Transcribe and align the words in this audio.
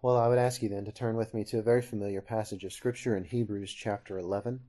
Well, 0.00 0.16
I 0.16 0.28
would 0.28 0.38
ask 0.38 0.62
you 0.62 0.68
then 0.68 0.84
to 0.84 0.92
turn 0.92 1.16
with 1.16 1.34
me 1.34 1.42
to 1.46 1.58
a 1.58 1.62
very 1.62 1.82
familiar 1.82 2.20
passage 2.20 2.62
of 2.62 2.72
Scripture 2.72 3.16
in 3.16 3.24
Hebrews 3.24 3.72
chapter 3.72 4.16
11. 4.16 4.60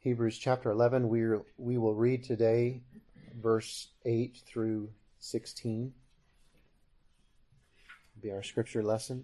Hebrews 0.00 0.38
chapter 0.38 0.72
11, 0.72 1.08
we, 1.08 1.24
we 1.56 1.78
will 1.78 1.94
read 1.94 2.24
today 2.24 2.80
verse 3.40 3.90
8 4.04 4.42
through 4.44 4.90
16. 5.20 5.94
Be 8.20 8.32
our 8.32 8.42
scripture 8.42 8.82
lesson. 8.82 9.22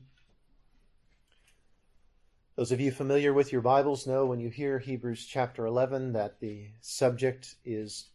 Those 2.55 2.71
of 2.71 2.81
you 2.81 2.93
familiar 2.93 3.33
with 3.33 3.51
your 3.51 3.63
Bibles 3.63 4.07
know 4.07 4.27
when 4.27 4.39
you 4.39 4.49
hear 4.49 4.79
Hebrews 4.79 5.27
chapter 5.27 5.67
11 5.67 6.13
that 6.13 6.39
the 6.39 6.69
subject 6.81 7.57
is 7.65 8.11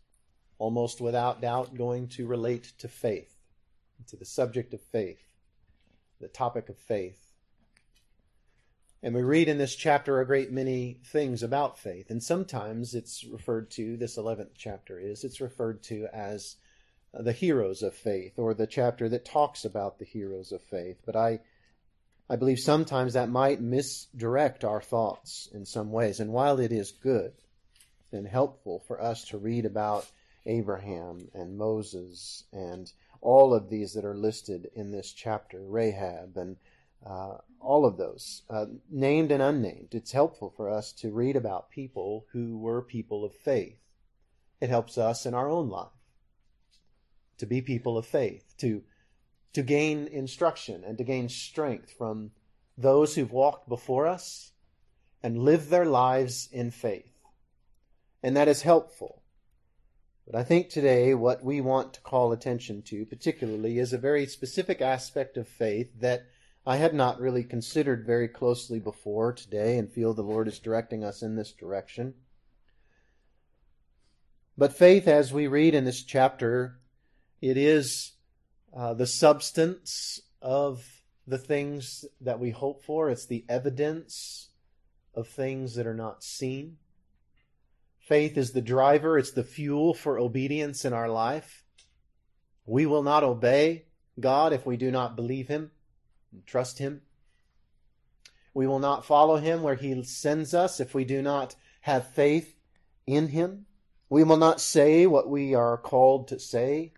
almost 0.59 1.01
without 1.01 1.41
doubt 1.41 1.75
going 1.75 2.07
to 2.09 2.25
relate 2.25 2.71
to 2.77 2.87
faith, 2.87 3.35
to 4.07 4.15
the 4.15 4.23
subject 4.23 4.73
of 4.73 4.79
faith 4.79 5.28
the 6.19 6.27
topic 6.27 6.69
of 6.69 6.77
faith. 6.77 7.29
And 9.01 9.15
we 9.15 9.21
read 9.21 9.47
in 9.47 9.57
this 9.57 9.75
chapter 9.75 10.19
a 10.19 10.25
great 10.25 10.51
many 10.51 10.99
things 11.05 11.41
about 11.41 11.79
faith. 11.79 12.09
And 12.09 12.21
sometimes 12.21 12.93
it's 12.93 13.23
referred 13.23 13.71
to, 13.71 13.95
this 13.95 14.17
11th 14.17 14.49
chapter 14.57 14.99
is, 14.99 15.23
it's 15.23 15.39
referred 15.39 15.83
to 15.83 16.07
as 16.13 16.57
the 17.13 17.31
heroes 17.31 17.81
of 17.81 17.93
faith 17.93 18.37
or 18.37 18.53
the 18.53 18.67
chapter 18.67 19.07
that 19.09 19.23
talks 19.23 19.63
about 19.63 19.99
the 19.99 20.05
heroes 20.05 20.51
of 20.51 20.61
faith. 20.61 21.01
But 21.05 21.15
I, 21.15 21.39
I 22.29 22.35
believe 22.35 22.59
sometimes 22.59 23.13
that 23.13 23.29
might 23.29 23.61
misdirect 23.61 24.65
our 24.65 24.81
thoughts 24.81 25.47
in 25.53 25.65
some 25.65 25.91
ways. 25.91 26.19
And 26.19 26.33
while 26.33 26.59
it 26.59 26.73
is 26.73 26.91
good 26.91 27.31
and 28.11 28.27
helpful 28.27 28.79
for 28.87 29.01
us 29.01 29.23
to 29.29 29.37
read 29.37 29.65
about 29.65 30.05
Abraham 30.45 31.29
and 31.33 31.57
Moses 31.57 32.43
and 32.51 32.91
all 33.21 33.53
of 33.53 33.69
these 33.69 33.93
that 33.93 34.05
are 34.05 34.15
listed 34.15 34.69
in 34.75 34.91
this 34.91 35.11
chapter, 35.11 35.61
Rahab 35.61 36.37
and 36.37 36.57
uh, 37.05 37.37
all 37.59 37.85
of 37.85 37.97
those, 37.97 38.43
uh, 38.49 38.65
named 38.89 39.31
and 39.31 39.41
unnamed. 39.41 39.89
It's 39.91 40.11
helpful 40.11 40.53
for 40.55 40.69
us 40.69 40.91
to 40.93 41.11
read 41.11 41.35
about 41.35 41.69
people 41.69 42.25
who 42.31 42.57
were 42.57 42.81
people 42.81 43.25
of 43.25 43.33
faith. 43.33 43.77
It 44.61 44.69
helps 44.69 44.97
us 44.97 45.25
in 45.25 45.33
our 45.33 45.49
own 45.49 45.69
life 45.69 45.87
to 47.37 47.45
be 47.45 47.61
people 47.61 47.97
of 47.97 48.05
faith, 48.05 48.53
to, 48.57 48.83
to 49.53 49.63
gain 49.63 50.07
instruction 50.07 50.83
and 50.83 50.97
to 50.97 51.03
gain 51.03 51.29
strength 51.29 51.91
from 51.97 52.31
those 52.77 53.15
who've 53.15 53.31
walked 53.31 53.67
before 53.67 54.07
us 54.07 54.51
and 55.23 55.37
lived 55.37 55.69
their 55.69 55.85
lives 55.85 56.47
in 56.51 56.71
faith. 56.71 57.11
And 58.21 58.35
that 58.35 58.47
is 58.47 58.61
helpful. 58.61 59.18
But 60.29 60.37
I 60.37 60.43
think 60.43 60.69
today 60.69 61.15
what 61.15 61.43
we 61.43 61.59
want 61.59 61.95
to 61.95 62.01
call 62.01 62.31
attention 62.31 62.83
to, 62.83 63.03
particularly, 63.03 63.79
is 63.79 63.93
a 63.93 63.97
very 63.97 64.27
specific 64.27 64.79
aspect 64.79 65.37
of 65.37 65.47
faith 65.47 65.89
that 66.01 66.27
I 66.67 66.77
had 66.77 66.93
not 66.93 67.19
really 67.19 67.43
considered 67.43 68.05
very 68.05 68.27
closely 68.27 68.79
before 68.79 69.33
today 69.33 69.79
and 69.79 69.91
feel 69.91 70.13
the 70.13 70.21
Lord 70.21 70.47
is 70.47 70.59
directing 70.59 71.03
us 71.03 71.23
in 71.23 71.35
this 71.35 71.51
direction. 71.51 72.13
But 74.55 74.77
faith, 74.77 75.07
as 75.07 75.33
we 75.33 75.47
read 75.47 75.73
in 75.73 75.85
this 75.85 76.03
chapter, 76.03 76.79
it 77.41 77.57
is 77.57 78.11
uh, 78.71 78.93
the 78.93 79.07
substance 79.07 80.21
of 80.43 80.85
the 81.25 81.39
things 81.39 82.05
that 82.21 82.39
we 82.39 82.51
hope 82.51 82.83
for. 82.83 83.09
It's 83.09 83.25
the 83.25 83.45
evidence 83.49 84.49
of 85.15 85.27
things 85.27 85.73
that 85.73 85.87
are 85.87 85.95
not 85.95 86.23
seen. 86.23 86.77
Faith 88.09 88.39
is 88.39 88.53
the 88.53 88.61
driver, 88.61 89.19
it's 89.19 89.33
the 89.33 89.43
fuel 89.43 89.93
for 89.93 90.17
obedience 90.17 90.83
in 90.83 90.93
our 90.93 91.07
life. 91.07 91.63
We 92.65 92.87
will 92.87 93.03
not 93.03 93.23
obey 93.23 93.85
God 94.19 94.51
if 94.51 94.65
we 94.65 94.77
do 94.77 94.89
not 94.89 95.15
believe 95.15 95.47
Him 95.47 95.69
and 96.31 96.43
trust 96.43 96.79
Him. 96.79 97.03
We 98.51 98.65
will 98.65 98.79
not 98.79 99.05
follow 99.05 99.35
Him 99.37 99.61
where 99.61 99.75
He 99.75 100.01
sends 100.01 100.55
us 100.55 100.79
if 100.79 100.95
we 100.95 101.05
do 101.05 101.21
not 101.21 101.53
have 101.81 102.07
faith 102.07 102.55
in 103.05 103.27
Him. 103.27 103.67
We 104.09 104.23
will 104.23 104.37
not 104.37 104.59
say 104.59 105.05
what 105.05 105.29
we 105.29 105.53
are 105.53 105.77
called 105.77 106.29
to 106.29 106.39
say 106.39 106.93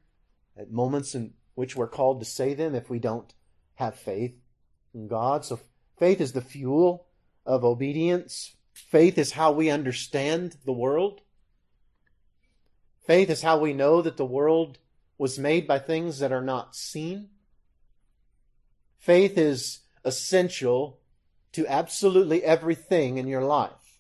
at 0.56 0.72
moments 0.72 1.14
in 1.14 1.34
which 1.56 1.76
we're 1.76 1.90
called 1.90 2.22
to 2.22 2.26
say 2.26 2.54
them 2.54 2.74
if 2.74 2.90
we 2.90 3.00
don't 3.00 3.34
have 3.76 3.96
faith 3.96 4.40
in 4.94 5.10
God. 5.10 5.44
So 5.44 5.60
faith 6.00 6.22
is 6.22 6.32
the 6.32 6.40
fuel 6.40 7.08
of 7.46 7.66
obedience. 7.66 8.56
Faith 8.90 9.18
is 9.18 9.34
how 9.34 9.52
we 9.52 9.70
understand 9.70 10.58
the 10.66 10.74
world. 10.74 11.22
Faith 13.06 13.30
is 13.30 13.42
how 13.42 13.58
we 13.58 13.74
know 13.74 14.02
that 14.02 14.18
the 14.18 14.26
world 14.26 14.78
was 15.18 15.40
made 15.40 15.68
by 15.68 15.80
things 15.80 16.20
that 16.20 16.32
are 16.32 16.42
not 16.42 16.76
seen. 16.76 17.30
Faith 19.00 19.38
is 19.38 19.80
essential 20.04 21.00
to 21.52 21.66
absolutely 21.68 22.44
everything 22.44 23.18
in 23.18 23.28
your 23.28 23.44
life. 23.44 24.00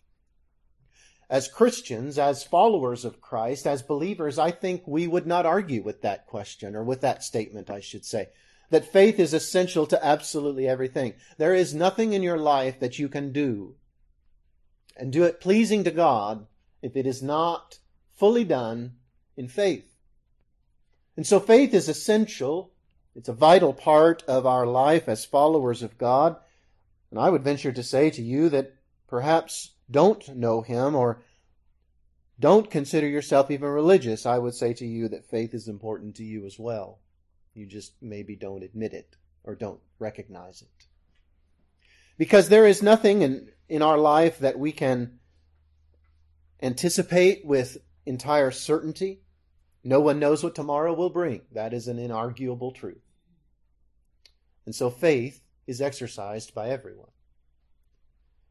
As 1.29 1.47
Christians, 1.47 2.19
as 2.19 2.43
followers 2.43 3.05
of 3.05 3.21
Christ, 3.21 3.65
as 3.65 3.81
believers, 3.81 4.37
I 4.37 4.51
think 4.51 4.83
we 4.85 5.07
would 5.07 5.25
not 5.25 5.45
argue 5.45 5.81
with 5.81 6.01
that 6.01 6.27
question, 6.27 6.75
or 6.75 6.83
with 6.83 7.01
that 7.01 7.23
statement, 7.23 7.69
I 7.69 7.79
should 7.79 8.05
say, 8.05 8.29
that 8.69 8.91
faith 8.91 9.19
is 9.19 9.33
essential 9.33 9.85
to 9.87 10.05
absolutely 10.05 10.67
everything. 10.67 11.13
There 11.37 11.53
is 11.53 11.73
nothing 11.73 12.13
in 12.13 12.23
your 12.23 12.37
life 12.37 12.79
that 12.79 12.99
you 12.99 13.09
can 13.09 13.31
do 13.31 13.75
and 14.97 15.11
do 15.11 15.23
it 15.23 15.41
pleasing 15.41 15.83
to 15.83 15.91
God 15.91 16.45
if 16.81 16.95
it 16.95 17.05
is 17.05 17.21
not 17.21 17.79
fully 18.13 18.43
done 18.43 18.93
in 19.37 19.47
faith. 19.47 19.91
And 21.15 21.25
so 21.25 21.39
faith 21.39 21.73
is 21.73 21.89
essential. 21.89 22.71
It's 23.15 23.29
a 23.29 23.33
vital 23.33 23.73
part 23.73 24.23
of 24.27 24.45
our 24.45 24.65
life 24.65 25.09
as 25.09 25.25
followers 25.25 25.83
of 25.83 25.97
God. 25.97 26.35
And 27.09 27.19
I 27.19 27.29
would 27.29 27.43
venture 27.43 27.71
to 27.71 27.83
say 27.83 28.09
to 28.11 28.21
you 28.21 28.49
that 28.49 28.75
perhaps 29.07 29.71
don't 29.89 30.35
know 30.35 30.61
Him 30.61 30.95
or 30.95 31.21
don't 32.39 32.71
consider 32.71 33.07
yourself 33.07 33.51
even 33.51 33.69
religious. 33.69 34.25
I 34.25 34.37
would 34.37 34.55
say 34.55 34.73
to 34.73 34.85
you 34.85 35.07
that 35.09 35.29
faith 35.29 35.53
is 35.53 35.67
important 35.67 36.15
to 36.15 36.23
you 36.23 36.45
as 36.45 36.57
well. 36.57 36.99
You 37.53 37.65
just 37.65 37.93
maybe 38.01 38.35
don't 38.35 38.63
admit 38.63 38.93
it 38.93 39.17
or 39.43 39.55
don't 39.55 39.81
recognize 39.99 40.61
it. 40.61 40.87
Because 42.17 42.49
there 42.49 42.65
is 42.65 42.81
nothing 42.81 43.21
in, 43.21 43.49
in 43.71 43.81
our 43.81 43.97
life 43.97 44.39
that 44.39 44.59
we 44.59 44.73
can 44.73 45.17
anticipate 46.61 47.45
with 47.45 47.77
entire 48.05 48.51
certainty. 48.51 49.21
No 49.81 50.01
one 50.01 50.19
knows 50.19 50.43
what 50.43 50.55
tomorrow 50.55 50.93
will 50.93 51.09
bring. 51.09 51.43
That 51.53 51.73
is 51.73 51.87
an 51.87 51.95
inarguable 51.95 52.75
truth. 52.75 53.01
And 54.65 54.75
so 54.75 54.89
faith 54.89 55.41
is 55.67 55.79
exercised 55.79 56.53
by 56.53 56.67
everyone. 56.67 57.11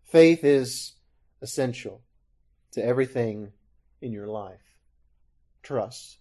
Faith 0.05 0.43
is 0.43 0.95
essential 1.43 2.01
to 2.73 2.83
everything 2.83 3.53
in 4.01 4.13
your 4.13 4.27
life. 4.27 4.79
Trust. 5.63 6.17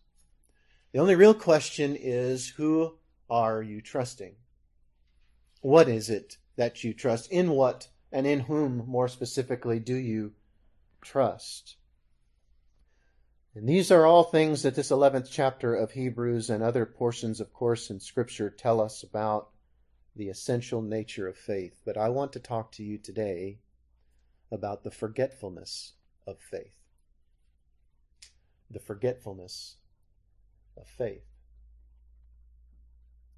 The 0.92 1.00
only 1.00 1.16
real 1.16 1.34
question 1.34 1.96
is 1.98 2.50
who 2.50 2.98
are 3.30 3.62
you 3.62 3.80
trusting? 3.80 4.36
What 5.62 5.88
is 5.88 6.10
it 6.10 6.36
that 6.58 6.84
you 6.84 6.94
trust? 6.94 7.32
In 7.32 7.52
what 7.52 7.88
and 8.12 8.26
in 8.26 8.42
whom, 8.42 8.84
more 8.88 9.08
specifically, 9.08 9.80
do 9.80 9.96
you 9.96 10.34
trust? 11.02 11.78
And 13.56 13.68
these 13.68 13.92
are 13.92 14.06
all 14.06 14.24
things 14.24 14.64
that 14.64 14.76
this 14.76 14.90
11th 14.90 15.28
chapter 15.32 15.76
of 15.76 15.92
Hebrews 15.92 16.50
and 16.50 16.64
other 16.64 16.86
portions, 16.86 17.40
of 17.40 17.54
course, 17.54 17.90
in 17.90 18.00
Scripture 18.00 18.50
tell 18.50 18.80
us 18.80 19.04
about 19.04 19.50
the 20.16 20.30
essential 20.30 20.82
nature 20.82 21.28
of 21.28 21.38
faith. 21.38 21.80
But 21.86 21.98
I 21.98 22.10
want 22.10 22.34
to 22.34 22.40
talk 22.40 22.72
to 22.74 22.84
you 22.84 22.98
today 22.98 23.60
about 24.52 24.84
the 24.84 24.92
forgetfulness 24.92 25.94
of 26.28 26.40
faith. 26.40 26.74
The 28.72 28.80
forgetfulness 28.80 29.78
of 30.78 30.88
faith. 30.88 31.26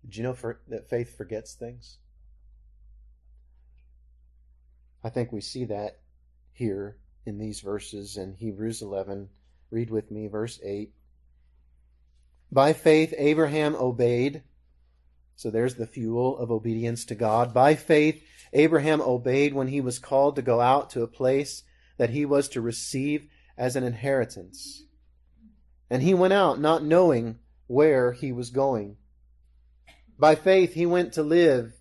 Did 0.03 0.17
you 0.17 0.23
know 0.23 0.33
for, 0.33 0.59
that 0.67 0.89
faith 0.89 1.15
forgets 1.15 1.53
things? 1.53 1.97
I 5.03 5.09
think 5.09 5.31
we 5.31 5.41
see 5.41 5.65
that 5.65 5.99
here 6.53 6.97
in 7.25 7.37
these 7.37 7.61
verses 7.61 8.17
in 8.17 8.35
Hebrews 8.35 8.81
11. 8.81 9.29
Read 9.69 9.89
with 9.89 10.11
me 10.11 10.27
verse 10.27 10.59
8. 10.63 10.91
By 12.51 12.73
faith, 12.73 13.13
Abraham 13.17 13.75
obeyed. 13.75 14.43
So 15.35 15.49
there's 15.49 15.75
the 15.75 15.87
fuel 15.87 16.37
of 16.37 16.51
obedience 16.51 17.05
to 17.05 17.15
God. 17.15 17.53
By 17.53 17.75
faith, 17.75 18.23
Abraham 18.53 19.01
obeyed 19.01 19.53
when 19.53 19.69
he 19.69 19.81
was 19.81 19.97
called 19.97 20.35
to 20.35 20.41
go 20.41 20.59
out 20.59 20.89
to 20.91 21.01
a 21.01 21.07
place 21.07 21.63
that 21.97 22.09
he 22.09 22.25
was 22.25 22.49
to 22.49 22.61
receive 22.61 23.27
as 23.57 23.75
an 23.75 23.83
inheritance. 23.83 24.83
And 25.89 26.03
he 26.03 26.13
went 26.13 26.33
out 26.33 26.59
not 26.59 26.83
knowing 26.83 27.39
where 27.67 28.11
he 28.11 28.31
was 28.31 28.49
going. 28.49 28.97
By 30.19 30.35
faith, 30.35 30.73
he 30.73 30.85
went 30.85 31.13
to 31.13 31.23
live 31.23 31.80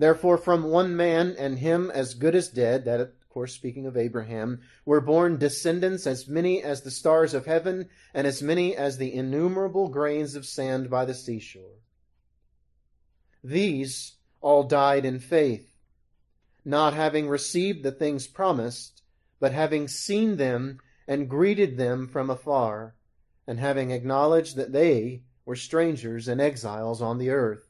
Therefore, 0.00 0.38
from 0.38 0.62
one 0.62 0.96
man, 0.96 1.36
and 1.38 1.58
him 1.58 1.90
as 1.90 2.14
good 2.14 2.34
as 2.34 2.48
dead, 2.48 2.86
that 2.86 3.00
of 3.00 3.10
course 3.28 3.52
speaking 3.52 3.84
of 3.84 3.98
Abraham, 3.98 4.62
were 4.86 5.02
born 5.02 5.36
descendants 5.36 6.06
as 6.06 6.26
many 6.26 6.62
as 6.62 6.80
the 6.80 6.90
stars 6.90 7.34
of 7.34 7.44
heaven, 7.44 7.90
and 8.14 8.26
as 8.26 8.42
many 8.42 8.74
as 8.74 8.96
the 8.96 9.12
innumerable 9.12 9.88
grains 9.88 10.34
of 10.34 10.46
sand 10.46 10.88
by 10.88 11.04
the 11.04 11.12
seashore. 11.12 11.80
These 13.44 14.16
all 14.40 14.62
died 14.62 15.04
in 15.04 15.18
faith 15.18 15.70
not 16.64 16.94
having 16.94 17.28
received 17.28 17.82
the 17.82 17.92
things 17.92 18.26
promised, 18.26 19.02
but 19.38 19.52
having 19.52 19.86
seen 19.86 20.38
them 20.38 20.80
and 21.06 21.28
greeted 21.28 21.76
them 21.76 22.08
from 22.08 22.30
afar, 22.30 22.94
and 23.46 23.60
having 23.60 23.90
acknowledged 23.90 24.56
that 24.56 24.72
they 24.72 25.24
were 25.44 25.56
strangers 25.56 26.26
and 26.26 26.40
exiles 26.40 27.02
on 27.02 27.18
the 27.18 27.28
earth. 27.28 27.69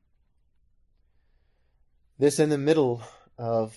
This 2.21 2.37
in 2.37 2.49
the 2.49 2.57
middle 2.59 3.01
of 3.39 3.75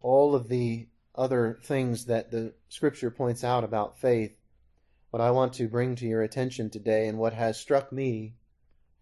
all 0.00 0.34
of 0.34 0.48
the 0.48 0.88
other 1.14 1.60
things 1.62 2.06
that 2.06 2.32
the 2.32 2.52
scripture 2.68 3.08
points 3.08 3.44
out 3.44 3.62
about 3.62 4.00
faith, 4.00 4.36
what 5.10 5.20
I 5.20 5.30
want 5.30 5.52
to 5.52 5.68
bring 5.68 5.94
to 5.94 6.04
your 6.04 6.22
attention 6.22 6.70
today 6.70 7.06
and 7.06 7.18
what 7.18 7.34
has 7.34 7.56
struck 7.56 7.92
me 7.92 8.34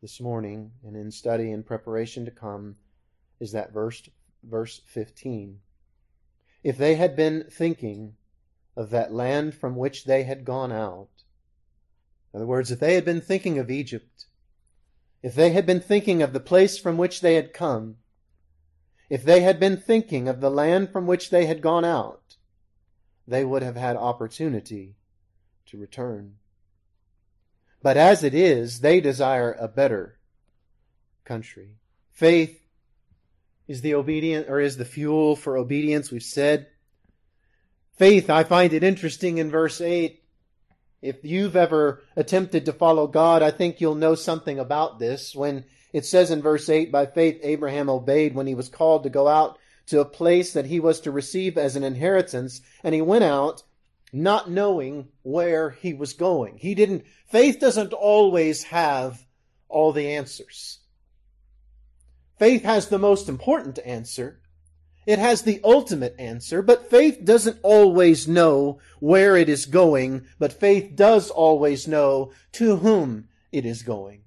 this 0.03 0.21
morning 0.21 0.73
and 0.85 0.95
in 0.95 1.11
study 1.11 1.53
and 1.53 1.65
preparation 1.65 2.27
to 2.27 2.31
come 2.31 2.77
is 3.41 3.53
that 3.53 3.73
verse, 3.73 4.03
verse 4.43 4.83
15. 4.89 5.61
If 6.63 6.77
they 6.77 6.97
had 6.97 7.17
been 7.17 7.47
thinking 7.51 8.17
of 8.77 8.91
that 8.91 9.11
land 9.11 9.55
from 9.55 9.75
which 9.75 10.05
they 10.05 10.25
had 10.25 10.45
gone 10.45 10.71
out, 10.71 11.09
in 12.35 12.41
other 12.41 12.47
words, 12.47 12.71
if 12.71 12.79
they 12.79 12.93
had 12.97 13.07
been 13.07 13.23
thinking 13.23 13.59
of 13.59 13.71
Egypt, 13.71 14.27
if 15.23 15.35
they 15.35 15.53
had 15.53 15.65
been 15.65 15.81
thinking 15.81 16.21
of 16.21 16.35
the 16.35 16.41
place 16.41 16.77
from 16.77 16.99
which 16.99 17.23
they 17.23 17.37
had 17.37 17.55
come, 17.55 17.97
if 19.13 19.25
they 19.25 19.43
had 19.43 19.61
been 19.61 19.77
thinking 19.77 20.27
of 20.27 20.41
the 20.41 20.51
land 20.51 20.89
from 20.91 21.07
which 21.07 21.29
they 21.29 21.45
had 21.45 21.61
gone 21.61 21.85
out, 21.85 22.39
they 23.29 23.45
would 23.45 23.63
have 23.63 23.77
had 23.77 23.95
opportunity 23.95 24.95
to 25.67 25.77
return. 25.77 26.37
But 27.83 27.99
as 27.99 28.25
it 28.25 28.33
is, 28.33 28.81
they 28.81 29.03
desire 29.03 29.53
a 29.53 29.69
better 29.69 30.19
country. 31.27 31.77
Faith 32.11 32.59
is 33.69 33.83
the 33.83 33.97
obedient 33.97 34.49
or 34.49 34.61
is 34.61 34.79
the 34.79 34.87
fuel 34.87 35.37
for 35.37 35.59
obedience. 35.59 36.11
We've 36.11 36.23
said 36.23 36.69
faith. 37.99 38.31
I 38.31 38.45
find 38.45 38.73
it 38.73 38.83
interesting 38.83 39.37
in 39.37 39.51
verse 39.51 39.83
8. 39.83 40.23
If 41.03 41.23
you've 41.23 41.55
ever 41.55 42.03
attempted 42.17 42.65
to 42.65 42.73
follow 42.73 43.07
God, 43.09 43.43
I 43.43 43.51
think 43.51 43.79
you'll 43.79 43.95
know 43.95 44.15
something 44.15 44.59
about 44.59 44.99
this. 44.99 45.35
When 45.35 45.67
it 45.93 46.07
says 46.07 46.31
in 46.31 46.41
verse 46.41 46.69
8, 46.69 46.91
by 46.91 47.07
faith 47.07 47.41
Abraham 47.43 47.91
obeyed 47.91 48.35
when 48.35 48.47
he 48.47 48.55
was 48.55 48.69
called 48.69 49.03
to 49.03 49.11
go 49.11 49.29
out 49.29 49.59
to 49.87 50.01
a 50.01 50.07
place 50.07 50.53
that 50.53 50.67
he 50.67 50.81
was 50.81 51.01
to 51.01 51.11
receive 51.11 51.59
as 51.59 51.77
an 51.77 51.85
inheritance, 51.85 52.63
and 52.83 52.95
he 52.95 53.03
went 53.03 53.25
out 53.25 53.63
not 54.13 54.51
knowing 54.51 55.09
where 55.23 55.71
he 55.71 55.93
was 55.93 56.13
going. 56.13 56.57
He 56.57 56.75
didn't, 56.75 57.05
faith 57.27 57.59
doesn't 57.59 57.93
always 57.93 58.65
have 58.65 59.27
all 59.69 59.93
the 59.93 60.13
answers. 60.13 60.79
Faith 62.39 62.63
has 62.63 62.89
the 62.89 62.99
most 62.99 63.29
important 63.29 63.79
answer. 63.85 64.41
It 65.07 65.19
has 65.19 65.43
the 65.43 65.61
ultimate 65.65 66.15
answer, 66.19 66.63
but 66.63 66.89
faith 66.89 67.25
doesn't 67.25 67.59
always 67.63 68.29
know 68.29 68.79
where 69.01 69.37
it 69.37 69.49
is 69.49 69.67
going, 69.67 70.27
but 70.39 70.53
faith 70.53 70.95
does 70.95 71.29
always 71.31 71.89
know 71.89 72.33
to 72.53 72.77
whom 72.77 73.29
it 73.51 73.67
is 73.67 73.83
going 73.83 74.23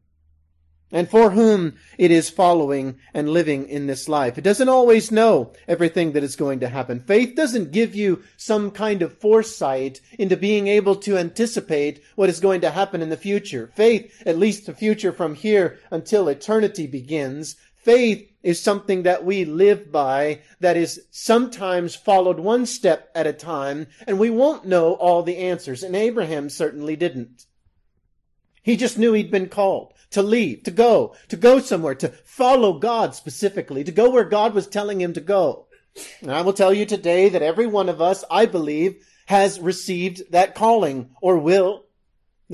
and 0.92 1.10
for 1.10 1.32
whom 1.32 1.74
it 1.98 2.12
is 2.12 2.30
following 2.30 2.98
and 3.14 3.30
living 3.30 3.68
in 3.68 3.88
this 3.88 4.08
life. 4.08 4.38
It 4.38 4.44
doesn't 4.44 4.70
always 4.70 5.12
know 5.12 5.54
everything 5.68 6.12
that 6.14 6.24
is 6.24 6.36
going 6.36 6.60
to 6.60 6.70
happen. 6.70 7.00
Faith 7.00 7.36
doesn't 7.36 7.72
give 7.72 7.96
you 7.96 8.24
some 8.38 8.72
kind 8.72 9.02
of 9.02 9.18
foresight 9.18 10.00
into 10.18 10.38
being 10.38 10.68
able 10.68 10.96
to 10.98 11.18
anticipate 11.18 12.02
what 12.16 12.30
is 12.30 12.40
going 12.40 12.62
to 12.62 12.72
happen 12.72 13.02
in 13.02 13.10
the 13.10 13.18
future. 13.18 13.72
Faith, 13.76 14.24
at 14.26 14.38
least 14.38 14.66
the 14.66 14.74
future 14.74 15.12
from 15.12 15.36
here 15.36 15.80
until 15.92 16.28
eternity 16.28 16.88
begins, 16.88 17.56
Faith 17.86 18.32
is 18.42 18.60
something 18.60 19.04
that 19.04 19.24
we 19.24 19.46
live 19.46 19.92
by 19.92 20.42
that 20.60 20.76
is 20.76 21.06
sometimes 21.12 21.94
followed 21.94 22.40
one 22.40 22.66
step 22.66 23.12
at 23.14 23.28
a 23.28 23.32
time, 23.32 23.86
and 24.08 24.18
we 24.18 24.32
won't 24.32 24.66
know 24.66 24.94
all 24.94 25.22
the 25.22 25.38
answers. 25.38 25.84
And 25.84 25.96
Abraham 25.96 26.50
certainly 26.50 26.96
didn't. 26.96 27.46
He 28.64 28.76
just 28.76 28.98
knew 28.98 29.14
he'd 29.14 29.30
been 29.30 29.50
called 29.50 29.94
to 30.16 30.24
leave, 30.24 30.64
to 30.64 30.72
go, 30.72 31.16
to 31.28 31.38
go 31.38 31.60
somewhere, 31.60 31.96
to 31.96 32.10
follow 32.24 32.80
God 32.80 33.16
specifically, 33.16 33.84
to 33.84 33.92
go 33.92 34.10
where 34.10 34.24
God 34.24 34.54
was 34.54 34.66
telling 34.66 35.00
him 35.00 35.14
to 35.14 35.22
go. 35.22 35.68
And 36.22 36.32
I 36.32 36.42
will 36.42 36.54
tell 36.54 36.74
you 36.74 36.86
today 36.86 37.30
that 37.30 37.42
every 37.42 37.68
one 37.68 37.88
of 37.90 38.02
us, 38.02 38.24
I 38.30 38.46
believe, 38.46 39.06
has 39.28 39.60
received 39.60 40.32
that 40.32 40.56
calling 40.56 41.12
or 41.22 41.38
will 41.38 41.85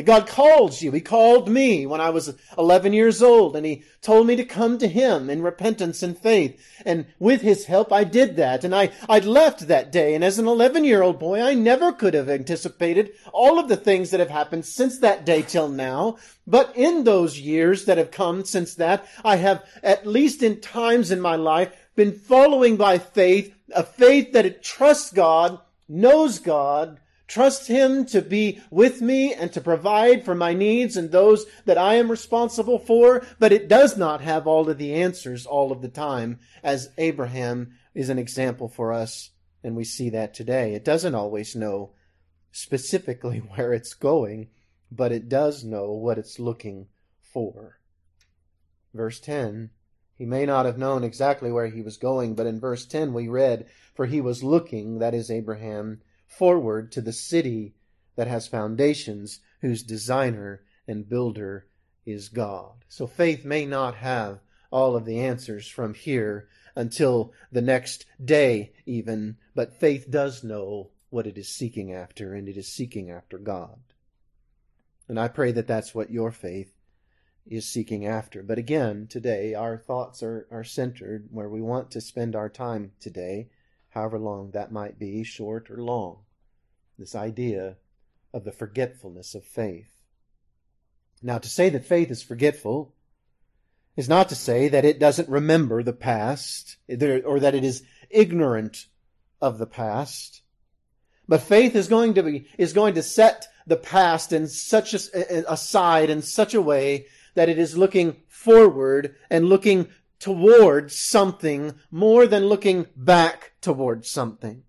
God 0.05 0.25
calls 0.25 0.81
you. 0.81 0.91
He 0.91 1.01
called 1.01 1.49
me 1.49 1.85
when 1.85 1.99
I 1.99 2.11
was 2.11 2.33
11 2.57 2.93
years 2.93 3.21
old 3.21 3.57
and 3.57 3.65
he 3.65 3.83
told 4.01 4.25
me 4.25 4.37
to 4.37 4.45
come 4.45 4.77
to 4.77 4.87
him 4.87 5.29
in 5.29 5.41
repentance 5.41 6.01
and 6.01 6.17
faith. 6.17 6.65
And 6.85 7.07
with 7.19 7.41
his 7.41 7.65
help, 7.65 7.91
I 7.91 8.05
did 8.05 8.37
that. 8.37 8.63
And 8.63 8.73
I, 8.73 8.91
I 9.09 9.19
left 9.19 9.67
that 9.67 9.91
day. 9.91 10.15
And 10.15 10.23
as 10.23 10.39
an 10.39 10.47
11 10.47 10.85
year 10.85 11.01
old 11.01 11.19
boy, 11.19 11.41
I 11.41 11.55
never 11.55 11.91
could 11.91 12.13
have 12.13 12.29
anticipated 12.29 13.11
all 13.33 13.59
of 13.59 13.67
the 13.67 13.75
things 13.75 14.11
that 14.11 14.21
have 14.21 14.29
happened 14.29 14.65
since 14.65 14.99
that 14.99 15.25
day 15.25 15.41
till 15.41 15.67
now. 15.67 16.17
But 16.47 16.73
in 16.73 17.03
those 17.03 17.37
years 17.37 17.83
that 17.85 17.97
have 17.97 18.11
come 18.11 18.45
since 18.45 18.75
that, 18.75 19.05
I 19.25 19.35
have, 19.35 19.65
at 19.83 20.07
least 20.07 20.41
in 20.41 20.61
times 20.61 21.11
in 21.11 21.19
my 21.19 21.35
life, 21.35 21.75
been 21.97 22.13
following 22.13 22.77
by 22.77 22.97
faith, 22.97 23.53
a 23.75 23.83
faith 23.83 24.31
that 24.31 24.45
it 24.45 24.63
trusts 24.63 25.11
God, 25.11 25.59
knows 25.89 26.39
God, 26.39 27.00
Trust 27.31 27.69
Him 27.69 28.03
to 28.07 28.21
be 28.21 28.59
with 28.69 29.01
me 29.01 29.33
and 29.33 29.53
to 29.53 29.61
provide 29.61 30.25
for 30.25 30.35
my 30.35 30.53
needs 30.53 30.97
and 30.97 31.09
those 31.09 31.45
that 31.63 31.77
I 31.77 31.93
am 31.93 32.11
responsible 32.11 32.77
for, 32.77 33.25
but 33.39 33.53
it 33.53 33.69
does 33.69 33.95
not 33.95 34.19
have 34.19 34.47
all 34.47 34.69
of 34.69 34.77
the 34.77 34.93
answers 34.95 35.45
all 35.45 35.71
of 35.71 35.81
the 35.81 35.87
time, 35.87 36.39
as 36.61 36.89
Abraham 36.97 37.71
is 37.95 38.09
an 38.09 38.19
example 38.19 38.67
for 38.67 38.91
us, 38.91 39.29
and 39.63 39.77
we 39.77 39.85
see 39.85 40.09
that 40.09 40.33
today. 40.33 40.73
It 40.73 40.83
doesn't 40.83 41.15
always 41.15 41.55
know 41.55 41.93
specifically 42.51 43.37
where 43.55 43.71
it's 43.71 43.93
going, 43.93 44.49
but 44.91 45.13
it 45.13 45.29
does 45.29 45.63
know 45.63 45.93
what 45.93 46.17
it's 46.17 46.37
looking 46.37 46.87
for. 47.21 47.79
Verse 48.93 49.21
10 49.21 49.69
he 50.17 50.25
may 50.25 50.45
not 50.45 50.65
have 50.65 50.77
known 50.77 51.05
exactly 51.05 51.49
where 51.49 51.67
he 51.67 51.81
was 51.81 51.95
going, 51.95 52.35
but 52.35 52.45
in 52.45 52.59
verse 52.59 52.85
10 52.85 53.13
we 53.13 53.29
read, 53.29 53.67
For 53.95 54.05
he 54.05 54.19
was 54.19 54.43
looking, 54.43 54.99
that 54.99 55.15
is 55.15 55.31
Abraham, 55.31 56.01
forward 56.31 56.91
to 56.93 57.01
the 57.01 57.13
city 57.13 57.75
that 58.15 58.27
has 58.27 58.47
foundations, 58.47 59.41
whose 59.59 59.83
designer 59.83 60.63
and 60.87 61.07
builder 61.07 61.67
is 62.05 62.29
God. 62.29 62.85
So 62.87 63.05
faith 63.05 63.45
may 63.45 63.65
not 63.65 63.95
have 63.95 64.39
all 64.71 64.95
of 64.95 65.05
the 65.05 65.19
answers 65.19 65.67
from 65.67 65.93
here 65.93 66.47
until 66.75 67.33
the 67.51 67.61
next 67.61 68.05
day, 68.23 68.71
even, 68.85 69.37
but 69.53 69.73
faith 69.73 70.09
does 70.09 70.43
know 70.43 70.91
what 71.09 71.27
it 71.27 71.37
is 71.37 71.49
seeking 71.49 71.93
after, 71.93 72.33
and 72.33 72.47
it 72.47 72.55
is 72.55 72.67
seeking 72.67 73.11
after 73.11 73.37
God. 73.37 73.79
And 75.09 75.19
I 75.19 75.27
pray 75.27 75.51
that 75.51 75.67
that's 75.67 75.93
what 75.93 76.09
your 76.09 76.31
faith 76.31 76.73
is 77.45 77.67
seeking 77.67 78.05
after. 78.05 78.41
But 78.41 78.57
again, 78.57 79.07
today, 79.09 79.53
our 79.53 79.77
thoughts 79.77 80.23
are, 80.23 80.47
are 80.49 80.63
centered 80.63 81.27
where 81.31 81.49
we 81.49 81.61
want 81.61 81.91
to 81.91 82.01
spend 82.01 82.35
our 82.35 82.49
time 82.49 82.93
today 83.01 83.49
however 83.91 84.19
long 84.19 84.51
that 84.51 84.71
might 84.71 84.99
be, 84.99 85.23
short 85.23 85.69
or 85.69 85.77
long. 85.77 86.17
This 86.97 87.15
idea 87.15 87.77
of 88.33 88.43
the 88.43 88.51
forgetfulness 88.51 89.35
of 89.35 89.43
faith. 89.43 89.91
Now, 91.21 91.37
to 91.37 91.49
say 91.49 91.69
that 91.69 91.85
faith 91.85 92.09
is 92.09 92.23
forgetful 92.23 92.93
is 93.95 94.09
not 94.09 94.29
to 94.29 94.35
say 94.35 94.69
that 94.69 94.85
it 94.85 94.99
doesn't 94.99 95.29
remember 95.29 95.83
the 95.83 95.93
past 95.93 96.77
or 96.89 97.39
that 97.39 97.55
it 97.55 97.63
is 97.63 97.83
ignorant 98.09 98.87
of 99.41 99.57
the 99.57 99.67
past. 99.67 100.41
But 101.27 101.41
faith 101.41 101.75
is 101.75 101.87
going 101.87 102.13
to 102.15 102.23
be, 102.23 102.47
is 102.57 102.73
going 102.73 102.95
to 102.95 103.03
set 103.03 103.47
the 103.67 103.77
past 103.77 104.33
in 104.33 104.47
such 104.47 104.93
a, 104.93 105.51
aside 105.51 106.09
in 106.09 106.21
such 106.21 106.53
a 106.53 106.61
way 106.61 107.05
that 107.35 107.49
it 107.49 107.59
is 107.59 107.77
looking 107.77 108.17
forward 108.27 109.15
and 109.29 109.45
looking 109.45 109.87
towards 110.21 110.95
something 110.95 111.73
more 111.89 112.27
than 112.27 112.45
looking 112.45 112.85
back 112.95 113.53
towards 113.59 114.07
something. 114.07 114.63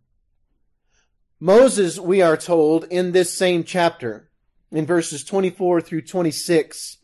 Moses, 1.38 1.98
we 1.98 2.22
are 2.22 2.38
told 2.38 2.84
in 2.84 3.12
this 3.12 3.32
same 3.32 3.62
chapter, 3.62 4.30
in 4.70 4.86
verses 4.86 5.22
24 5.22 5.82
through 5.82 6.02
26, 6.02 6.96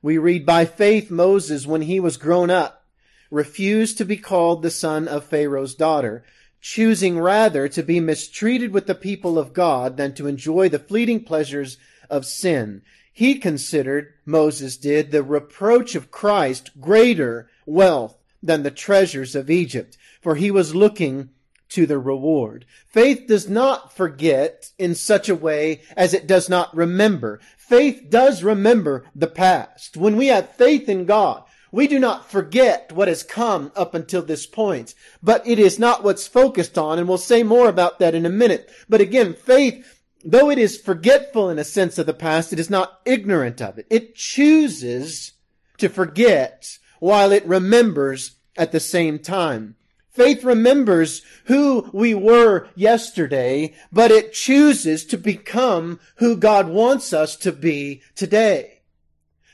we 0.00 0.16
read, 0.16 0.46
By 0.46 0.64
faith 0.64 1.10
Moses, 1.10 1.66
when 1.66 1.82
he 1.82 1.98
was 1.98 2.16
grown 2.16 2.50
up, 2.50 2.86
refused 3.30 3.98
to 3.98 4.04
be 4.04 4.16
called 4.16 4.62
the 4.62 4.70
son 4.70 5.08
of 5.08 5.24
Pharaoh's 5.24 5.74
daughter, 5.74 6.24
choosing 6.60 7.18
rather 7.18 7.68
to 7.68 7.82
be 7.82 7.98
mistreated 7.98 8.72
with 8.72 8.86
the 8.86 8.94
people 8.94 9.38
of 9.38 9.52
God 9.52 9.96
than 9.96 10.14
to 10.14 10.28
enjoy 10.28 10.68
the 10.68 10.78
fleeting 10.78 11.24
pleasures 11.24 11.78
of 12.08 12.24
sin. 12.24 12.82
He 13.12 13.34
considered, 13.34 14.14
Moses 14.24 14.76
did, 14.76 15.10
the 15.10 15.24
reproach 15.24 15.96
of 15.96 16.12
Christ 16.12 16.80
greater 16.80 17.50
wealth 17.68 18.16
than 18.42 18.62
the 18.62 18.70
treasures 18.70 19.34
of 19.34 19.50
Egypt, 19.50 19.96
for 20.20 20.34
he 20.34 20.50
was 20.50 20.74
looking 20.74 21.30
to 21.70 21.86
the 21.86 21.98
reward. 21.98 22.64
Faith 22.86 23.26
does 23.26 23.48
not 23.48 23.94
forget 23.94 24.70
in 24.78 24.94
such 24.94 25.28
a 25.28 25.34
way 25.34 25.82
as 25.96 26.14
it 26.14 26.26
does 26.26 26.48
not 26.48 26.74
remember. 26.74 27.40
Faith 27.56 28.06
does 28.08 28.42
remember 28.42 29.04
the 29.14 29.26
past. 29.26 29.96
When 29.96 30.16
we 30.16 30.28
have 30.28 30.54
faith 30.54 30.88
in 30.88 31.04
God, 31.04 31.44
we 31.70 31.86
do 31.86 31.98
not 31.98 32.30
forget 32.30 32.92
what 32.92 33.08
has 33.08 33.22
come 33.22 33.70
up 33.76 33.94
until 33.94 34.22
this 34.22 34.46
point, 34.46 34.94
but 35.22 35.46
it 35.46 35.58
is 35.58 35.78
not 35.78 36.02
what's 36.02 36.26
focused 36.26 36.78
on, 36.78 36.98
and 36.98 37.06
we'll 37.06 37.18
say 37.18 37.42
more 37.42 37.68
about 37.68 37.98
that 37.98 38.14
in 38.14 38.24
a 38.24 38.30
minute. 38.30 38.70
But 38.88 39.02
again, 39.02 39.34
faith, 39.34 40.02
though 40.24 40.50
it 40.50 40.58
is 40.58 40.80
forgetful 40.80 41.50
in 41.50 41.58
a 41.58 41.64
sense 41.64 41.98
of 41.98 42.06
the 42.06 42.14
past, 42.14 42.54
it 42.54 42.58
is 42.58 42.70
not 42.70 43.00
ignorant 43.04 43.60
of 43.60 43.78
it. 43.78 43.86
It 43.90 44.14
chooses 44.14 45.32
to 45.76 45.90
forget 45.90 46.78
while 47.00 47.32
it 47.32 47.46
remembers 47.46 48.36
at 48.56 48.72
the 48.72 48.80
same 48.80 49.18
time. 49.18 49.76
Faith 50.10 50.42
remembers 50.42 51.22
who 51.44 51.88
we 51.92 52.12
were 52.12 52.68
yesterday, 52.74 53.72
but 53.92 54.10
it 54.10 54.32
chooses 54.32 55.04
to 55.04 55.16
become 55.16 56.00
who 56.16 56.36
God 56.36 56.68
wants 56.68 57.12
us 57.12 57.36
to 57.36 57.52
be 57.52 58.02
today. 58.16 58.78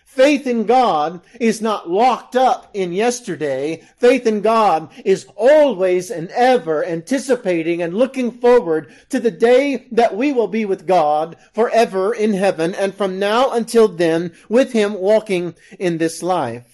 Faith 0.07 0.47
in 0.47 0.65
God 0.65 1.21
is 1.41 1.61
not 1.61 1.91
locked 1.91 2.37
up 2.37 2.71
in 2.73 2.93
yesterday. 2.93 3.83
Faith 3.99 4.29
in 4.29 4.43
God 4.43 4.89
is 5.05 5.27
always 5.35 6.09
and 6.09 6.31
ever 6.31 6.85
anticipating 6.85 7.83
and 7.83 7.93
looking 7.93 8.31
forward 8.31 8.95
to 9.09 9.19
the 9.19 9.33
day 9.33 9.89
that 9.91 10.17
we 10.17 10.33
will 10.33 10.47
be 10.47 10.65
with 10.65 10.87
God 10.87 11.37
forever 11.53 12.15
in 12.15 12.33
heaven 12.33 12.77
and 12.77 12.95
from 12.95 13.19
now 13.19 13.51
until 13.51 13.89
then 13.89 14.33
with 14.49 14.73
Him 14.73 14.95
walking 14.95 15.57
in 15.81 15.99
this 15.99 16.23
life. 16.23 16.74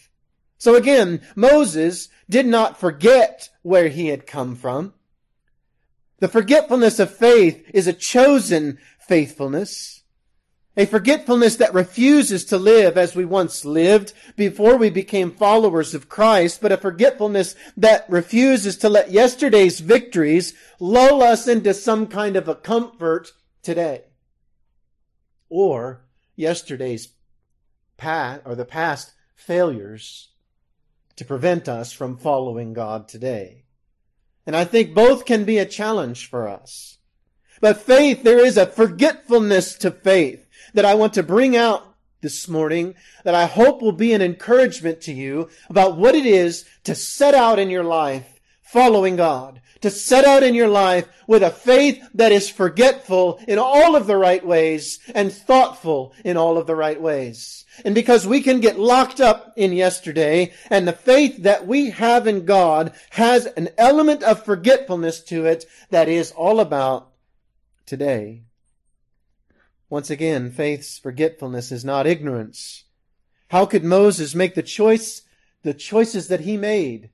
So 0.61 0.75
again, 0.75 1.23
Moses 1.35 2.11
did 2.29 2.45
not 2.45 2.79
forget 2.79 3.49
where 3.63 3.89
he 3.89 4.09
had 4.09 4.27
come 4.27 4.55
from. 4.55 4.93
The 6.19 6.29
forgetfulness 6.29 7.01
of 7.01 7.17
faith 7.17 7.65
is 7.73 7.87
a 7.87 7.95
chosen 7.95 8.79
faithfulness. 8.99 10.03
A 10.77 10.85
forgetfulness 10.85 11.57
that 11.57 11.73
refuses 11.73 12.45
to 12.45 12.59
live 12.59 12.99
as 12.99 13.17
we 13.17 13.25
once 13.25 13.65
lived 13.65 14.13
before 14.37 14.77
we 14.77 14.91
became 14.91 15.31
followers 15.31 15.95
of 15.95 16.11
Christ, 16.11 16.61
but 16.61 16.73
a 16.73 16.77
forgetfulness 16.77 17.57
that 17.79 18.05
refuses 18.11 18.77
to 18.79 18.91
let 18.91 19.11
yesterday's 19.11 19.81
victories 19.81 20.53
lull 20.79 21.23
us 21.23 21.49
into 21.49 21.73
some 21.73 22.07
kind 22.07 22.37
of 22.37 22.49
a 22.49 22.55
comfort 22.55 23.33
today. 23.63 24.03
Or 25.49 26.05
yesterday's 26.37 27.09
past, 27.97 28.43
or 28.45 28.55
the 28.55 28.67
past 28.67 29.15
failures 29.35 30.30
to 31.21 31.25
prevent 31.27 31.69
us 31.69 31.93
from 31.93 32.17
following 32.17 32.73
God 32.73 33.07
today. 33.07 33.63
And 34.47 34.57
I 34.57 34.65
think 34.65 34.95
both 34.95 35.27
can 35.27 35.45
be 35.45 35.59
a 35.59 35.67
challenge 35.67 36.31
for 36.31 36.49
us. 36.49 36.97
But 37.61 37.83
faith, 37.83 38.23
there 38.23 38.43
is 38.43 38.57
a 38.57 38.65
forgetfulness 38.65 39.75
to 39.81 39.91
faith 39.91 40.49
that 40.73 40.87
I 40.87 40.95
want 40.95 41.13
to 41.13 41.23
bring 41.23 41.59
out 41.59 41.95
this 42.23 42.49
morning 42.49 42.95
that 43.25 43.35
I 43.35 43.45
hope 43.45 43.83
will 43.83 43.93
be 43.93 44.15
an 44.15 44.23
encouragement 44.23 45.03
to 45.03 45.13
you 45.13 45.51
about 45.69 45.99
what 45.99 46.15
it 46.15 46.25
is 46.25 46.65
to 46.85 46.95
set 46.95 47.35
out 47.35 47.59
in 47.59 47.69
your 47.69 47.85
life 47.85 48.41
following 48.63 49.17
God, 49.17 49.61
to 49.83 49.91
set 49.91 50.25
out 50.25 50.43
in 50.43 50.55
your 50.55 50.69
life 50.69 51.07
with 51.27 51.43
a 51.43 51.51
faith 51.51 52.03
that 52.15 52.33
is 52.33 52.49
forgetful 52.49 53.41
in 53.47 53.59
all 53.59 53.95
of 53.95 54.07
the 54.07 54.17
right 54.17 54.47
ways 54.47 55.01
and 55.15 55.31
thoughtful 55.31 56.15
in 56.25 56.39
all 56.39 56.57
of 56.57 56.67
the 56.67 56.77
right 56.77 56.99
ways. 56.99 57.67
And 57.85 57.95
because 57.95 58.27
we 58.27 58.41
can 58.41 58.61
get 58.61 58.79
locked 58.79 59.21
up 59.21 59.53
in 59.57 59.73
yesterday 59.73 60.53
and 60.69 60.87
the 60.87 60.93
faith 60.93 61.39
that 61.43 61.67
we 61.67 61.91
have 61.91 62.27
in 62.27 62.45
God 62.45 62.93
has 63.11 63.47
an 63.47 63.69
element 63.79 64.23
of 64.23 64.45
forgetfulness 64.45 65.21
to 65.25 65.47
it 65.47 65.67
that 65.91 66.09
is 66.09 66.33
all 66.33 66.61
about 66.61 67.11
today. 67.87 68.43
Once 69.89 70.11
again, 70.11 70.51
faith's 70.51 70.99
forgetfulness 70.99 71.73
is 71.73 71.85
not 71.85 72.07
ignorance. 72.07 72.85
How 73.49 73.67
could 73.67 73.83
Moses 73.83 74.35
make 74.35 74.55
the 74.55 74.63
choice, 74.63 75.23
the 75.63 75.75
choices 75.75 76.29
that 76.29 76.41
he 76.41 76.57
made? 76.57 77.11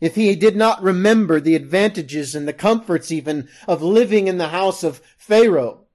If 0.00 0.14
he 0.14 0.34
did 0.36 0.56
not 0.56 0.82
remember 0.82 1.40
the 1.40 1.56
advantages 1.56 2.34
and 2.34 2.46
the 2.46 2.52
comforts 2.52 3.10
even 3.10 3.48
of 3.66 3.82
living 3.82 4.28
in 4.28 4.38
the 4.38 4.48
house 4.48 4.82
of 4.82 5.02
Pharaoh, 5.18 5.87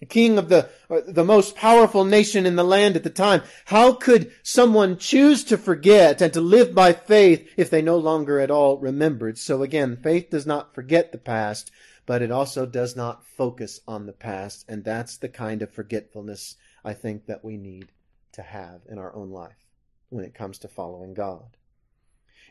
the 0.00 0.06
king 0.06 0.38
of 0.38 0.48
the, 0.48 0.68
uh, 0.88 1.00
the 1.06 1.24
most 1.24 1.56
powerful 1.56 2.04
nation 2.04 2.46
in 2.46 2.56
the 2.56 2.64
land 2.64 2.96
at 2.96 3.02
the 3.02 3.10
time, 3.10 3.42
how 3.66 3.92
could 3.92 4.32
someone 4.42 4.96
choose 4.96 5.44
to 5.44 5.58
forget 5.58 6.20
and 6.20 6.32
to 6.32 6.40
live 6.40 6.74
by 6.74 6.92
faith 6.92 7.48
if 7.56 7.68
they 7.68 7.82
no 7.82 7.98
longer 7.98 8.38
at 8.38 8.50
all 8.50 8.78
remembered? 8.78 9.38
So 9.38 9.62
again, 9.62 9.96
faith 9.96 10.30
does 10.30 10.46
not 10.46 10.74
forget 10.74 11.10
the 11.10 11.18
past, 11.18 11.70
but 12.06 12.22
it 12.22 12.30
also 12.30 12.64
does 12.64 12.94
not 12.94 13.26
focus 13.26 13.80
on 13.88 14.06
the 14.06 14.12
past. 14.12 14.64
And 14.68 14.84
that's 14.84 15.16
the 15.16 15.28
kind 15.28 15.62
of 15.62 15.72
forgetfulness 15.72 16.56
I 16.84 16.94
think 16.94 17.26
that 17.26 17.44
we 17.44 17.56
need 17.56 17.88
to 18.32 18.42
have 18.42 18.82
in 18.88 18.98
our 18.98 19.14
own 19.14 19.30
life 19.30 19.66
when 20.10 20.24
it 20.24 20.34
comes 20.34 20.58
to 20.58 20.68
following 20.68 21.12
God. 21.12 21.56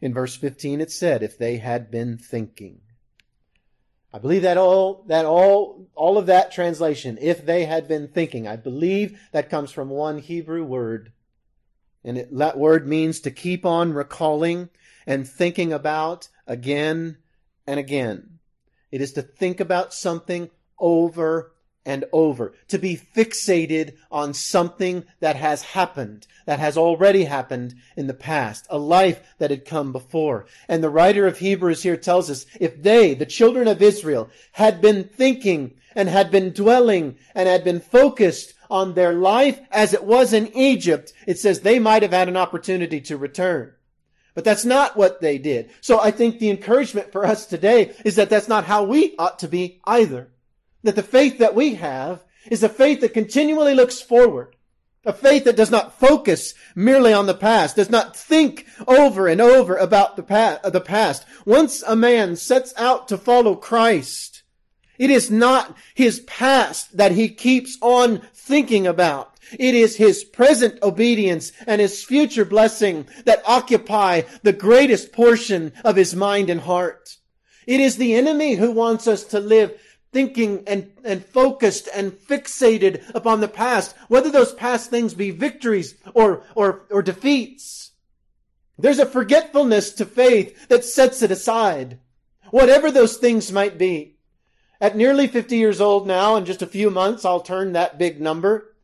In 0.01 0.13
verse 0.13 0.35
15 0.35 0.81
it 0.81 0.91
said, 0.91 1.23
if 1.23 1.37
they 1.37 1.57
had 1.57 1.89
been 1.89 2.17
thinking. 2.17 2.81
I 4.13 4.19
believe 4.19 4.43
that 4.43 4.57
all, 4.57 5.03
that 5.07 5.25
all, 5.25 5.87
all 5.93 6.17
of 6.17 6.27
that 6.27 6.51
translation, 6.51 7.17
if 7.19 7.45
they 7.45 7.65
had 7.65 7.87
been 7.87 8.07
thinking, 8.07 8.47
I 8.47 8.55
believe 8.55 9.19
that 9.31 9.49
comes 9.49 9.71
from 9.71 9.89
one 9.89 10.19
Hebrew 10.19 10.63
word. 10.63 11.11
And 12.03 12.17
it, 12.17 12.37
that 12.37 12.57
word 12.57 12.87
means 12.87 13.19
to 13.21 13.31
keep 13.31 13.65
on 13.65 13.93
recalling 13.93 14.69
and 15.05 15.27
thinking 15.27 15.73
about 15.73 16.29
again 16.45 17.17
and 17.65 17.79
again. 17.79 18.39
It 18.91 19.01
is 19.01 19.11
to 19.13 19.21
think 19.21 19.59
about 19.59 19.93
something 19.93 20.49
over 20.79 21.51
and 21.88 22.03
over, 22.12 22.53
to 22.67 22.77
be 22.77 22.98
fixated 22.98 23.96
on 24.12 24.34
something 24.34 25.06
that 25.22 25.38
has 25.38 25.62
happened, 25.62 26.27
that 26.46 26.60
has 26.60 26.77
already 26.77 27.24
happened 27.24 27.74
in 27.96 28.08
the 28.08 28.13
past, 28.13 28.67
a 28.70 28.77
life 28.77 29.22
that 29.39 29.51
had 29.51 29.63
come 29.63 29.94
before. 29.94 30.46
And 30.67 30.84
the 30.84 30.89
writer 30.89 31.25
of 31.25 31.38
Hebrews 31.38 31.82
here 31.82 31.96
tells 31.96 32.29
us 32.29 32.46
if 32.60 32.84
they, 32.84 33.13
the 33.13 33.25
children 33.25 33.70
of 33.70 33.82
Israel, 33.82 34.29
had 34.51 34.82
been 34.82 35.06
thinking 35.06 35.75
and 35.96 36.10
had 36.10 36.29
been 36.29 36.51
dwelling 36.51 37.17
and 37.34 37.48
had 37.48 37.63
been 37.63 37.79
focused 37.79 38.53
on 38.70 38.94
their 38.94 39.13
life 39.13 39.58
as 39.72 39.94
it 39.94 40.03
was 40.03 40.34
in 40.34 40.56
Egypt, 40.58 41.13
it 41.25 41.39
says 41.39 41.62
they 41.62 41.79
might 41.79 42.01
have 42.01 42.12
had 42.12 42.27
an 42.27 42.36
opportunity 42.36 43.00
to 43.00 43.15
return. 43.15 43.72
But 44.36 44.44
that's 44.44 44.65
not 44.65 44.98
what 44.98 45.22
they 45.22 45.38
did. 45.38 45.70
So 45.79 46.01
I 46.01 46.12
think 46.12 46.38
the 46.38 46.50
encouragement 46.50 47.13
for 47.13 47.25
us 47.25 47.46
today 47.46 47.96
is 48.03 48.17
that 48.17 48.29
that's 48.29 48.50
not 48.50 48.65
how 48.65 48.84
we 48.84 49.15
ought 49.17 49.39
to 49.39 49.48
be 49.48 49.79
either. 49.86 50.29
That 50.88 50.96
the 50.96 51.03
faith 51.03 51.39
that 51.39 51.53
we 51.53 51.75
have 51.75 52.24
is 52.50 52.63
a 52.63 52.70
faith 52.70 53.01
that 53.01 53.13
continually 53.13 53.75
looks 53.75 54.00
forward. 54.00 54.56
A 55.03 55.12
faith 55.12 55.44
that 55.44 55.58
does 55.58 55.70
not 55.70 56.00
focus 56.00 56.53
merely 56.75 57.12
on 57.12 57.25
the 57.25 57.34
past, 57.34 57.75
does 57.75 57.89
not 57.89 58.15
think 58.15 58.65
over 58.88 59.27
and 59.27 59.41
over 59.41 59.75
about 59.75 60.15
the 60.15 60.24
past, 60.24 60.63
the 60.72 60.79
past. 60.79 61.25
Once 61.46 61.84
a 61.86 61.98
man 61.98 62.38
sets 62.38 62.74
out 62.77 63.10
to 63.10 63.17
follow 63.17 63.53
Christ, 63.53 64.44
it 64.98 65.10
is 65.10 65.29
not 65.29 65.75
his 65.94 66.22
past 66.22 66.96
that 66.96 67.12
he 67.12 67.27
keeps 67.27 67.77
on 67.82 68.22
thinking 68.34 68.88
about. 68.88 69.38
It 69.60 69.75
is 69.75 69.98
his 69.98 70.24
present 70.24 70.82
obedience 70.82 71.51
and 71.67 71.82
his 71.82 72.01
future 72.01 72.46
blessing 72.46 73.08
that 73.25 73.44
occupy 73.46 74.22
the 74.41 74.53
greatest 74.53 75.12
portion 75.12 75.74
of 75.84 75.98
his 75.98 76.15
mind 76.15 76.50
and 76.50 76.62
heart. 76.62 77.17
It 77.65 77.82
is 77.82 77.98
the 77.98 78.15
enemy 78.15 78.56
who 78.56 78.72
wants 78.72 79.08
us 79.08 79.25
to 79.25 79.41
live 79.41 79.77
thinking 80.11 80.63
and, 80.67 80.91
and 81.03 81.23
focused 81.25 81.89
and 81.93 82.11
fixated 82.11 83.09
upon 83.13 83.39
the 83.39 83.47
past, 83.47 83.95
whether 84.07 84.31
those 84.31 84.53
past 84.53 84.89
things 84.89 85.13
be 85.13 85.31
victories 85.31 85.95
or, 86.13 86.43
or, 86.55 86.85
or 86.89 87.01
defeats. 87.01 87.91
There's 88.77 88.99
a 88.99 89.05
forgetfulness 89.05 89.91
to 89.93 90.05
faith 90.05 90.67
that 90.67 90.85
sets 90.85 91.21
it 91.21 91.31
aside, 91.31 91.99
whatever 92.51 92.91
those 92.91 93.17
things 93.17 93.51
might 93.51 93.77
be. 93.77 94.17
At 94.79 94.95
nearly 94.95 95.27
50 95.27 95.57
years 95.57 95.81
old 95.81 96.05
now, 96.05 96.35
in 96.35 96.45
just 96.45 96.61
a 96.61 96.67
few 96.67 96.91
months, 96.91 97.25
I'll 97.25 97.41
turn 97.41 97.73
that 97.73 97.97
big 97.97 98.21
number. 98.21 98.75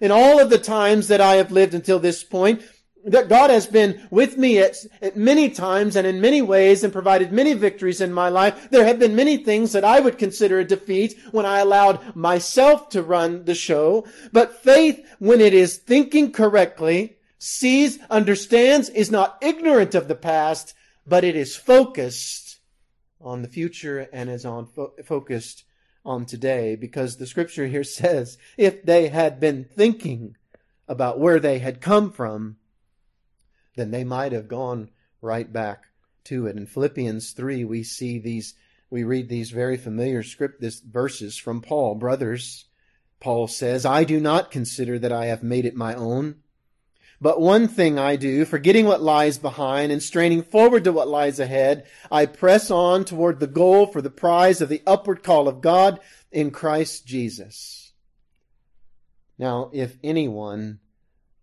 In 0.00 0.10
all 0.10 0.40
of 0.40 0.48
the 0.50 0.58
times 0.58 1.08
that 1.08 1.20
I 1.20 1.34
have 1.34 1.52
lived 1.52 1.74
until 1.74 1.98
this 1.98 2.24
point, 2.24 2.62
that 3.04 3.28
God 3.28 3.50
has 3.50 3.66
been 3.66 4.06
with 4.10 4.36
me 4.36 4.58
at, 4.58 4.76
at, 5.00 5.16
many 5.16 5.50
times 5.50 5.96
and 5.96 6.06
in 6.06 6.20
many 6.20 6.42
ways 6.42 6.84
and 6.84 6.92
provided 6.92 7.32
many 7.32 7.52
victories 7.54 8.00
in 8.00 8.12
my 8.12 8.28
life. 8.28 8.70
There 8.70 8.84
have 8.84 8.98
been 8.98 9.16
many 9.16 9.38
things 9.38 9.72
that 9.72 9.84
I 9.84 10.00
would 10.00 10.18
consider 10.18 10.58
a 10.58 10.64
defeat 10.64 11.18
when 11.30 11.46
I 11.46 11.58
allowed 11.58 12.14
myself 12.14 12.88
to 12.90 13.02
run 13.02 13.44
the 13.44 13.54
show. 13.54 14.06
But 14.32 14.62
faith, 14.62 15.04
when 15.18 15.40
it 15.40 15.54
is 15.54 15.78
thinking 15.78 16.32
correctly, 16.32 17.16
sees, 17.38 17.98
understands, 18.08 18.88
is 18.88 19.10
not 19.10 19.38
ignorant 19.42 19.94
of 19.94 20.08
the 20.08 20.14
past, 20.14 20.74
but 21.06 21.24
it 21.24 21.34
is 21.34 21.56
focused 21.56 22.60
on 23.20 23.42
the 23.42 23.48
future 23.48 24.08
and 24.12 24.30
is 24.30 24.44
on 24.44 24.66
fo- 24.66 24.92
focused 25.04 25.64
on 26.04 26.24
today 26.24 26.74
because 26.76 27.16
the 27.16 27.26
scripture 27.26 27.66
here 27.66 27.84
says 28.00 28.38
if 28.56 28.84
they 28.84 29.08
had 29.08 29.40
been 29.40 29.64
thinking 29.64 30.36
about 30.88 31.18
where 31.18 31.40
they 31.40 31.58
had 31.58 31.80
come 31.80 32.10
from, 32.10 32.56
then 33.76 33.90
they 33.90 34.04
might 34.04 34.32
have 34.32 34.48
gone 34.48 34.90
right 35.20 35.52
back 35.52 35.84
to 36.24 36.46
it. 36.46 36.56
In 36.56 36.66
Philippians 36.66 37.32
3, 37.32 37.64
we 37.64 37.82
see 37.82 38.18
these, 38.18 38.54
we 38.90 39.04
read 39.04 39.28
these 39.28 39.50
very 39.50 39.76
familiar 39.76 40.22
script, 40.22 40.60
this 40.60 40.80
verses 40.80 41.36
from 41.36 41.60
Paul. 41.60 41.94
Brothers, 41.94 42.66
Paul 43.20 43.48
says, 43.48 43.86
I 43.86 44.04
do 44.04 44.20
not 44.20 44.50
consider 44.50 44.98
that 44.98 45.12
I 45.12 45.26
have 45.26 45.42
made 45.42 45.64
it 45.64 45.74
my 45.74 45.94
own. 45.94 46.36
But 47.20 47.40
one 47.40 47.68
thing 47.68 48.00
I 48.00 48.16
do, 48.16 48.44
forgetting 48.44 48.84
what 48.84 49.00
lies 49.00 49.38
behind 49.38 49.92
and 49.92 50.02
straining 50.02 50.42
forward 50.42 50.82
to 50.84 50.92
what 50.92 51.06
lies 51.06 51.38
ahead, 51.38 51.86
I 52.10 52.26
press 52.26 52.68
on 52.68 53.04
toward 53.04 53.38
the 53.38 53.46
goal 53.46 53.86
for 53.86 54.02
the 54.02 54.10
prize 54.10 54.60
of 54.60 54.68
the 54.68 54.82
upward 54.84 55.22
call 55.22 55.46
of 55.46 55.60
God 55.60 56.00
in 56.32 56.50
Christ 56.50 57.06
Jesus. 57.06 57.92
Now, 59.38 59.70
if 59.72 59.98
anyone 60.02 60.80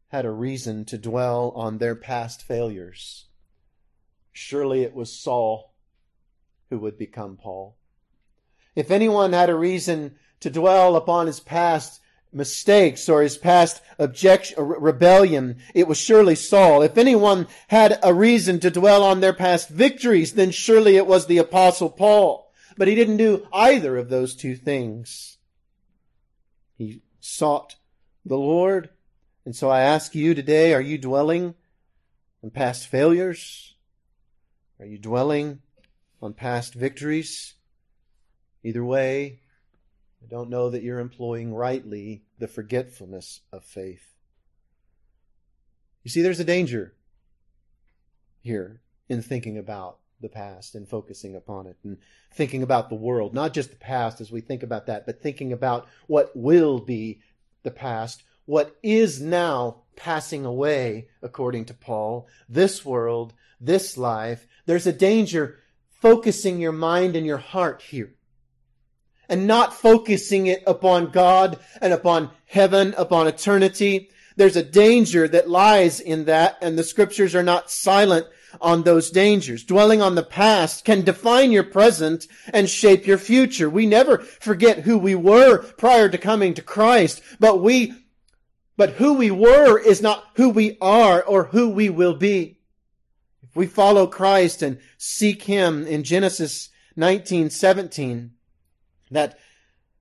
had 0.10 0.26
a 0.26 0.32
reason 0.32 0.86
to 0.86 0.98
dwell 0.98 1.52
on 1.56 1.78
their 1.78 1.96
past 1.96 2.44
failures. 2.44 3.26
Surely 4.32 4.82
it 4.82 4.94
was 4.94 5.12
Saul 5.12 5.74
who 6.70 6.80
would 6.80 6.98
become 6.98 7.38
Paul. 7.38 7.78
If 8.76 8.92
anyone 8.92 9.34
had 9.34 9.50
a 9.50 9.56
reason 9.56 10.16
to 10.40 10.50
dwell 10.50 10.96
upon 10.96 11.28
his 11.28 11.40
past 11.40 12.02
mistakes 12.32 13.10
or 13.10 13.22
his 13.22 13.38
past 13.38 13.82
objection, 13.98 14.58
uh, 14.60 14.64
rebellion, 14.64 15.58
it 15.74 15.88
was 15.88 15.98
surely 15.98 16.36
Saul. 16.36 16.82
If 16.82 16.98
anyone 16.98 17.48
had 17.68 18.00
a 18.04 18.14
reason 18.14 18.60
to 18.62 18.70
dwell 18.70 19.04
on 19.04 19.20
their 19.20 19.34
past 19.34 19.70
victories, 19.70 20.34
then 20.34 20.52
surely 20.52 20.96
it 20.96 21.08
was 21.08 21.26
the 21.26 21.40
apostle 21.40 21.90
Paul. 21.90 22.52
But 22.78 22.88
he 22.88 22.96
didn't 22.96 23.18
do 23.18 23.48
either 23.52 23.98
of 23.98 24.10
those 24.10 24.36
two 24.36 24.56
things. 24.56 25.38
He 26.78 27.02
sought 27.20 27.76
the 28.24 28.38
Lord 28.38 28.90
and 29.50 29.56
so 29.56 29.68
I 29.68 29.82
ask 29.82 30.14
you 30.14 30.36
today, 30.36 30.76
are 30.76 30.80
you 30.80 31.00
dwelling 31.00 31.56
on 32.44 32.52
past 32.52 32.86
failures? 32.86 33.74
Are 34.80 34.86
you 34.86 35.00
dwelling 35.00 35.64
on 36.22 36.34
past 36.34 36.76
victories? 36.76 37.56
Either 38.64 38.86
way, 38.86 39.40
I 40.22 40.28
don't 40.28 40.52
know 40.52 40.70
that 40.70 40.84
you're 40.84 41.00
employing 41.00 41.52
rightly 41.52 42.22
the 42.38 42.48
forgetfulness 42.48 43.42
of 43.52 43.64
faith. 43.64 44.14
You 46.04 46.12
see, 46.12 46.22
there's 46.22 46.40
a 46.40 46.44
danger 46.44 46.94
here 48.42 48.82
in 49.08 49.24
thinking 49.24 49.58
about 49.58 49.98
the 50.22 50.30
past 50.30 50.76
and 50.76 50.88
focusing 50.88 51.36
upon 51.36 51.66
it 51.66 51.78
and 51.84 51.98
thinking 52.32 52.62
about 52.62 52.90
the 52.90 52.96
world, 52.96 53.34
not 53.34 53.56
just 53.56 53.72
the 53.72 53.78
past 53.78 54.22
as 54.22 54.32
we 54.32 54.42
think 54.42 54.62
about 54.62 54.86
that, 54.86 55.08
but 55.08 55.24
thinking 55.24 55.52
about 55.52 55.88
what 56.06 56.36
will 56.36 56.78
be 56.78 57.22
the 57.64 57.72
past 57.72 58.22
what 58.50 58.76
is 58.82 59.22
now 59.22 59.84
passing 59.96 60.44
away, 60.44 61.08
according 61.22 61.66
to 61.66 61.74
Paul, 61.76 62.28
this 62.50 62.84
world, 62.84 63.32
this 63.62 63.96
life, 63.96 64.48
there's 64.66 64.88
a 64.88 64.92
danger 64.92 65.60
focusing 66.02 66.60
your 66.60 66.72
mind 66.72 67.16
and 67.16 67.28
your 67.28 67.38
heart 67.38 67.84
here 67.84 68.16
and 69.30 69.46
not 69.46 69.76
focusing 69.76 70.48
it 70.48 70.64
upon 70.66 71.12
God 71.12 71.60
and 71.80 71.94
upon 71.94 72.32
heaven, 72.48 72.96
upon 72.98 73.28
eternity. 73.28 74.10
There's 74.36 74.56
a 74.56 74.64
danger 74.64 75.28
that 75.28 75.48
lies 75.48 76.00
in 76.00 76.26
that 76.26 76.58
and 76.60 76.76
the 76.76 76.84
scriptures 76.84 77.36
are 77.36 77.44
not 77.44 77.70
silent 77.70 78.26
on 78.60 78.82
those 78.82 79.12
dangers. 79.12 79.64
Dwelling 79.64 80.02
on 80.02 80.16
the 80.16 80.24
past 80.24 80.86
can 80.86 81.04
define 81.04 81.52
your 81.52 81.66
present 81.66 82.26
and 82.52 82.68
shape 82.68 83.06
your 83.06 83.20
future. 83.20 83.70
We 83.70 83.86
never 83.86 84.18
forget 84.18 84.80
who 84.80 84.98
we 84.98 85.14
were 85.14 85.60
prior 85.60 86.10
to 86.10 86.18
coming 86.18 86.56
to 86.56 86.64
Christ, 86.64 87.22
but 87.40 87.62
we 87.62 87.94
but 88.80 88.92
who 88.92 89.16
we 89.16 89.30
were 89.30 89.78
is 89.78 90.02
not 90.02 90.24
who 90.36 90.48
we 90.48 90.78
are 90.80 91.22
or 91.22 91.44
who 91.44 91.68
we 91.68 91.90
will 91.90 92.14
be. 92.14 92.62
If 93.44 93.54
we 93.54 93.68
follow 93.68 94.08
Christ 94.08 94.62
and 94.62 94.80
seek 94.98 95.44
Him 95.44 95.86
in 95.86 96.04
Genesis 96.04 96.70
19, 96.96 97.50
17, 97.50 98.32
that 99.12 99.38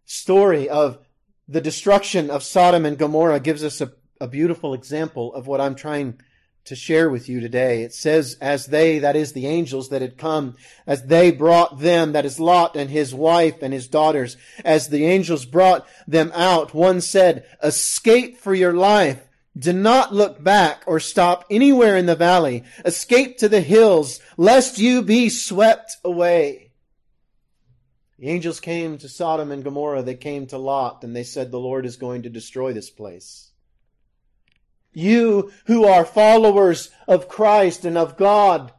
story 0.04 0.68
of 0.68 1.00
the 1.48 1.60
destruction 1.60 2.30
of 2.30 2.44
Sodom 2.44 2.86
and 2.86 2.96
Gomorrah 2.96 3.40
gives 3.40 3.64
us 3.64 3.80
a, 3.80 3.90
a 4.20 4.28
beautiful 4.28 4.74
example 4.74 5.34
of 5.34 5.48
what 5.48 5.60
I'm 5.60 5.74
trying 5.74 6.20
to 6.68 6.76
share 6.76 7.10
with 7.10 7.28
you 7.28 7.40
today. 7.40 7.82
It 7.82 7.92
says, 7.92 8.38
as 8.40 8.66
they, 8.66 9.00
that 9.00 9.16
is 9.16 9.32
the 9.32 9.46
angels 9.46 9.90
that 9.90 10.00
had 10.00 10.16
come, 10.16 10.56
as 10.86 11.02
they 11.02 11.30
brought 11.30 11.80
them, 11.80 12.12
that 12.12 12.24
is 12.24 12.40
Lot 12.40 12.76
and 12.76 12.88
his 12.88 13.14
wife 13.14 13.62
and 13.62 13.74
his 13.74 13.88
daughters, 13.88 14.36
as 14.64 14.88
the 14.88 15.04
angels 15.04 15.44
brought 15.44 15.86
them 16.06 16.30
out, 16.34 16.72
one 16.72 17.00
said, 17.00 17.44
escape 17.62 18.38
for 18.38 18.54
your 18.54 18.72
life. 18.72 19.22
Do 19.58 19.72
not 19.72 20.14
look 20.14 20.42
back 20.42 20.84
or 20.86 21.00
stop 21.00 21.44
anywhere 21.50 21.96
in 21.96 22.06
the 22.06 22.14
valley. 22.14 22.64
Escape 22.84 23.38
to 23.38 23.48
the 23.48 23.60
hills, 23.60 24.20
lest 24.36 24.78
you 24.78 25.02
be 25.02 25.28
swept 25.28 25.96
away. 26.04 26.70
The 28.18 28.28
angels 28.28 28.60
came 28.60 28.98
to 28.98 29.08
Sodom 29.08 29.50
and 29.50 29.64
Gomorrah. 29.64 30.02
They 30.02 30.14
came 30.14 30.46
to 30.48 30.58
Lot 30.58 31.02
and 31.02 31.14
they 31.14 31.24
said, 31.24 31.50
the 31.50 31.58
Lord 31.58 31.86
is 31.86 31.96
going 31.96 32.22
to 32.22 32.30
destroy 32.30 32.72
this 32.72 32.90
place. 32.90 33.47
You 34.98 35.52
who 35.66 35.84
are 35.84 36.04
followers 36.04 36.90
of 37.06 37.28
Christ 37.28 37.84
and 37.84 37.96
of 37.96 38.16
God. 38.16 38.72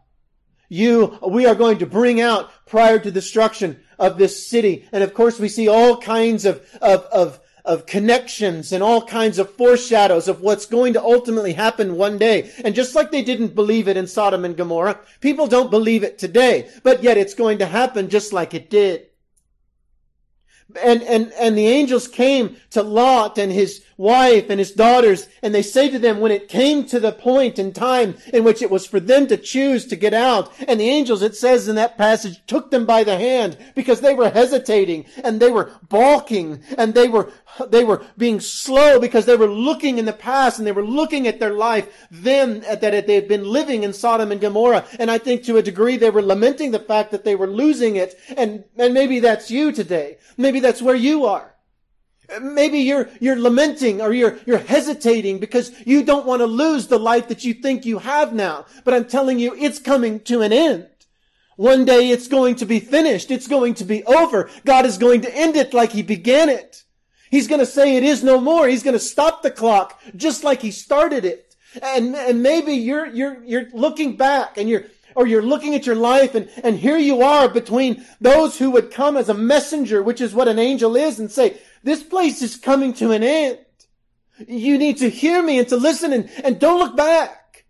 You, 0.68 1.18
we 1.26 1.46
are 1.46 1.56
going 1.56 1.78
to 1.78 1.86
bring 1.86 2.20
out 2.20 2.52
prior 2.66 3.00
to 3.00 3.10
destruction 3.10 3.80
of 3.98 4.18
this 4.18 4.48
city. 4.48 4.86
And 4.92 5.02
of 5.02 5.14
course 5.14 5.40
we 5.40 5.48
see 5.48 5.70
all 5.70 5.98
kinds 5.98 6.44
of, 6.44 6.62
of, 6.82 7.06
of, 7.06 7.40
of 7.64 7.86
connections 7.86 8.74
and 8.74 8.84
all 8.84 9.02
kinds 9.06 9.40
of 9.40 9.56
foreshadows 9.56 10.28
of 10.28 10.42
what's 10.42 10.66
going 10.66 10.94
to 10.94 11.02
ultimately 11.02 11.54
happen 11.54 11.96
one 11.96 12.18
day. 12.18 12.52
And 12.66 12.76
just 12.76 12.96
like 12.96 13.12
they 13.12 13.24
didn't 13.24 13.56
believe 13.56 13.88
it 13.88 13.98
in 13.98 14.06
Sodom 14.06 14.44
and 14.44 14.58
Gomorrah, 14.58 15.00
people 15.22 15.48
don't 15.48 15.72
believe 15.72 16.04
it 16.04 16.18
today, 16.18 16.70
but 16.84 17.02
yet 17.02 17.18
it's 17.18 17.34
going 17.34 17.60
to 17.60 17.66
happen 17.66 18.10
just 18.10 18.34
like 18.34 18.54
it 18.54 18.70
did. 18.70 19.09
And, 20.82 21.02
and, 21.04 21.32
and 21.34 21.58
the 21.58 21.68
angels 21.68 22.08
came 22.08 22.58
to 22.72 22.84
Lot 22.84 23.38
and 23.38 23.52
his 23.52 23.84
wife 23.98 24.50
and 24.50 24.60
his 24.60 24.72
daughters, 24.72 25.28
and 25.42 25.54
they 25.54 25.62
say 25.62 25.90
to 25.90 26.00
them 26.00 26.20
when 26.20 26.32
it 26.32 26.48
came 26.48 26.86
to 26.86 27.00
the 27.00 27.12
point 27.12 27.60
in 27.60 27.74
time 27.74 28.16
in 28.34 28.44
which 28.44 28.62
it 28.62 28.72
was 28.72 28.88
for 28.88 29.00
them 29.00 29.28
to 29.28 29.36
choose 29.36 29.86
to 29.88 29.96
get 29.96 30.14
out, 30.14 30.54
and 30.68 30.80
the 30.80 30.88
angels, 30.88 31.22
it 31.22 31.36
says 31.36 31.68
in 31.68 31.76
that 31.76 31.98
passage, 31.98 32.40
took 32.48 32.72
them 32.72 32.86
by 32.86 33.04
the 33.04 33.18
hand 33.18 33.58
because 33.76 34.00
they 34.00 34.14
were 34.14 34.30
hesitating 34.30 35.06
and 35.24 35.40
they 35.40 35.52
were 35.52 35.72
balking 35.90 36.62
and 36.78 36.94
they 36.94 37.10
were, 37.10 37.32
they 37.68 37.84
were 37.84 38.06
being 38.18 38.40
slow 38.40 39.00
because 39.00 39.26
they 39.26 39.36
were 39.36 39.48
looking 39.48 39.98
in 39.98 40.06
the 40.06 40.14
past 40.14 40.60
and 40.60 40.68
they 40.68 40.72
were 40.72 40.86
looking 40.86 41.28
at 41.28 41.40
their 41.40 41.54
life 41.54 42.08
then 42.12 42.64
at 42.66 42.82
that 42.82 43.08
they 43.08 43.16
had 43.16 43.28
been 43.28 43.44
living 43.44 43.84
in 43.84 43.94
Sodom 43.94 44.32
and 44.32 44.42
Gomorrah. 44.42 44.86
And 45.00 45.12
I 45.12 45.18
think 45.18 45.44
to 45.44 45.58
a 45.58 45.64
degree 45.64 45.98
they 45.98 46.10
were 46.10 46.22
lamenting 46.22 46.72
the 46.72 46.80
fact 46.80 47.12
that 47.12 47.24
they 47.24 47.36
were 47.36 47.48
losing 47.48 47.96
it. 47.96 48.20
And, 48.38 48.64
and 48.78 48.94
maybe 48.94 49.20
that's 49.20 49.52
you 49.52 49.72
today. 49.72 50.18
Maybe 50.38 50.59
that's 50.60 50.82
where 50.82 50.96
you 50.96 51.26
are. 51.26 51.54
Maybe 52.42 52.80
you're, 52.80 53.10
you're 53.20 53.40
lamenting 53.40 54.02
or 54.02 54.14
you're, 54.14 54.38
you're 54.46 54.60
hesitating 54.60 55.40
because 55.40 55.72
you 55.86 56.04
don't 56.04 56.28
want 56.28 56.42
to 56.42 56.46
lose 56.46 56.88
the 56.88 57.00
life 57.00 57.28
that 57.30 57.44
you 57.44 57.56
think 57.56 57.86
you 57.86 58.00
have 58.00 58.34
now. 58.34 58.66
But 58.84 58.94
I'm 58.94 59.06
telling 59.06 59.40
you, 59.40 59.56
it's 59.56 59.80
coming 59.80 60.20
to 60.22 60.42
an 60.42 60.54
end. 60.54 60.88
One 61.56 61.86
day 61.86 62.10
it's 62.12 62.28
going 62.28 62.56
to 62.56 62.66
be 62.66 62.80
finished. 62.80 63.32
It's 63.32 63.48
going 63.48 63.74
to 63.76 63.84
be 63.84 64.04
over. 64.06 64.50
God 64.64 64.86
is 64.86 64.98
going 64.98 65.22
to 65.22 65.36
end 65.36 65.56
it 65.56 65.74
like 65.74 65.92
He 65.92 66.04
began 66.04 66.50
it. 66.50 66.84
He's 67.32 67.48
going 67.48 67.60
to 67.60 67.66
say 67.66 67.96
it 67.96 68.04
is 68.04 68.24
no 68.24 68.40
more. 68.40 68.68
He's 68.68 68.84
going 68.84 68.94
to 68.94 69.00
stop 69.00 69.44
the 69.44 69.52
clock 69.52 70.00
just 70.16 70.44
like 70.44 70.62
He 70.62 70.72
started 70.72 71.26
it. 71.26 71.56
And, 71.82 72.16
and 72.16 72.42
maybe 72.42 72.74
you're, 72.74 73.06
you're, 73.08 73.44
you're 73.44 73.68
looking 73.74 74.16
back 74.16 74.58
and 74.58 74.70
you're, 74.70 74.86
or 75.16 75.28
you're 75.28 75.42
looking 75.42 75.76
at 75.76 75.86
your 75.86 75.96
life 75.96 76.36
and, 76.36 76.50
and 76.64 76.78
here 76.78 76.98
you 76.98 77.22
are 77.22 77.50
between 77.50 78.06
those 78.22 78.58
who 78.58 78.72
would 78.72 78.92
come 78.92 79.18
as 79.18 79.30
a 79.30 79.34
messenger, 79.34 80.02
which 80.02 80.22
is 80.22 80.34
what 80.34 80.48
an 80.48 80.60
angel 80.60 80.96
is, 80.96 81.20
and 81.20 81.32
say, 81.32 81.58
this 81.84 82.04
place 82.04 82.42
is 82.42 82.56
coming 82.56 82.94
to 82.94 83.12
an 83.12 83.24
end. 83.24 83.60
You 84.48 84.78
need 84.78 84.98
to 84.98 85.10
hear 85.10 85.42
me 85.44 85.60
and 85.60 85.68
to 85.70 85.78
listen 85.78 86.14
and, 86.14 86.30
and 86.44 86.60
don't 86.60 86.80
look 86.80 86.96
back. 86.96 87.66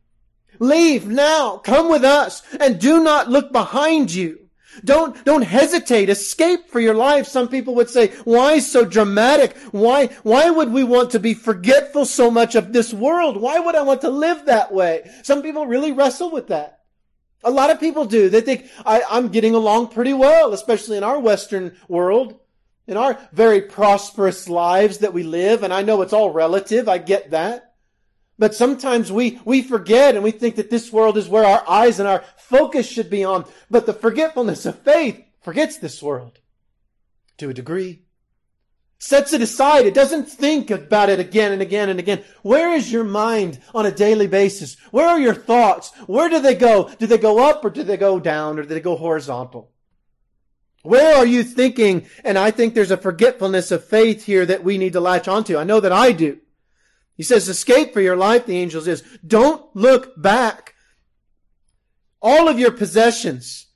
Leave 0.60 1.08
now. 1.08 1.58
Come 1.58 1.90
with 1.90 2.04
us 2.04 2.44
and 2.60 2.80
do 2.80 3.04
not 3.04 3.30
look 3.30 3.52
behind 3.52 4.14
you. 4.14 4.50
Don't, 4.84 5.26
don't 5.26 5.42
hesitate. 5.42 6.10
Escape 6.10 6.70
for 6.70 6.80
your 6.80 6.94
life. 6.94 7.28
Some 7.28 7.48
people 7.48 7.76
would 7.76 7.90
say, 7.90 8.10
why 8.24 8.60
so 8.60 8.86
dramatic? 8.86 9.58
Why, 9.72 10.08
why 10.24 10.50
would 10.50 10.72
we 10.72 10.84
want 10.84 11.12
to 11.12 11.20
be 11.20 11.34
forgetful 11.34 12.06
so 12.06 12.30
much 12.30 12.56
of 12.56 12.72
this 12.72 12.94
world? 12.94 13.38
Why 13.38 13.60
would 13.60 13.76
I 13.76 13.82
want 13.82 14.02
to 14.02 14.10
live 14.10 14.46
that 14.46 14.72
way? 14.72 15.10
Some 15.24 15.42
people 15.42 15.66
really 15.66 15.92
wrestle 15.92 16.32
with 16.32 16.48
that. 16.48 16.79
A 17.44 17.52
lot 17.52 17.70
of 17.70 17.80
people 17.80 18.06
do. 18.06 18.30
They 18.30 18.42
think, 18.42 18.70
I, 18.86 19.02
I'm 19.10 19.30
getting 19.30 19.56
along 19.56 19.90
pretty 19.90 20.14
well, 20.14 20.54
especially 20.54 20.98
in 20.98 21.04
our 21.04 21.20
Western 21.20 21.78
world, 21.88 22.40
in 22.88 22.98
our 22.98 23.18
very 23.32 23.62
prosperous 23.62 24.50
lives 24.50 25.00
that 25.00 25.14
we 25.14 25.24
live. 25.24 25.64
And 25.64 25.74
I 25.74 25.82
know 25.82 26.02
it's 26.02 26.14
all 26.14 26.32
relative. 26.32 26.90
I 26.90 26.98
get 26.98 27.32
that. 27.32 27.74
But 28.38 28.56
sometimes 28.56 29.12
we, 29.12 29.40
we 29.44 29.62
forget 29.62 30.16
and 30.16 30.24
we 30.24 30.32
think 30.32 30.56
that 30.56 30.70
this 30.70 30.92
world 30.92 31.18
is 31.18 31.28
where 31.28 31.46
our 31.46 31.64
eyes 31.70 32.00
and 32.00 32.08
our 32.08 32.24
focus 32.38 32.90
should 32.90 33.10
be 33.10 33.24
on. 33.24 33.46
But 33.70 33.86
the 33.86 33.94
forgetfulness 33.94 34.66
of 34.66 34.80
faith 34.80 35.22
forgets 35.42 35.78
this 35.78 36.02
world 36.02 36.40
to 37.38 37.50
a 37.50 37.54
degree. 37.54 38.04
Sets 39.02 39.32
it 39.32 39.42
aside. 39.42 39.86
It 39.86 39.94
doesn't 39.94 40.26
think 40.26 40.70
about 40.70 41.10
it 41.10 41.22
again 41.22 41.54
and 41.54 41.62
again 41.62 41.88
and 41.88 42.00
again. 42.00 42.24
Where 42.42 42.74
is 42.74 42.92
your 42.92 43.06
mind 43.06 43.62
on 43.74 43.86
a 43.86 43.92
daily 43.92 44.28
basis? 44.28 44.76
Where 44.92 45.08
are 45.08 45.20
your 45.20 45.34
thoughts? 45.34 45.96
Where 46.06 46.30
do 46.30 46.42
they 46.42 46.56
go? 46.56 46.90
Do 47.00 47.08
they 47.08 47.18
go 47.18 47.50
up 47.50 47.64
or 47.64 47.70
do 47.70 47.84
they 47.84 47.96
go 47.96 48.20
down 48.20 48.60
or 48.60 48.64
do 48.64 48.68
they 48.68 48.82
go 48.82 48.98
horizontal? 48.98 49.72
Where 50.84 51.16
are 51.16 51.26
you 51.26 51.44
thinking? 51.44 52.08
And 52.26 52.38
I 52.38 52.52
think 52.52 52.74
there's 52.74 52.92
a 52.92 52.98
forgetfulness 52.98 53.72
of 53.72 53.86
faith 53.86 54.26
here 54.26 54.46
that 54.46 54.66
we 54.66 54.78
need 54.78 54.94
to 54.94 55.00
latch 55.00 55.30
onto. 55.30 55.58
I 55.58 55.64
know 55.64 55.80
that 55.80 55.94
I 55.94 56.12
do. 56.12 56.40
He 57.16 57.24
says, 57.24 57.48
escape 57.48 57.94
for 57.94 58.02
your 58.02 58.16
life, 58.18 58.46
the 58.46 58.58
angels 58.58 58.88
is. 58.88 59.02
Don't 59.26 59.66
look 59.76 60.22
back. 60.22 60.76
All 62.22 62.50
of 62.50 62.60
your 62.60 62.72
possessions. 62.72 63.68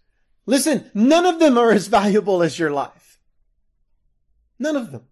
Listen, 0.46 0.90
none 0.94 1.26
of 1.26 1.40
them 1.40 1.58
are 1.58 1.72
as 1.72 1.88
valuable 2.00 2.44
as 2.44 2.60
your 2.60 2.72
life. 2.72 3.20
None 4.60 4.76
of 4.76 4.92
them. 4.92 5.08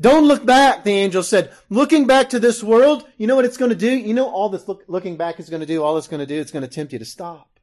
Don't 0.00 0.28
look 0.28 0.46
back, 0.46 0.84
the 0.84 0.92
angel 0.92 1.22
said. 1.22 1.52
Looking 1.70 2.06
back 2.06 2.30
to 2.30 2.38
this 2.38 2.62
world, 2.62 3.06
you 3.16 3.26
know 3.26 3.34
what 3.34 3.44
it's 3.44 3.56
going 3.56 3.70
to 3.70 3.76
do? 3.76 3.90
You 3.90 4.14
know 4.14 4.28
all 4.28 4.48
this 4.48 4.68
look, 4.68 4.84
looking 4.86 5.16
back 5.16 5.40
is 5.40 5.50
going 5.50 5.60
to 5.60 5.66
do? 5.66 5.82
All 5.82 5.98
it's 5.98 6.06
going 6.06 6.20
to 6.20 6.26
do, 6.26 6.40
it's 6.40 6.52
going 6.52 6.62
to 6.62 6.68
tempt 6.68 6.92
you 6.92 6.98
to 7.00 7.04
stop 7.04 7.58